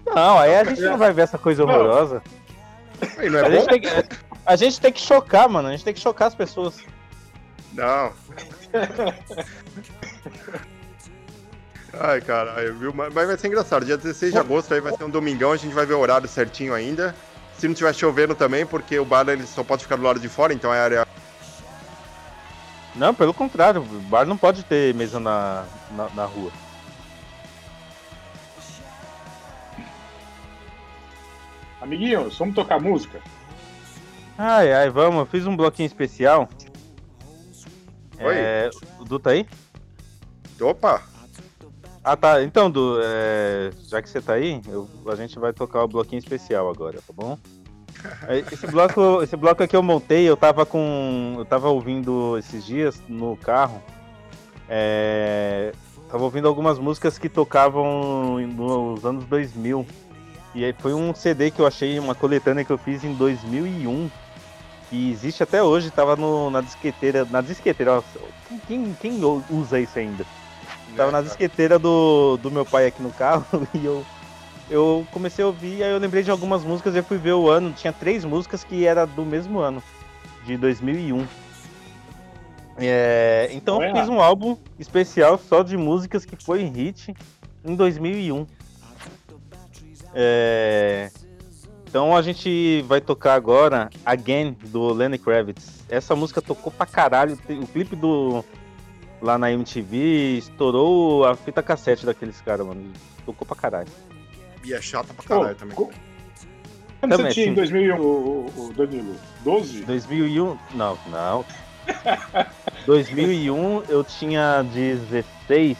Não, 0.07 0.39
aí 0.39 0.55
a 0.57 0.65
gente 0.65 0.81
não 0.83 0.97
vai 0.97 1.13
ver 1.13 1.23
essa 1.23 1.39
coisa 1.39 1.65
horrorosa. 1.65 2.23
Aí 3.19 3.29
não 3.29 3.41
A 3.41 3.43
é 3.43 3.51
gente, 3.51 3.61
bom? 3.61 3.67
tem 3.67 3.81
que, 3.81 3.89
a 4.47 4.57
gente 4.57 4.81
tem 4.81 4.93
que 4.93 5.01
chocar, 5.01 5.49
mano. 5.49 5.69
A 5.69 5.73
gente 5.73 5.85
tem 5.85 5.93
que 5.95 6.01
chocar 6.01 6.29
as 6.29 6.35
pessoas. 6.35 6.77
Não. 7.73 8.13
Ai, 11.99 12.21
caralho, 12.21 12.75
viu? 12.75 12.93
Mas 12.95 13.13
mas 13.13 13.27
vai 13.27 13.39
ser 13.39 13.49
engraçado. 13.49 13.85
Dia 13.85 13.97
16 13.97 14.33
de 14.33 14.39
agosto 14.39 14.73
aí 14.75 14.81
vai 14.81 14.95
ser 14.97 15.05
um 15.05 15.11
domingão, 15.11 15.53
a 15.53 15.57
gente 15.57 15.75
vai 15.75 15.87
ver 15.87 15.95
o 15.95 16.01
horário 16.01 16.29
certinho 16.29 16.75
ainda. 16.75 17.15
Se 17.59 17.67
não 17.67 17.75
tiver 17.75 17.95
chovendo 17.95 18.35
também, 18.35 18.67
porque 18.67 18.99
o 18.99 19.05
bar 19.05 19.27
ele 19.29 19.47
só 19.47 19.65
pode 19.65 19.83
ficar 19.83 19.97
do 19.97 20.03
lado 20.03 20.21
de 20.21 20.29
fora, 20.29 20.53
então 20.53 20.73
é 20.73 20.79
área. 20.79 21.07
Não, 22.95 23.15
pelo 23.15 23.33
contrário, 23.33 23.81
o 23.81 23.85
bar 23.85 24.27
não 24.27 24.37
pode 24.37 24.63
ter 24.63 24.95
mesa 24.95 25.19
na, 25.19 25.65
na, 25.91 26.09
na 26.11 26.25
rua. 26.27 26.51
Amiguinhos, 31.81 32.37
vamos 32.39 32.55
tocar 32.55 32.81
música? 32.81 33.21
Ai, 34.39 34.73
ai, 34.73 34.91
vamos. 34.91 35.21
Eu 35.21 35.27
fiz 35.27 35.47
um 35.47 35.57
bloquinho 35.57 35.87
especial. 35.87 36.49
Oi. 38.21 38.35
É, 38.35 38.71
o 38.99 39.05
Du 39.05 39.19
tá 39.19 39.31
aí? 39.31 39.47
Opa! 40.61 41.03
Ah, 42.03 42.17
tá. 42.17 42.43
Então, 42.43 42.71
Du, 42.71 42.99
é, 43.03 43.71
já 43.89 44.01
que 44.01 44.09
você 44.09 44.21
tá 44.21 44.35
aí, 44.35 44.61
eu- 44.69 44.89
a 45.09 45.15
gente 45.17 45.39
vai 45.39 45.53
tocar 45.53 45.83
o 45.85 45.89
bloquinho 45.89 46.19
especial 46.19 46.69
agora, 46.71 46.99
tá 47.07 47.13
bom? 47.15 47.39
É, 48.29 48.39
Esse 48.53 48.67
bloco, 48.67 49.23
esse 49.23 49.37
bloco 49.37 49.63
aqui 49.63 49.75
eu 49.75 49.83
montei, 49.83 50.29
eu 50.29 50.37
tava 50.37 50.65
com. 50.67 51.35
Eu 51.39 51.45
tava 51.47 51.69
ouvindo 51.71 52.37
esses 52.39 52.65
dias 52.65 53.03
no 53.09 53.37
carro. 53.39 53.83
É, 54.69 55.73
tava 56.09 56.23
ouvindo 56.23 56.47
algumas 56.47 56.79
músicas 56.79 57.19
que 57.19 57.29
tocavam 57.29 58.39
nos 58.39 59.05
anos 59.05 59.25
2000. 59.25 59.85
E 60.57 60.65
aí 60.65 60.73
foi 60.73 60.95
um 60.95 61.15
CD 61.15 61.51
que 61.51 61.61
eu 61.61 61.67
achei, 61.67 61.99
uma 61.99 62.15
coletânea 62.15 62.65
que 62.65 62.73
eu 62.73 62.79
fiz 62.79 63.05
em 63.05 63.13
2001. 63.13 64.11
Que 64.89 65.11
existe 65.11 65.43
até 65.43 65.63
hoje, 65.63 65.91
tava 65.91 66.17
no, 66.17 66.49
na 66.49 66.63
disqueteira. 66.63 67.27
Na 67.27 67.43
disqueteira, 67.43 67.99
ó, 67.99 68.03
quem, 68.67 68.97
quem 68.99 69.21
usa 69.51 69.79
isso 69.79 69.99
ainda? 69.99 70.25
Tava 70.97 71.11
na 71.11 71.21
disqueteira 71.21 71.79
do, 71.79 72.39
do 72.39 72.51
meu 72.51 72.65
pai 72.65 72.87
aqui 72.87 73.03
no 73.03 73.11
carro 73.11 73.45
e 73.75 73.85
eu, 73.85 74.03
eu 74.71 75.07
comecei 75.13 75.45
a 75.45 75.49
ouvir, 75.49 75.83
aí 75.83 75.93
eu 75.93 75.99
lembrei 75.99 76.23
de 76.23 76.31
algumas 76.31 76.65
músicas 76.65 76.95
e 76.95 76.99
eu 76.99 77.05
fui 77.05 77.19
ver 77.19 77.35
o 77.35 77.51
ano. 77.51 77.73
Tinha 77.73 77.93
três 77.93 78.25
músicas 78.25 78.65
que 78.65 78.87
era 78.87 79.05
do 79.05 79.27
mesmo 79.27 79.59
ano, 79.59 79.83
de 80.47 80.57
2001. 80.57 81.27
É, 82.79 83.51
então 83.53 83.83
eu 83.83 83.95
fiz 83.95 84.09
um 84.09 84.23
álbum 84.23 84.57
especial 84.79 85.37
só 85.37 85.63
de 85.63 85.77
músicas 85.77 86.25
que 86.25 86.35
foi 86.43 86.65
hit 86.65 87.15
em 87.63 87.75
2001. 87.75 88.47
É, 90.19 91.11
então 91.87 92.17
a 92.17 92.23
gente 92.23 92.83
vai 92.89 93.03
tocar 93.03 93.35
agora 93.35 93.91
Again 94.05 94.57
do 94.69 94.93
Lenny 94.95 95.19
Kravitz. 95.19 95.85
Essa 95.91 96.17
música 96.17 96.41
tocou 96.41 96.73
pra 96.73 96.87
caralho. 96.87 97.39
O 97.61 97.67
clipe 97.67 97.95
do 97.95 98.43
lá 99.21 99.37
na 99.37 99.53
MTV 99.53 100.39
estourou 100.39 101.27
a 101.27 101.37
fita 101.37 101.63
cassete 101.63 102.07
daqueles 102.07 102.41
caras, 102.41 102.67
mano. 102.67 102.91
Tocou 103.27 103.47
pra 103.47 103.57
caralho. 103.57 103.89
E 104.65 104.73
é 104.73 104.81
chata 104.81 105.13
pra 105.13 105.23
caralho 105.25 105.55
Pô, 105.55 105.61
também. 105.61 105.75
co- 105.77 105.91
Quando 107.01 107.17
você 107.17 107.29
tinha 107.29 107.47
em 107.47 107.49
sim. 107.51 107.55
2001, 107.55 108.01
o, 108.01 108.47
o 108.57 108.73
Danilo? 108.75 109.15
12? 109.45 109.83
2001, 109.85 110.57
não, 110.75 110.99
não. 111.11 111.45
2001 112.87 113.83
eu 113.89 114.03
tinha 114.03 114.63
16, 114.63 115.77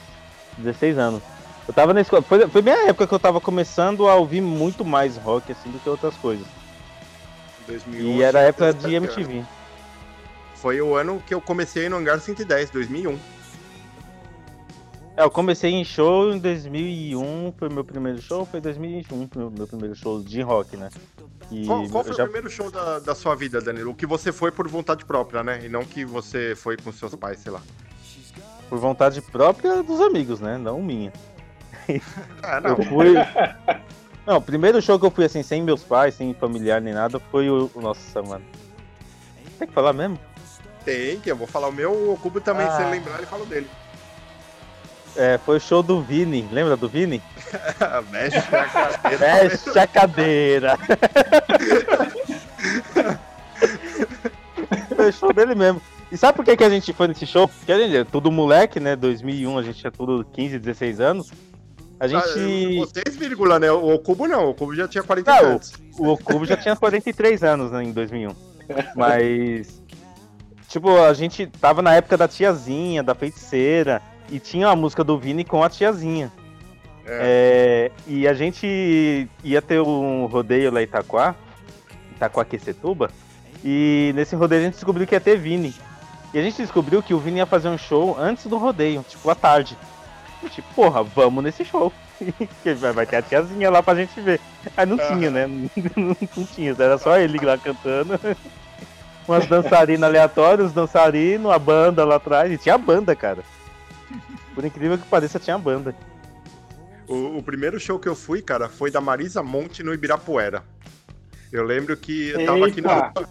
16 0.59 0.97
anos. 0.97 1.23
Eu 1.67 1.73
tava 1.73 1.93
na 1.93 2.01
escola, 2.01 2.21
foi, 2.21 2.47
foi 2.47 2.61
bem 2.61 2.73
a 2.73 2.87
época 2.87 3.07
que 3.07 3.13
eu 3.13 3.19
tava 3.19 3.41
começando 3.41 4.07
a 4.07 4.15
ouvir 4.15 4.41
muito 4.41 4.85
mais 4.85 5.17
rock 5.17 5.51
assim 5.51 5.69
do 5.69 5.79
que 5.79 5.89
outras 5.89 6.15
coisas. 6.15 6.47
2001, 7.67 8.07
E 8.15 8.21
era 8.21 8.39
a 8.39 8.43
época 8.43 8.73
de 8.73 8.79
17 8.79 8.95
anos. 8.97 9.17
MTV. 9.17 9.45
Foi 10.55 10.81
o 10.81 10.95
ano 10.95 11.21
que 11.25 11.33
eu 11.33 11.41
comecei 11.41 11.89
no 11.89 11.97
Hangar 11.97 12.19
110, 12.19 12.69
2001. 12.69 13.19
É, 15.17 15.23
eu 15.23 15.31
comecei 15.31 15.71
em 15.71 15.83
show 15.83 16.31
em 16.31 16.37
2001, 16.39 17.53
foi 17.57 17.69
meu 17.69 17.83
primeiro 17.83 18.21
show, 18.21 18.45
foi 18.45 18.61
2001, 18.61 19.29
meu, 19.35 19.51
meu 19.51 19.67
primeiro 19.67 19.95
show 19.95 20.21
de 20.23 20.41
rock, 20.41 20.77
né? 20.77 20.89
E 21.51 21.65
Qual, 21.65 21.87
qual 21.89 22.03
foi 22.03 22.13
já- 22.13 22.23
o 22.23 22.27
primeiro 22.27 22.49
show 22.49 22.69
da, 22.71 22.99
da 22.99 23.15
sua 23.15 23.35
vida, 23.35 23.59
Danilo? 23.59 23.91
O 23.91 23.95
que 23.95 24.05
você 24.05 24.31
foi 24.31 24.51
por 24.51 24.67
vontade 24.67 25.03
própria, 25.05 25.43
né? 25.43 25.61
E 25.65 25.69
não 25.69 25.83
que 25.83 26.05
você 26.05 26.55
foi 26.55 26.77
com 26.77 26.91
seus 26.93 27.13
pais, 27.15 27.39
sei 27.39 27.51
lá. 27.51 27.61
por 28.69 28.77
vontade 28.79 29.21
própria 29.21 29.81
dos 29.81 29.99
amigos, 30.01 30.39
né? 30.39 30.57
Não 30.57 30.81
minha. 30.81 31.11
Ah, 32.43 32.59
não. 32.61 32.71
Eu 32.71 32.83
fui. 32.83 33.13
Não, 34.25 34.37
o 34.37 34.41
primeiro 34.41 34.81
show 34.81 34.99
que 34.99 35.05
eu 35.05 35.11
fui 35.11 35.25
assim, 35.25 35.41
sem 35.43 35.61
meus 35.61 35.83
pais, 35.83 36.15
sem 36.15 36.33
familiar 36.33 36.81
nem 36.81 36.93
nada, 36.93 37.19
foi 37.31 37.49
o. 37.49 37.69
Nossa, 37.75 38.21
mano. 38.21 38.43
Tem 39.57 39.67
que 39.67 39.73
falar 39.73 39.93
mesmo? 39.93 40.19
Tem, 40.83 41.19
que 41.19 41.31
eu 41.31 41.35
vou 41.35 41.47
falar 41.47 41.67
o 41.67 41.71
meu, 41.71 41.91
o 42.13 42.17
Cubo 42.21 42.39
também, 42.39 42.65
se 42.67 42.77
Ah. 42.77 42.81
ele 42.81 42.91
lembrar, 42.91 43.17
ele 43.17 43.25
fala 43.25 43.45
dele. 43.45 43.67
É, 45.15 45.37
foi 45.39 45.57
o 45.57 45.59
show 45.59 45.81
do 45.81 46.01
Vini. 46.01 46.47
Lembra 46.51 46.77
do 46.77 46.87
Vini? 46.87 47.21
Mexe 48.11 48.37
a 48.37 48.67
cadeira. 48.67 49.43
Mexe 49.43 49.79
a 49.79 49.87
cadeira. 49.87 50.77
foi 54.95 55.09
o 55.09 55.13
show 55.13 55.33
dele 55.33 55.55
mesmo. 55.55 55.81
E 56.11 56.17
sabe 56.17 56.35
por 56.37 56.45
que, 56.45 56.55
que 56.55 56.63
a 56.63 56.69
gente 56.69 56.93
foi 56.93 57.07
nesse 57.07 57.25
show? 57.25 57.47
Porque 57.47 57.71
a 57.71 57.77
gente 57.79 57.97
é 57.97 58.03
tudo 58.03 58.31
moleque, 58.31 58.79
né? 58.79 58.95
2001, 58.95 59.57
a 59.57 59.63
gente 59.63 59.79
tinha 59.79 59.91
tudo 59.91 60.25
15, 60.33 60.59
16 60.59 60.99
anos. 61.01 61.31
A 61.99 62.07
gente. 62.07 62.77
Vocês, 62.77 63.15
vírgula, 63.15 63.59
né? 63.59 63.71
O 63.71 63.97
Cubo 63.99 64.27
não, 64.27 64.49
o 64.49 64.53
Cubo 64.53 64.75
já 64.75 64.87
tinha 64.87 65.03
40 65.03 65.31
Não, 65.31 65.49
anos. 65.49 65.73
o 65.97 66.17
Cubo 66.17 66.45
já 66.45 66.55
tinha 66.55 66.75
43 66.75 67.43
anos 67.43 67.71
né, 67.71 67.83
em 67.83 67.91
2001. 67.91 68.35
Mas. 68.95 69.81
Tipo, 70.67 70.97
a 71.01 71.13
gente 71.13 71.47
tava 71.47 71.81
na 71.81 71.95
época 71.95 72.17
da 72.17 72.27
tiazinha, 72.27 73.01
da 73.01 73.15
feiticeira. 73.15 74.01
E 74.29 74.39
tinha 74.39 74.67
a 74.67 74.75
música 74.75 75.03
do 75.03 75.17
Vini 75.17 75.45
com 75.45 75.63
a 75.63 75.69
tiazinha. 75.69 76.31
É, 77.09 77.89
e 78.05 78.27
a 78.27 78.33
gente 78.33 79.29
ia 79.41 79.61
ter 79.61 79.79
um 79.79 80.25
rodeio 80.25 80.69
lá 80.69 80.81
em 80.81 80.83
Itaquá, 80.83 81.33
Itaquaquecetuba. 82.11 83.09
E 83.63 84.11
nesse 84.13 84.35
rodeio 84.35 84.61
a 84.61 84.65
gente 84.65 84.73
descobriu 84.73 85.07
que 85.07 85.15
ia 85.15 85.21
ter 85.21 85.37
Vini. 85.37 85.73
E 86.33 86.39
a 86.39 86.43
gente 86.43 86.57
descobriu 86.57 87.01
que 87.01 87.13
o 87.13 87.19
Vini 87.19 87.37
ia 87.37 87.45
fazer 87.45 87.69
um 87.69 87.77
show 87.77 88.17
antes 88.19 88.45
do 88.47 88.57
rodeio, 88.57 89.05
tipo 89.07 89.29
à 89.29 89.35
tarde. 89.35 89.77
Tipo, 90.51 90.73
porra, 90.73 91.03
vamos 91.03 91.43
nesse 91.43 91.65
show. 91.65 91.91
Que 92.63 92.73
vai 92.73 93.05
ter 93.05 93.17
a 93.17 93.21
tiazinha 93.21 93.69
lá 93.69 93.83
pra 93.83 93.93
gente 93.93 94.19
ver. 94.19 94.39
Aí 94.75 94.85
não 94.85 94.97
tinha, 94.97 95.29
né? 95.29 95.47
Não, 95.47 95.69
não 96.35 96.45
tinha, 96.45 96.75
era 96.77 96.97
só 96.97 97.17
ele 97.17 97.37
lá 97.45 97.57
cantando. 97.57 98.19
Umas 99.27 99.45
dançarinas 99.45 100.09
aleatórias, 100.09 100.67
os 100.67 100.73
dançarinos, 100.73 101.51
a 101.51 101.59
banda 101.59 102.03
lá 102.03 102.15
atrás. 102.15 102.51
E 102.51 102.57
tinha 102.57 102.75
a 102.75 102.77
banda, 102.77 103.15
cara. 103.15 103.43
Por 104.55 104.65
incrível 104.65 104.97
que 104.97 105.05
pareça, 105.07 105.37
tinha 105.39 105.55
a 105.55 105.59
banda. 105.59 105.95
O, 107.07 107.37
o 107.37 107.43
primeiro 107.43 107.79
show 107.79 107.99
que 107.99 108.09
eu 108.09 108.15
fui, 108.15 108.41
cara, 108.41 108.67
foi 108.67 108.89
da 108.89 108.99
Marisa 108.99 109.43
Monte 109.43 109.83
no 109.83 109.93
Ibirapuera. 109.93 110.63
Eu 111.51 111.63
lembro 111.63 111.95
que 111.95 112.29
eu 112.29 112.45
tava 112.45 112.67
aqui 112.67 112.81
na 112.81 112.93
Eita. 112.93 113.19
rua. 113.19 113.29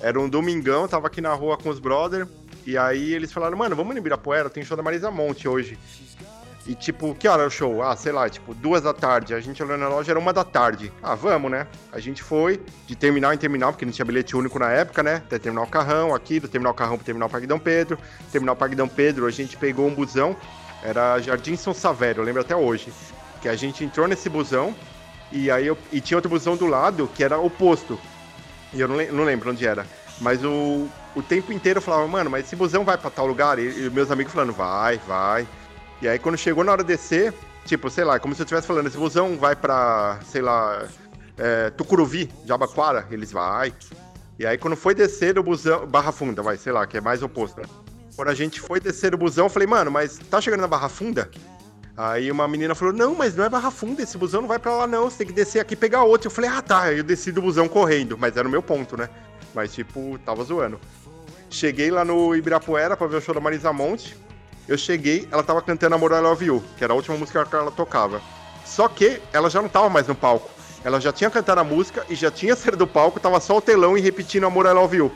Era 0.00 0.20
um 0.20 0.28
domingão, 0.28 0.88
tava 0.88 1.06
aqui 1.06 1.20
na 1.20 1.32
rua 1.34 1.56
com 1.56 1.68
os 1.68 1.78
brother. 1.78 2.26
E 2.66 2.78
aí 2.78 3.12
eles 3.12 3.32
falaram, 3.32 3.56
mano, 3.56 3.76
vamos 3.76 3.92
no 3.92 3.98
Ibirapuera, 3.98 4.48
tem 4.48 4.64
show 4.64 4.76
da 4.76 4.82
Marisa 4.82 5.10
Monte 5.10 5.46
hoje. 5.46 5.78
E 6.66 6.74
tipo, 6.74 7.14
que 7.14 7.28
hora 7.28 7.42
é 7.42 7.46
o 7.46 7.50
show? 7.50 7.82
Ah, 7.82 7.94
sei 7.94 8.10
lá, 8.10 8.28
tipo, 8.28 8.54
duas 8.54 8.82
da 8.82 8.94
tarde. 8.94 9.34
A 9.34 9.40
gente 9.40 9.62
olhou 9.62 9.76
na 9.76 9.86
loja, 9.86 10.12
era 10.12 10.18
uma 10.18 10.32
da 10.32 10.42
tarde. 10.42 10.90
Ah, 11.02 11.14
vamos, 11.14 11.50
né? 11.50 11.66
A 11.92 12.00
gente 12.00 12.22
foi 12.22 12.60
de 12.86 12.96
terminal 12.96 13.34
em 13.34 13.36
terminal, 13.36 13.70
porque 13.72 13.84
não 13.84 13.92
tinha 13.92 14.04
bilhete 14.04 14.34
único 14.34 14.58
na 14.58 14.70
época, 14.70 15.02
né? 15.02 15.16
Até 15.16 15.38
terminal 15.38 15.66
Carrão, 15.66 16.14
aqui, 16.14 16.40
do 16.40 16.48
terminal 16.48 16.72
Carrão 16.72 16.96
pro 16.96 17.04
terminal 17.04 17.28
Parque 17.28 17.46
Dom 17.46 17.58
Pedro. 17.58 17.98
Terminal 18.32 18.56
Parque 18.56 18.74
Dom 18.74 18.88
Pedro, 18.88 19.26
a 19.26 19.30
gente 19.30 19.58
pegou 19.58 19.86
um 19.86 19.94
busão, 19.94 20.34
era 20.82 21.20
Jardim 21.20 21.54
São 21.54 21.74
Savério, 21.74 22.22
eu 22.22 22.24
lembro 22.24 22.40
até 22.40 22.56
hoje. 22.56 22.90
Que 23.42 23.48
a 23.48 23.56
gente 23.56 23.84
entrou 23.84 24.08
nesse 24.08 24.30
busão, 24.30 24.74
e 25.30 25.50
aí 25.50 25.66
eu, 25.66 25.76
e 25.92 26.00
tinha 26.00 26.16
outro 26.16 26.30
busão 26.30 26.56
do 26.56 26.66
lado 26.66 27.10
que 27.14 27.22
era 27.22 27.38
oposto. 27.38 28.00
E 28.72 28.80
eu 28.80 28.88
não, 28.88 28.96
não 29.12 29.24
lembro 29.24 29.50
onde 29.50 29.66
era. 29.66 29.86
Mas 30.18 30.42
o, 30.42 30.88
o 31.14 31.22
tempo 31.22 31.52
inteiro 31.52 31.78
eu 31.78 31.82
falava, 31.82 32.06
mano, 32.08 32.30
mas 32.30 32.46
esse 32.46 32.56
busão 32.56 32.84
vai 32.84 32.96
pra 32.96 33.10
tal 33.10 33.26
lugar? 33.26 33.58
E, 33.58 33.86
e 33.86 33.90
meus 33.90 34.10
amigos 34.10 34.32
falando, 34.32 34.52
vai, 34.52 34.98
vai. 35.06 35.46
E 36.04 36.08
aí 36.08 36.18
quando 36.18 36.36
chegou 36.36 36.62
na 36.62 36.70
hora 36.70 36.82
de 36.84 36.88
descer, 36.88 37.32
tipo, 37.64 37.88
sei 37.88 38.04
lá, 38.04 38.20
como 38.20 38.34
se 38.34 38.42
eu 38.42 38.44
estivesse 38.44 38.66
falando, 38.66 38.88
esse 38.88 38.98
busão 38.98 39.38
vai 39.38 39.56
pra, 39.56 40.20
sei 40.30 40.42
lá, 40.42 40.86
é, 41.38 41.70
Tucuruvi, 41.70 42.30
Jabaquara, 42.44 43.06
eles 43.10 43.32
vai. 43.32 43.72
E 44.38 44.44
aí 44.44 44.58
quando 44.58 44.76
foi 44.76 44.94
descer 44.94 45.38
o 45.38 45.42
busão, 45.42 45.86
Barra 45.86 46.12
Funda, 46.12 46.42
vai, 46.42 46.58
sei 46.58 46.74
lá, 46.74 46.86
que 46.86 46.98
é 46.98 47.00
mais 47.00 47.22
oposto. 47.22 47.58
né? 47.58 47.66
Quando 48.14 48.28
a 48.28 48.34
gente 48.34 48.60
foi 48.60 48.80
descer 48.80 49.14
o 49.14 49.16
busão, 49.16 49.46
eu 49.46 49.48
falei, 49.48 49.66
mano, 49.66 49.90
mas 49.90 50.18
tá 50.18 50.42
chegando 50.42 50.60
na 50.60 50.68
Barra 50.68 50.90
Funda? 50.90 51.30
Aí 51.96 52.30
uma 52.30 52.46
menina 52.46 52.74
falou, 52.74 52.92
não, 52.92 53.14
mas 53.14 53.34
não 53.34 53.42
é 53.42 53.48
Barra 53.48 53.70
Funda, 53.70 54.02
esse 54.02 54.18
busão 54.18 54.42
não 54.42 54.48
vai 54.48 54.58
pra 54.58 54.76
lá 54.76 54.86
não, 54.86 55.08
você 55.08 55.16
tem 55.16 55.28
que 55.28 55.32
descer 55.32 55.58
aqui 55.58 55.72
e 55.72 55.76
pegar 55.76 56.04
outro. 56.04 56.26
Eu 56.26 56.30
falei, 56.30 56.50
ah 56.50 56.60
tá, 56.60 56.82
aí 56.82 56.98
eu 56.98 57.04
desci 57.04 57.32
do 57.32 57.40
busão 57.40 57.66
correndo, 57.66 58.18
mas 58.18 58.36
era 58.36 58.46
o 58.46 58.50
meu 58.50 58.62
ponto, 58.62 58.94
né? 58.94 59.08
Mas 59.54 59.72
tipo, 59.72 60.18
tava 60.18 60.44
zoando. 60.44 60.78
Cheguei 61.48 61.90
lá 61.90 62.04
no 62.04 62.36
Ibirapuera 62.36 62.94
pra 62.94 63.06
ver 63.06 63.16
o 63.16 63.20
show 63.22 63.34
da 63.34 63.40
Marisa 63.40 63.72
Monte. 63.72 64.22
Eu 64.66 64.78
cheguei, 64.78 65.28
ela 65.30 65.42
tava 65.42 65.60
cantando 65.60 65.94
Amor 65.94 66.12
I 66.12 66.20
Love 66.20 66.46
You, 66.46 66.64
que 66.76 66.84
era 66.84 66.92
a 66.92 66.96
última 66.96 67.16
música 67.16 67.44
que 67.44 67.54
ela 67.54 67.70
tocava. 67.70 68.20
Só 68.64 68.88
que 68.88 69.20
ela 69.32 69.50
já 69.50 69.60
não 69.60 69.68
tava 69.68 69.88
mais 69.90 70.06
no 70.08 70.14
palco. 70.14 70.50
Ela 70.82 71.00
já 71.00 71.12
tinha 71.12 71.30
cantado 71.30 71.60
a 71.60 71.64
música 71.64 72.04
e 72.08 72.14
já 72.14 72.30
tinha 72.30 72.56
saído 72.56 72.78
do 72.78 72.86
palco, 72.86 73.20
tava 73.20 73.40
só 73.40 73.56
o 73.56 73.60
telão 73.60 73.96
e 73.96 74.00
repetindo 74.00 74.46
Amor 74.46 74.66
I 74.66 74.72
Love 74.72 74.96
You. 74.96 75.12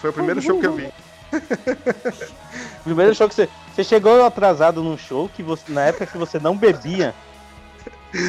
Foi 0.00 0.10
o 0.10 0.12
primeiro 0.12 0.40
show 0.40 0.58
que 0.58 0.66
eu 0.66 0.74
vi. 0.74 0.92
Primeiro 2.82 3.14
show 3.14 3.28
que 3.28 3.34
você. 3.34 3.48
Você 3.74 3.84
chegou 3.84 4.24
atrasado 4.24 4.82
num 4.82 4.98
show 4.98 5.28
que 5.28 5.42
você, 5.44 5.70
na 5.70 5.82
época 5.82 6.06
que 6.06 6.18
você 6.18 6.40
não 6.40 6.56
bebia. 6.56 7.14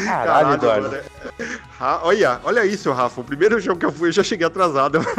Caralho, 0.06 0.53
Eduardo. 0.53 0.89
mano. 0.91 1.03
Ra- 1.80 2.02
olha, 2.03 2.39
olha 2.43 2.64
isso, 2.65 2.91
Rafa. 2.91 3.22
O 3.22 3.23
primeiro 3.23 3.60
show 3.60 3.76
que 3.76 3.85
eu 3.85 3.91
fui, 3.91 4.10
eu 4.10 4.14
já 4.14 4.23
cheguei 4.23 4.45
atrasado. 4.45 4.99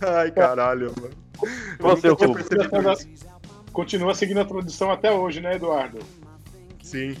Ai, 0.00 0.30
caralho, 0.32 0.92
mano. 1.00 1.25
Eu 1.42 1.48
Você, 1.78 2.08
nunca 2.08 2.16
tinha 2.16 2.30
Hugo? 2.30 2.34
percebido 2.34 2.92
isso. 2.92 3.26
Continua 3.72 4.14
seguindo 4.14 4.40
a 4.40 4.44
tradição 4.44 4.90
até 4.90 5.12
hoje, 5.12 5.40
né, 5.40 5.56
Eduardo? 5.56 5.98
Sim. 6.82 7.14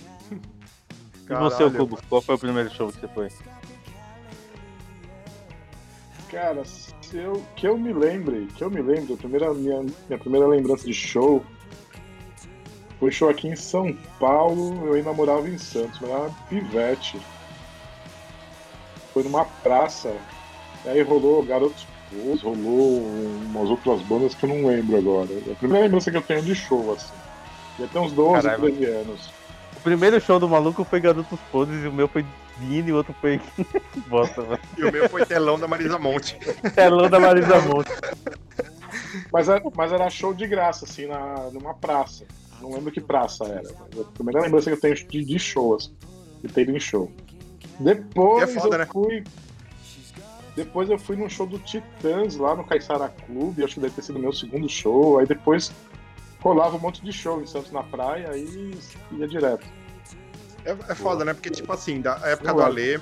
E 1.28 1.34
você, 1.34 1.64
o 1.64 1.70
Cubo, 1.70 1.98
qual 2.08 2.22
foi 2.22 2.36
o 2.36 2.38
primeiro 2.38 2.70
show 2.70 2.88
que 2.90 3.00
você 3.00 3.08
foi? 3.08 3.28
Cara, 6.30 6.64
se 6.64 6.94
eu, 7.12 7.44
que 7.56 7.66
eu 7.66 7.76
me 7.76 7.92
lembre, 7.92 8.46
que 8.56 8.62
eu 8.62 8.70
me 8.70 8.80
lembro, 8.80 9.14
a 9.14 9.16
primeira, 9.16 9.52
minha, 9.52 9.80
minha 9.82 10.18
primeira 10.18 10.46
lembrança 10.46 10.84
de 10.86 10.94
show 10.94 11.44
foi 12.98 13.10
show 13.10 13.28
aqui 13.28 13.48
em 13.48 13.56
São 13.56 13.92
Paulo, 14.18 14.86
eu 14.86 14.94
ainda 14.94 15.12
morava 15.12 15.48
em 15.48 15.58
Santos, 15.58 16.00
mas 16.00 16.10
era 16.10 16.20
uma 16.20 16.30
pivete. 16.48 17.20
Foi 19.12 19.22
numa 19.22 19.44
praça, 19.44 20.14
aí 20.84 21.02
rolou 21.02 21.42
Garotos 21.44 21.86
Pôs, 22.10 22.42
rolou 22.42 23.00
umas 23.46 23.68
outras 23.68 24.00
bandas 24.02 24.34
que 24.34 24.44
eu 24.44 24.48
não 24.48 24.66
lembro 24.66 24.96
agora. 24.96 25.28
É 25.46 25.52
a 25.52 25.56
primeira 25.56 25.84
lembrança 25.84 26.10
que 26.10 26.16
eu 26.16 26.22
tenho 26.22 26.42
de 26.42 26.54
show, 26.54 26.92
assim. 26.92 27.12
Já 27.78 27.86
tem 27.88 28.00
uns 28.00 28.12
12, 28.12 28.42
Caralho. 28.42 28.62
13 28.62 28.84
anos. 28.84 29.30
O 29.76 29.80
primeiro 29.80 30.20
show 30.20 30.38
do 30.38 30.48
maluco 30.48 30.84
foi 30.84 31.00
Garotos 31.00 31.38
Podres 31.52 31.84
e 31.84 31.88
o 31.88 31.92
meu 31.92 32.08
foi 32.08 32.24
Vini 32.58 32.88
e 32.88 32.92
o 32.92 32.96
outro 32.96 33.14
foi. 33.20 33.40
que 33.92 34.00
bosta, 34.08 34.42
mano. 34.42 34.58
E 34.76 34.84
o 34.84 34.92
meu 34.92 35.08
foi 35.08 35.26
telão 35.26 35.58
da 35.58 35.68
Marisa 35.68 35.98
Monte. 35.98 36.38
Telão 36.74 37.08
da 37.08 37.20
Marisa 37.20 37.60
Monte. 37.60 37.90
Mas 39.32 39.48
era, 39.48 39.62
mas 39.74 39.92
era 39.92 40.08
show 40.10 40.32
de 40.32 40.46
graça, 40.46 40.84
assim, 40.84 41.06
na, 41.06 41.50
numa 41.52 41.74
praça. 41.74 42.24
Não 42.60 42.72
lembro 42.72 42.90
que 42.90 43.00
praça 43.00 43.44
era. 43.44 43.70
mas 43.78 44.00
a 44.00 44.04
primeira 44.04 44.40
lembrança 44.40 44.70
que 44.70 44.76
eu 44.76 44.80
tenho 44.80 44.94
de, 44.94 45.24
de 45.24 45.38
show, 45.38 45.74
assim, 45.74 45.92
de 46.42 46.52
ter 46.52 46.68
em 46.68 46.80
show. 46.80 47.10
Depois 47.78 48.48
E 48.48 48.58
é 48.58 48.60
foda, 48.60 48.76
eu 48.76 48.78
né? 48.78 48.86
Depois 50.56 50.88
eu 50.88 50.98
fui 50.98 51.16
num 51.16 51.28
show 51.28 51.46
do 51.46 51.58
Titãs 51.58 52.36
lá 52.36 52.56
no 52.56 52.64
Caixara 52.64 53.10
Clube, 53.26 53.62
acho 53.62 53.74
que 53.74 53.80
deve 53.80 53.94
ter 53.94 54.02
sido 54.02 54.18
meu 54.18 54.32
segundo 54.32 54.66
show. 54.68 55.18
Aí 55.18 55.26
depois 55.26 55.70
rolava 56.40 56.76
um 56.76 56.80
monte 56.80 57.04
de 57.04 57.12
show 57.12 57.42
em 57.42 57.46
Santos 57.46 57.70
na 57.70 57.82
praia, 57.82 58.30
aí 58.30 58.74
ia 59.12 59.28
direto. 59.28 59.66
É, 60.64 60.70
é 60.88 60.94
foda, 60.94 61.26
né? 61.26 61.34
Porque, 61.34 61.50
tipo 61.50 61.70
assim, 61.70 62.00
da 62.00 62.18
época 62.24 62.54
do. 62.54 62.62
Alê, 62.62 62.98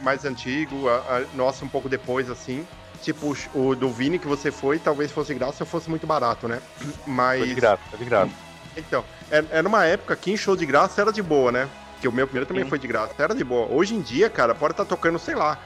mais 0.00 0.24
antigo, 0.24 0.88
a, 0.88 1.18
a 1.18 1.24
nossa 1.34 1.64
um 1.64 1.68
pouco 1.68 1.88
depois, 1.88 2.30
assim. 2.30 2.64
Tipo, 3.02 3.36
o 3.52 3.74
do 3.74 3.90
Vini 3.90 4.18
que 4.18 4.26
você 4.26 4.52
foi, 4.52 4.78
talvez 4.78 5.10
fosse 5.10 5.32
de 5.32 5.38
graça 5.38 5.64
ou 5.64 5.66
fosse 5.66 5.90
muito 5.90 6.06
barato, 6.06 6.46
né? 6.46 6.62
Mas. 7.04 7.40
Foi 7.40 7.48
de 7.48 7.54
graça, 7.54 7.82
foi 7.90 7.98
de 7.98 8.04
graça. 8.04 8.32
Então, 8.76 9.04
é- 9.30 9.44
era 9.50 9.66
uma 9.66 9.84
época 9.84 10.14
que 10.14 10.30
em 10.30 10.36
show 10.36 10.56
de 10.56 10.64
graça 10.64 11.00
era 11.00 11.12
de 11.12 11.22
boa, 11.22 11.50
né? 11.50 11.68
Que 12.00 12.06
o 12.06 12.12
meu 12.12 12.26
primeiro 12.26 12.46
também 12.46 12.62
Sim. 12.62 12.68
foi 12.68 12.78
de 12.78 12.86
graça, 12.86 13.14
era 13.18 13.34
de 13.34 13.42
boa. 13.42 13.66
Hoje 13.74 13.94
em 13.94 14.00
dia, 14.00 14.30
cara, 14.30 14.54
pode 14.54 14.72
estar 14.72 14.84
tocando, 14.84 15.18
sei 15.18 15.34
lá. 15.34 15.58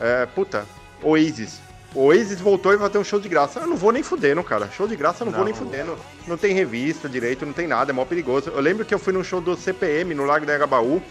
É, 0.00 0.26
puta, 0.26 0.66
Oasis. 1.02 1.60
O 1.94 2.06
Oasis 2.06 2.40
voltou 2.40 2.72
e 2.72 2.76
vai 2.76 2.88
ter 2.88 2.98
um 2.98 3.04
show 3.04 3.20
de 3.20 3.28
graça. 3.28 3.60
Eu 3.60 3.66
não 3.66 3.76
vou 3.76 3.92
nem 3.92 4.02
fudendo, 4.02 4.42
cara. 4.42 4.70
Show 4.70 4.88
de 4.88 4.96
graça 4.96 5.22
eu 5.22 5.26
não, 5.26 5.32
vou 5.32 5.40
Não. 5.40 5.46
nem 5.46 5.54
fudendo. 5.54 5.96
Não 6.26 6.38
tem 6.38 6.54
revista 6.54 7.08
direito, 7.08 7.44
não 7.44 7.52
tem 7.52 7.66
nada, 7.66 7.92
é 7.92 7.94
mó 7.94 8.04
perigoso. 8.04 8.50
Eu 8.50 8.60
lembro 8.60 8.84
que 8.84 8.94
eu 8.94 8.98
fui 8.98 9.12
num 9.12 9.22
show 9.22 9.40
do 9.40 9.56
CPM 9.56 10.14
no 10.14 10.24
Lago 10.24 10.46
da 10.46 10.54
Agabaú, 10.54 11.02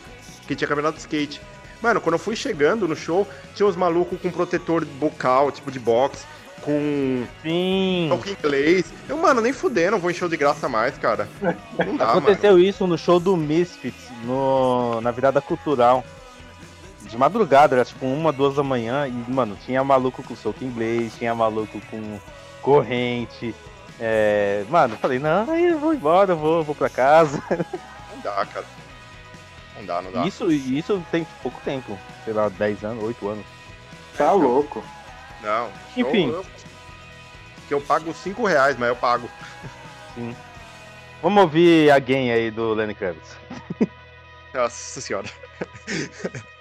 que 0.48 0.56
tinha 0.56 0.68
campeonato 0.68 0.96
de 0.96 1.02
skate. 1.02 1.40
Mano, 1.82 2.02
quando 2.02 2.14
eu 2.14 2.20
fui 2.20 2.36
chegando 2.36 2.88
no 2.88 2.96
show, 2.96 3.28
tinha 3.56 3.68
uns 3.68 3.76
malucos 3.76 4.20
com 4.22 4.32
protetor 4.32 4.86
bucal, 4.86 5.52
tipo 5.52 5.72
de 5.72 5.80
boxe, 5.80 6.26
com 6.62 7.26
Sim. 7.42 8.08
toque 8.10 8.32
inglês. 8.32 8.86
Eu, 9.10 9.18
mano, 9.18 9.42
nem 9.42 9.54
fudendo, 9.54 9.98
vou 9.98 10.10
em 10.10 10.14
show 10.14 10.30
de 10.30 10.38
graça 10.38 10.70
mais, 10.70 10.98
cara. 10.98 11.28
Não 11.42 11.98
dá, 11.98 12.08
mano. 12.08 12.20
Aconteceu 12.20 12.60
isso 12.60 12.86
no 12.86 12.98
show 12.98 13.20
do 13.20 13.36
Misfits, 13.36 14.10
no, 14.24 15.02
na 15.02 15.12
virada 15.12 15.42
cultural. 15.42 16.04
De 17.12 17.18
madrugada, 17.18 17.76
era 17.76 17.84
tipo 17.84 18.06
uma, 18.06 18.32
duas 18.32 18.56
da 18.56 18.64
manhã, 18.64 19.06
e, 19.06 19.12
mano, 19.30 19.58
tinha 19.66 19.84
maluco 19.84 20.24
com 20.24 20.34
soco 20.34 20.64
inglês, 20.64 21.14
tinha 21.18 21.36
maluco 21.36 21.80
com 21.92 22.18
corrente. 22.62 23.54
É, 24.00 24.64
mano, 24.70 24.94
eu 24.94 24.98
falei, 24.98 25.20
não, 25.20 25.52
aí 25.52 25.66
eu 25.66 25.78
vou 25.78 25.94
embora, 25.94 26.32
eu 26.32 26.38
vou, 26.38 26.64
vou 26.64 26.74
pra 26.74 26.90
casa. 26.90 27.44
Não 27.50 28.20
dá, 28.24 28.46
cara. 28.46 28.66
Não 29.78 29.86
dá, 29.86 30.02
não 30.02 30.10
dá. 30.12 30.26
Isso, 30.26 30.50
isso 30.50 31.06
tem 31.12 31.28
pouco 31.44 31.60
tempo, 31.66 32.00
sei 32.24 32.34
lá, 32.34 32.48
10 32.48 32.84
anos, 32.86 33.04
8 33.04 33.28
anos. 33.28 33.46
Tá 34.18 34.32
louco. 34.32 34.82
Não. 35.42 35.70
Enfim. 35.98 36.30
Eu, 36.30 36.36
eu- 36.38 36.46
que 37.68 37.74
eu 37.74 37.82
pago 37.82 38.14
5 38.14 38.46
reais, 38.46 38.78
mas 38.78 38.88
eu 38.90 38.96
pago. 38.96 39.30
Sim. 40.16 40.34
Vamos 41.22 41.44
ouvir 41.44 41.92
a 41.92 42.00
game 42.00 42.32
aí 42.32 42.50
do 42.52 42.74
Lenny 42.74 42.96
Kravitz. 42.96 43.38
Nossa 44.54 45.02
senhora. 45.02 45.28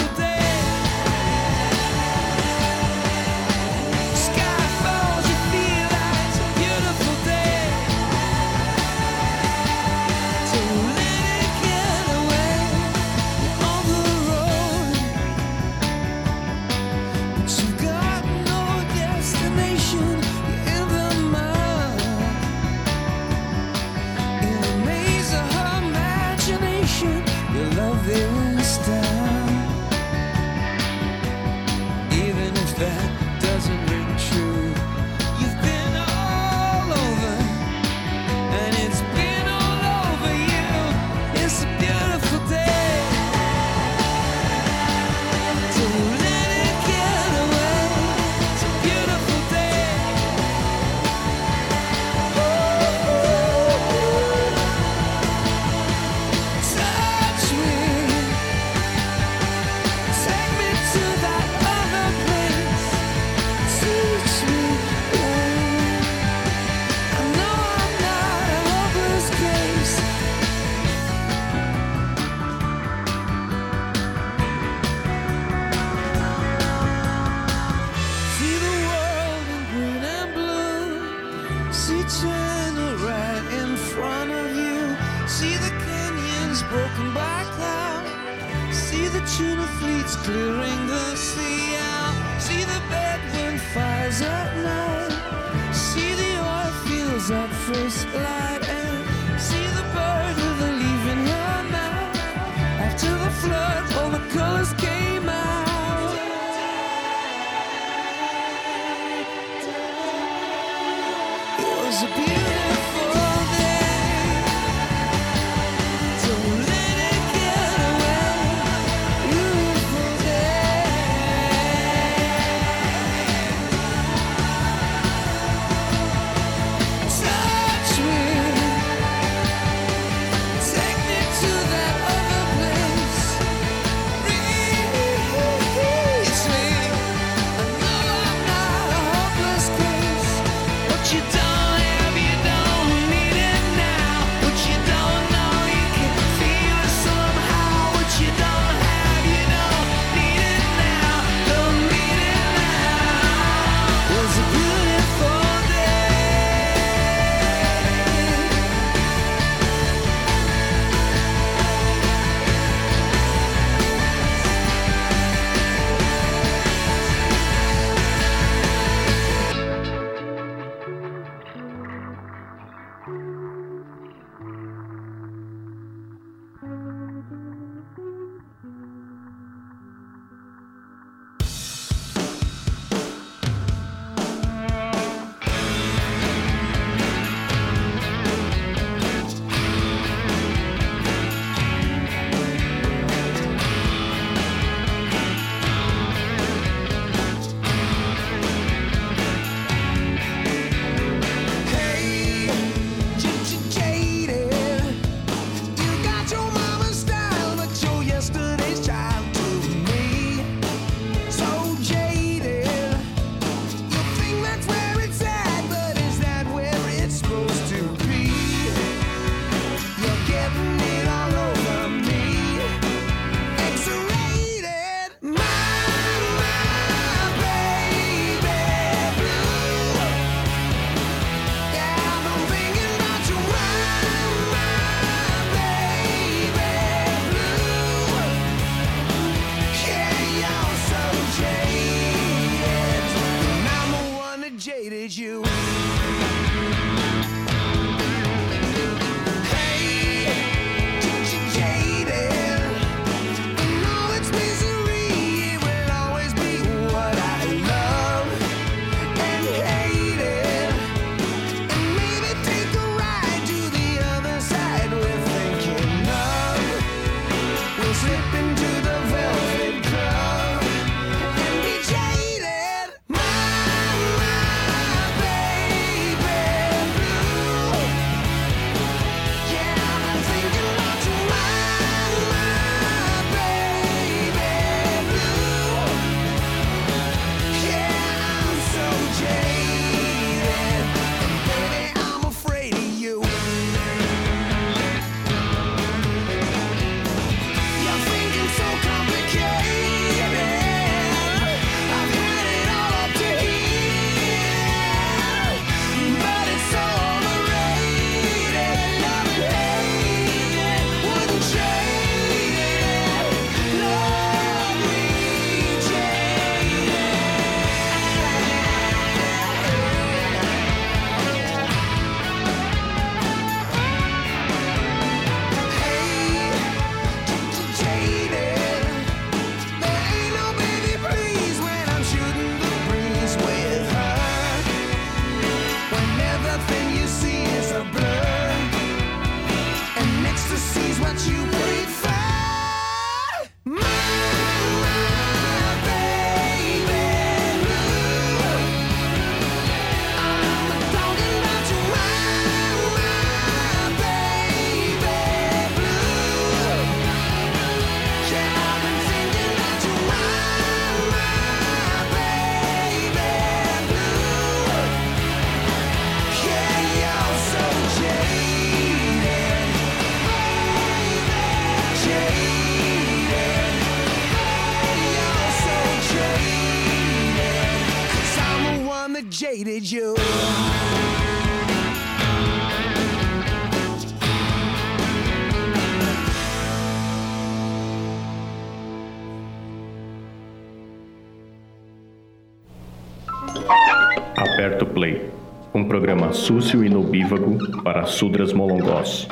Aperto 394.37 394.85
Play, 394.85 395.29
um 395.73 395.83
programa 395.83 396.33
sucio 396.33 396.83
e 396.83 396.89
nobívago 396.89 397.57
para 397.83 398.05
sudras 398.05 398.53
molongós. 398.53 399.27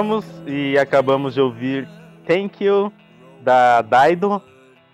Voltamos 0.00 0.24
e 0.46 0.78
acabamos 0.78 1.34
de 1.34 1.42
ouvir 1.42 1.86
Thank 2.26 2.64
You 2.64 2.90
da 3.42 3.82
Daido. 3.82 4.42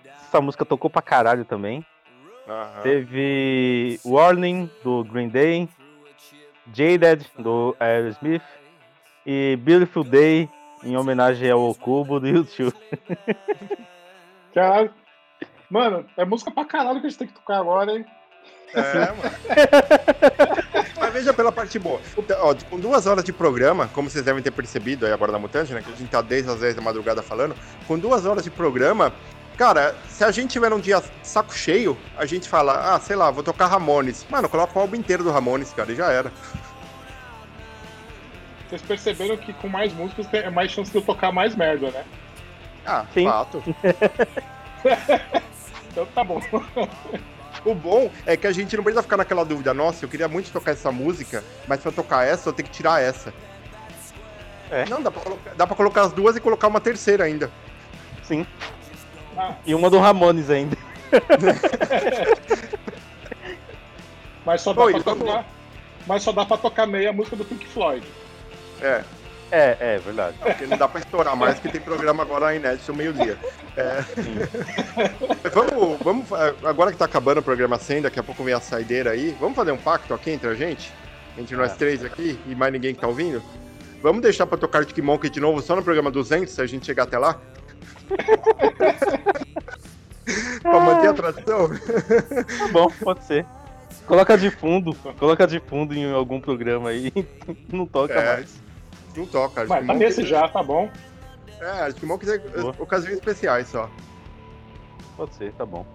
Essa 0.03 0.41
música 0.41 0.65
tocou 0.65 0.89
pra 0.89 1.01
caralho 1.01 1.45
também. 1.45 1.85
Teve 2.83 4.01
Warning 4.03 4.69
do 4.83 5.05
Green 5.05 5.29
Day, 5.29 5.69
Jaded 6.73 7.25
do 7.39 7.73
Aerosmith 7.79 8.43
e 9.25 9.57
Beautiful 9.61 10.03
Day 10.03 10.49
em 10.83 10.97
homenagem 10.97 11.49
ao 11.49 11.69
Okubo 11.69 12.19
do 12.19 12.27
YouTube. 12.27 12.75
Caralho. 14.53 14.93
Mano, 15.69 16.05
é 16.17 16.25
música 16.25 16.51
pra 16.51 16.65
caralho 16.65 16.99
que 16.99 17.07
a 17.07 17.09
gente 17.09 17.19
tem 17.19 17.27
que 17.29 17.33
tocar 17.33 17.59
agora, 17.59 17.93
hein? 17.93 18.05
É, 18.73 19.05
mano. 19.05 19.21
Veja 21.17 21.33
pela 21.33 21.51
parte 21.51 21.79
boa. 21.79 21.99
Ó, 22.41 22.55
com 22.69 22.79
duas 22.79 23.07
horas 23.07 23.23
de 23.23 23.33
programa, 23.33 23.89
como 23.91 24.07
vocês 24.07 24.23
devem 24.23 24.43
ter 24.43 24.51
percebido 24.51 25.03
aí 25.03 25.11
agora 25.11 25.31
na 25.31 25.39
Mutante, 25.39 25.73
né? 25.73 25.81
Que 25.81 25.91
a 25.91 25.95
gente 25.95 26.09
tá 26.09 26.21
desde 26.21 26.47
as 26.51 26.59
10 26.59 26.75
da 26.75 26.81
madrugada 26.81 27.23
falando. 27.23 27.55
Com 27.87 27.97
duas 27.97 28.23
horas 28.27 28.43
de 28.43 28.51
programa, 28.51 29.11
cara, 29.57 29.95
se 30.07 30.23
a 30.23 30.29
gente 30.29 30.51
tiver 30.51 30.71
um 30.71 30.79
dia 30.79 31.01
saco 31.23 31.55
cheio, 31.55 31.97
a 32.15 32.23
gente 32.27 32.47
fala, 32.47 32.93
ah, 32.93 32.99
sei 32.99 33.15
lá, 33.15 33.31
vou 33.31 33.41
tocar 33.41 33.65
Ramones. 33.65 34.27
Mano, 34.29 34.47
coloca 34.47 34.77
o 34.77 34.81
álbum 34.83 34.95
inteiro 34.95 35.23
do 35.23 35.31
Ramones, 35.31 35.73
cara, 35.73 35.91
e 35.91 35.95
já 35.95 36.11
era. 36.11 36.31
Vocês 38.69 38.83
perceberam 38.83 39.37
que 39.37 39.53
com 39.53 39.67
mais 39.67 39.91
músicas 39.93 40.27
tem- 40.27 40.41
é 40.41 40.51
mais 40.51 40.69
chance 40.69 40.91
de 40.91 40.97
eu 40.99 41.01
tocar 41.01 41.31
mais 41.31 41.55
merda, 41.55 41.89
né? 41.89 42.05
Ah, 42.85 43.05
Sim. 43.11 43.25
fato. 43.25 43.63
Então 45.91 46.05
tá 46.13 46.23
bom. 46.23 46.39
O 47.69 47.75
bom 47.75 48.09
é 48.25 48.37
que 48.37 48.47
a 48.47 48.51
gente 48.53 48.77
não 48.77 48.83
precisa 48.83 49.03
ficar 49.03 49.17
naquela 49.17 49.43
dúvida, 49.43 49.73
nossa, 49.73 50.05
eu 50.05 50.09
queria 50.09 50.29
muito 50.29 50.49
tocar 50.51 50.71
essa 50.71 50.89
música, 50.89 51.43
mas 51.67 51.81
pra 51.81 51.91
tocar 51.91 52.25
essa 52.25 52.47
eu 52.47 52.53
tenho 52.53 52.69
que 52.69 52.73
tirar 52.75 53.01
essa. 53.01 53.33
É. 54.71 54.85
Não, 54.85 55.01
dá 55.01 55.11
pra, 55.11 55.21
colocar, 55.21 55.53
dá 55.53 55.67
pra 55.67 55.75
colocar 55.75 56.01
as 56.03 56.13
duas 56.13 56.37
e 56.37 56.39
colocar 56.39 56.69
uma 56.69 56.79
terceira 56.79 57.25
ainda. 57.25 57.51
Sim. 58.23 58.45
Ah, 59.37 59.55
E 59.65 59.75
uma 59.75 59.89
do 59.89 59.99
Ramones 59.99 60.49
ainda. 60.49 60.77
mas 64.45 64.61
só 64.61 64.73
dá 64.73 64.83
Oi, 64.83 64.93
pra 64.93 65.01
vamos- 65.01 65.25
tocar. 65.27 65.45
Mas 66.05 66.23
só 66.23 66.31
dá 66.31 66.45
pra 66.45 66.57
tocar 66.57 66.87
meia 66.87 67.11
música 67.11 67.35
do 67.35 67.43
Pink 67.43 67.65
Floyd. 67.67 68.05
É, 68.81 69.03
É, 69.51 69.77
é 69.79 69.97
verdade. 69.99 70.35
porque 70.41 70.65
não 70.65 70.77
dá 70.77 70.87
pra 70.87 70.99
estourar 70.99 71.35
mais, 71.35 71.59
que 71.59 71.69
tem 71.69 71.79
programa 71.79 72.23
agora 72.23 72.55
inédito 72.55 72.93
meio-dia. 72.93 73.37
É. 73.77 74.03
vamos, 75.53 75.99
vamos, 76.01 76.25
agora 76.63 76.91
que 76.91 76.97
tá 76.97 77.05
acabando 77.05 77.39
o 77.39 77.43
programa 77.43 77.77
100, 77.77 78.03
daqui 78.03 78.19
a 78.19 78.23
pouco 78.23 78.43
vem 78.43 78.53
a 78.53 78.59
saideira 78.59 79.11
aí, 79.11 79.35
vamos 79.39 79.55
fazer 79.55 79.71
um 79.71 79.77
pacto 79.77 80.13
aqui 80.13 80.31
entre 80.31 80.49
a 80.49 80.53
gente? 80.53 80.91
Entre 81.37 81.55
nós 81.55 81.71
É. 81.71 81.75
três 81.75 82.03
aqui 82.03 82.39
e 82.47 82.55
mais 82.55 82.73
ninguém 82.73 82.93
que 82.95 83.01
tá 83.01 83.07
ouvindo? 83.07 83.41
Vamos 84.01 84.21
deixar 84.21 84.45
pra 84.45 84.57
tocar 84.57 84.79
Arctic 84.79 84.97
Monkey 85.03 85.29
de 85.29 85.39
novo 85.39 85.61
só 85.61 85.75
no 85.75 85.83
programa 85.83 86.11
200, 86.11 86.53
se 86.53 86.61
a 86.61 86.65
gente 86.65 86.85
chegar 86.85 87.03
até 87.03 87.17
lá? 87.17 87.39
pra 90.61 90.79
manter 90.79 91.07
a 91.09 91.13
tradição? 91.13 91.69
Tá 91.69 92.67
bom, 92.71 92.87
pode 93.01 93.23
ser. 93.23 93.45
Coloca 94.05 94.37
de 94.37 94.49
fundo, 94.49 94.93
coloca 95.19 95.45
de 95.47 95.59
fundo 95.59 95.93
em 95.93 96.11
algum 96.13 96.39
programa 96.39 96.89
aí. 96.89 97.11
Não 97.71 97.85
toca 97.85 98.13
É. 98.13 98.35
mais. 98.37 98.66
Não 99.17 99.25
toca. 99.25 99.65
Mas 99.65 99.85
tá 99.87 99.93
nesse 99.93 100.25
já, 100.25 100.47
tá 100.47 100.61
bom. 100.63 100.89
É, 101.59 101.89
é 101.89 101.91
Boa. 102.61 102.75
ocasiões 102.77 103.15
especiais 103.15 103.67
só. 103.67 103.89
Pode 105.17 105.33
ser, 105.33 105.51
tá 105.53 105.65
bom. 105.65 105.85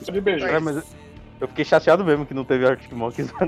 De 0.00 0.20
beijo. 0.20 0.46
É, 0.46 0.58
mas 0.58 0.82
eu 1.38 1.46
fiquei 1.48 1.64
chateado 1.64 2.04
mesmo 2.04 2.24
que 2.24 2.32
não 2.32 2.44
teve 2.44 2.66
Arctic 2.66 2.92
Monkeys. 2.92 3.30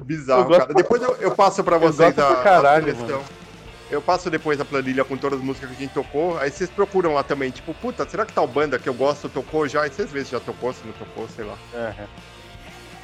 Bizarro, 0.00 0.52
Eu 0.52 0.58
cara. 0.58 0.74
Depois 0.74 1.00
eu, 1.02 1.14
eu 1.16 1.34
passo 1.34 1.64
pra 1.64 1.76
Eu 1.76 1.80
vocês 1.80 2.14
gosto 2.14 2.20
a, 2.20 2.34
pra 2.34 2.42
caralho, 2.42 2.92
a 2.92 2.94
seleção. 2.94 3.18
mano. 3.18 3.42
Eu 3.90 4.00
passo 4.00 4.30
depois 4.30 4.58
a 4.60 4.64
planilha 4.64 5.04
com 5.04 5.16
todas 5.18 5.38
as 5.38 5.44
músicas 5.44 5.68
que 5.70 5.76
a 5.76 5.78
gente 5.78 5.92
tocou. 5.92 6.38
Aí 6.38 6.50
vocês 6.50 6.70
procuram 6.70 7.12
lá 7.14 7.22
também, 7.22 7.50
tipo, 7.50 7.74
puta, 7.74 8.08
será 8.08 8.24
que 8.24 8.32
tal 8.32 8.46
banda 8.46 8.78
que 8.78 8.88
eu 8.88 8.94
gosto 8.94 9.28
tocou 9.28 9.68
já? 9.68 9.82
Aí 9.82 9.90
vocês 9.90 10.10
vê 10.10 10.24
se 10.24 10.32
já 10.32 10.40
tocou, 10.40 10.72
se 10.72 10.84
não 10.86 10.92
tocou, 10.94 11.28
sei 11.28 11.44
lá. 11.44 11.56
É, 11.74 12.02
é. 12.02 12.06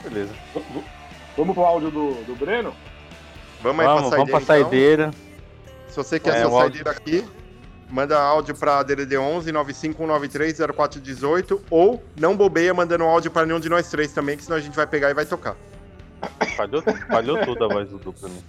Beleza. 0.03 0.32
Vamos 1.39 1.55
pro 1.55 1.65
áudio 1.65 1.90
do, 1.90 2.12
do 2.24 2.35
Breno? 2.36 2.74
Vamos 3.62 3.81
aí 3.81 3.86
Vamos, 3.86 4.09
pra 4.10 4.19
vamos 4.19 4.31
saideira. 4.31 4.39
pra 4.39 4.40
saideira. 4.47 5.10
então. 5.15 5.28
Se 5.89 5.97
você 5.97 6.20
quer 6.20 6.35
É, 6.35 6.39
essa 6.40 6.48
o 6.48 6.56
áudio- 6.59 6.85
saideira 6.85 6.90
aqui, 6.90 7.24
manda 7.89 8.20
áudio 8.20 8.55
pra 8.55 8.82
DDD 8.82 9.16
11 9.16 9.51
95193 9.52 10.59
0418 10.77 11.62
ou 11.70 12.02
não 12.20 12.36
bobeia 12.36 12.74
mandando 12.74 13.05
áudio 13.05 13.31
pra 13.31 13.47
nenhum 13.47 13.59
de 13.60 13.69
nós 13.70 13.89
três 13.89 14.12
também, 14.12 14.36
que 14.36 14.43
senão 14.44 14.56
a 14.56 14.60
gente 14.60 14.74
vai 14.77 14.86
pegar 14.86 15.10
e 15.10 15.15
vai 15.15 15.24
tocar. 15.24 15.56
Falhou, 16.56 16.82
falhou 17.09 17.39
tudo 17.47 17.65
a 17.65 17.69
voz 17.69 17.89
do 17.89 17.98
Du 17.98 18.12
pra 18.12 18.28
mim. 18.28 18.43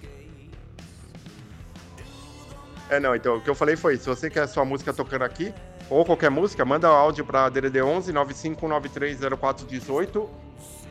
É, 2.89 2.99
não, 2.99 3.15
então 3.15 3.37
o 3.37 3.41
que 3.41 3.49
eu 3.49 3.53
falei 3.55 3.75
foi, 3.75 3.97
se 3.97 4.07
você 4.07 4.29
quer 4.31 4.47
sua 4.47 4.65
música 4.65 4.91
tocando 4.91 5.21
aqui, 5.23 5.53
ou 5.91 6.03
qualquer 6.03 6.31
música, 6.31 6.65
manda 6.65 6.87
áudio 6.87 7.23
pra 7.23 7.47
DDD 7.49 7.81
11 7.83 8.11
9593 8.11 9.19
0418 9.39 10.27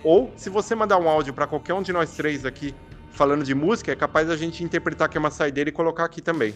ou 0.04 0.30
se 0.36 0.50
você 0.50 0.74
mandar 0.74 0.98
um 0.98 1.08
áudio 1.08 1.32
pra 1.32 1.46
qualquer 1.46 1.74
um 1.74 1.82
de 1.82 1.92
nós 1.92 2.12
três 2.14 2.44
aqui 2.44 2.74
falando 3.12 3.44
de 3.44 3.54
música, 3.54 3.92
é 3.92 3.96
capaz 3.96 4.28
da 4.28 4.36
gente 4.36 4.62
interpretar 4.62 5.08
que 5.08 5.16
é 5.16 5.20
uma 5.20 5.30
saideira 5.30 5.70
e 5.70 5.72
colocar 5.72 6.04
aqui 6.04 6.20
também. 6.22 6.54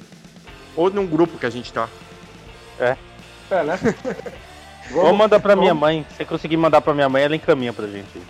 Ou 0.77 0.91
num 0.91 1.07
grupo 1.07 1.39
que 1.39 1.47
a 1.47 1.51
gente 1.51 1.73
tá. 1.73 1.89
É. 2.79 2.97
É, 3.51 3.63
né? 3.65 3.79
Vou 4.91 5.13
mandar 5.13 5.41
pra 5.41 5.55
minha 5.57 5.75
mãe. 5.75 6.07
Se 6.17 6.25
conseguir 6.25 6.57
mandar 6.57 6.81
pra 6.81 6.95
minha 6.95 7.09
mãe, 7.09 7.23
ela 7.23 7.37
encaminha 7.37 7.73
pra 7.73 7.87
gente. 7.87 8.21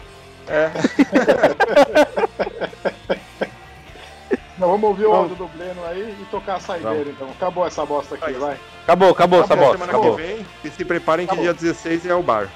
É. 0.48 0.70
Não, 4.58 4.68
vamos 4.68 4.90
ouvir 4.90 5.06
o 5.06 5.12
áudio 5.12 5.34
do 5.34 5.48
Bleno 5.48 5.84
aí 5.86 6.14
e 6.20 6.24
tocar 6.30 6.56
a 6.56 6.60
saideira, 6.60 6.94
Vamos. 6.96 7.12
então. 7.14 7.28
Acabou 7.30 7.66
essa 7.66 7.84
bosta 7.84 8.14
aqui, 8.14 8.32
vai. 8.34 8.56
Acabou, 8.84 9.10
acabou 9.10 9.42
essa 9.42 9.54
Até 9.54 9.62
bosta, 9.62 9.78
semana 9.78 9.98
acabou. 9.98 10.16
que 10.16 10.22
vem. 10.22 10.46
E 10.64 10.70
se 10.70 10.84
preparem 10.84 11.26
que 11.26 11.32
Acabou. 11.32 11.52
dia 11.52 11.72
16 11.72 12.06
é 12.06 12.14
o 12.14 12.22
bar. 12.22 12.48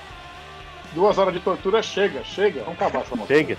Duas 0.97 1.19
horas 1.19 1.35
de 1.35 1.41
tortura, 1.41 1.83
chega, 1.83 2.25
chega. 2.25 2.61
Vamos 2.61 2.81
acabar 2.81 3.03
essa 3.03 3.15
bosta. 3.15 3.35
Chega. 3.35 3.59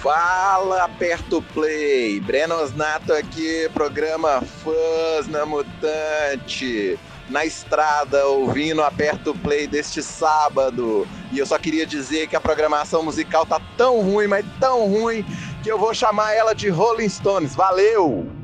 Fala, 0.00 0.84
aperta 0.84 1.36
o 1.36 1.42
play. 1.42 2.18
Breno 2.18 2.54
Osnato 2.54 3.12
aqui, 3.12 3.68
programa 3.74 4.40
Fãs 4.40 5.28
na 5.28 5.44
Mutante. 5.44 6.98
Na 7.28 7.44
estrada, 7.44 8.24
ouvindo 8.26 8.82
Aperta 8.82 9.30
o 9.30 9.38
Play 9.38 9.66
deste 9.66 10.02
sábado. 10.02 11.06
E 11.32 11.38
eu 11.38 11.46
só 11.46 11.58
queria 11.58 11.86
dizer 11.86 12.26
que 12.26 12.36
a 12.36 12.40
programação 12.40 13.02
musical 13.02 13.46
tá 13.46 13.60
tão 13.78 14.02
ruim, 14.02 14.26
mas 14.26 14.44
tão 14.60 14.86
ruim, 14.86 15.24
que 15.62 15.72
eu 15.72 15.78
vou 15.78 15.94
chamar 15.94 16.34
ela 16.34 16.54
de 16.54 16.68
Rolling 16.68 17.08
Stones. 17.08 17.54
Valeu! 17.54 18.43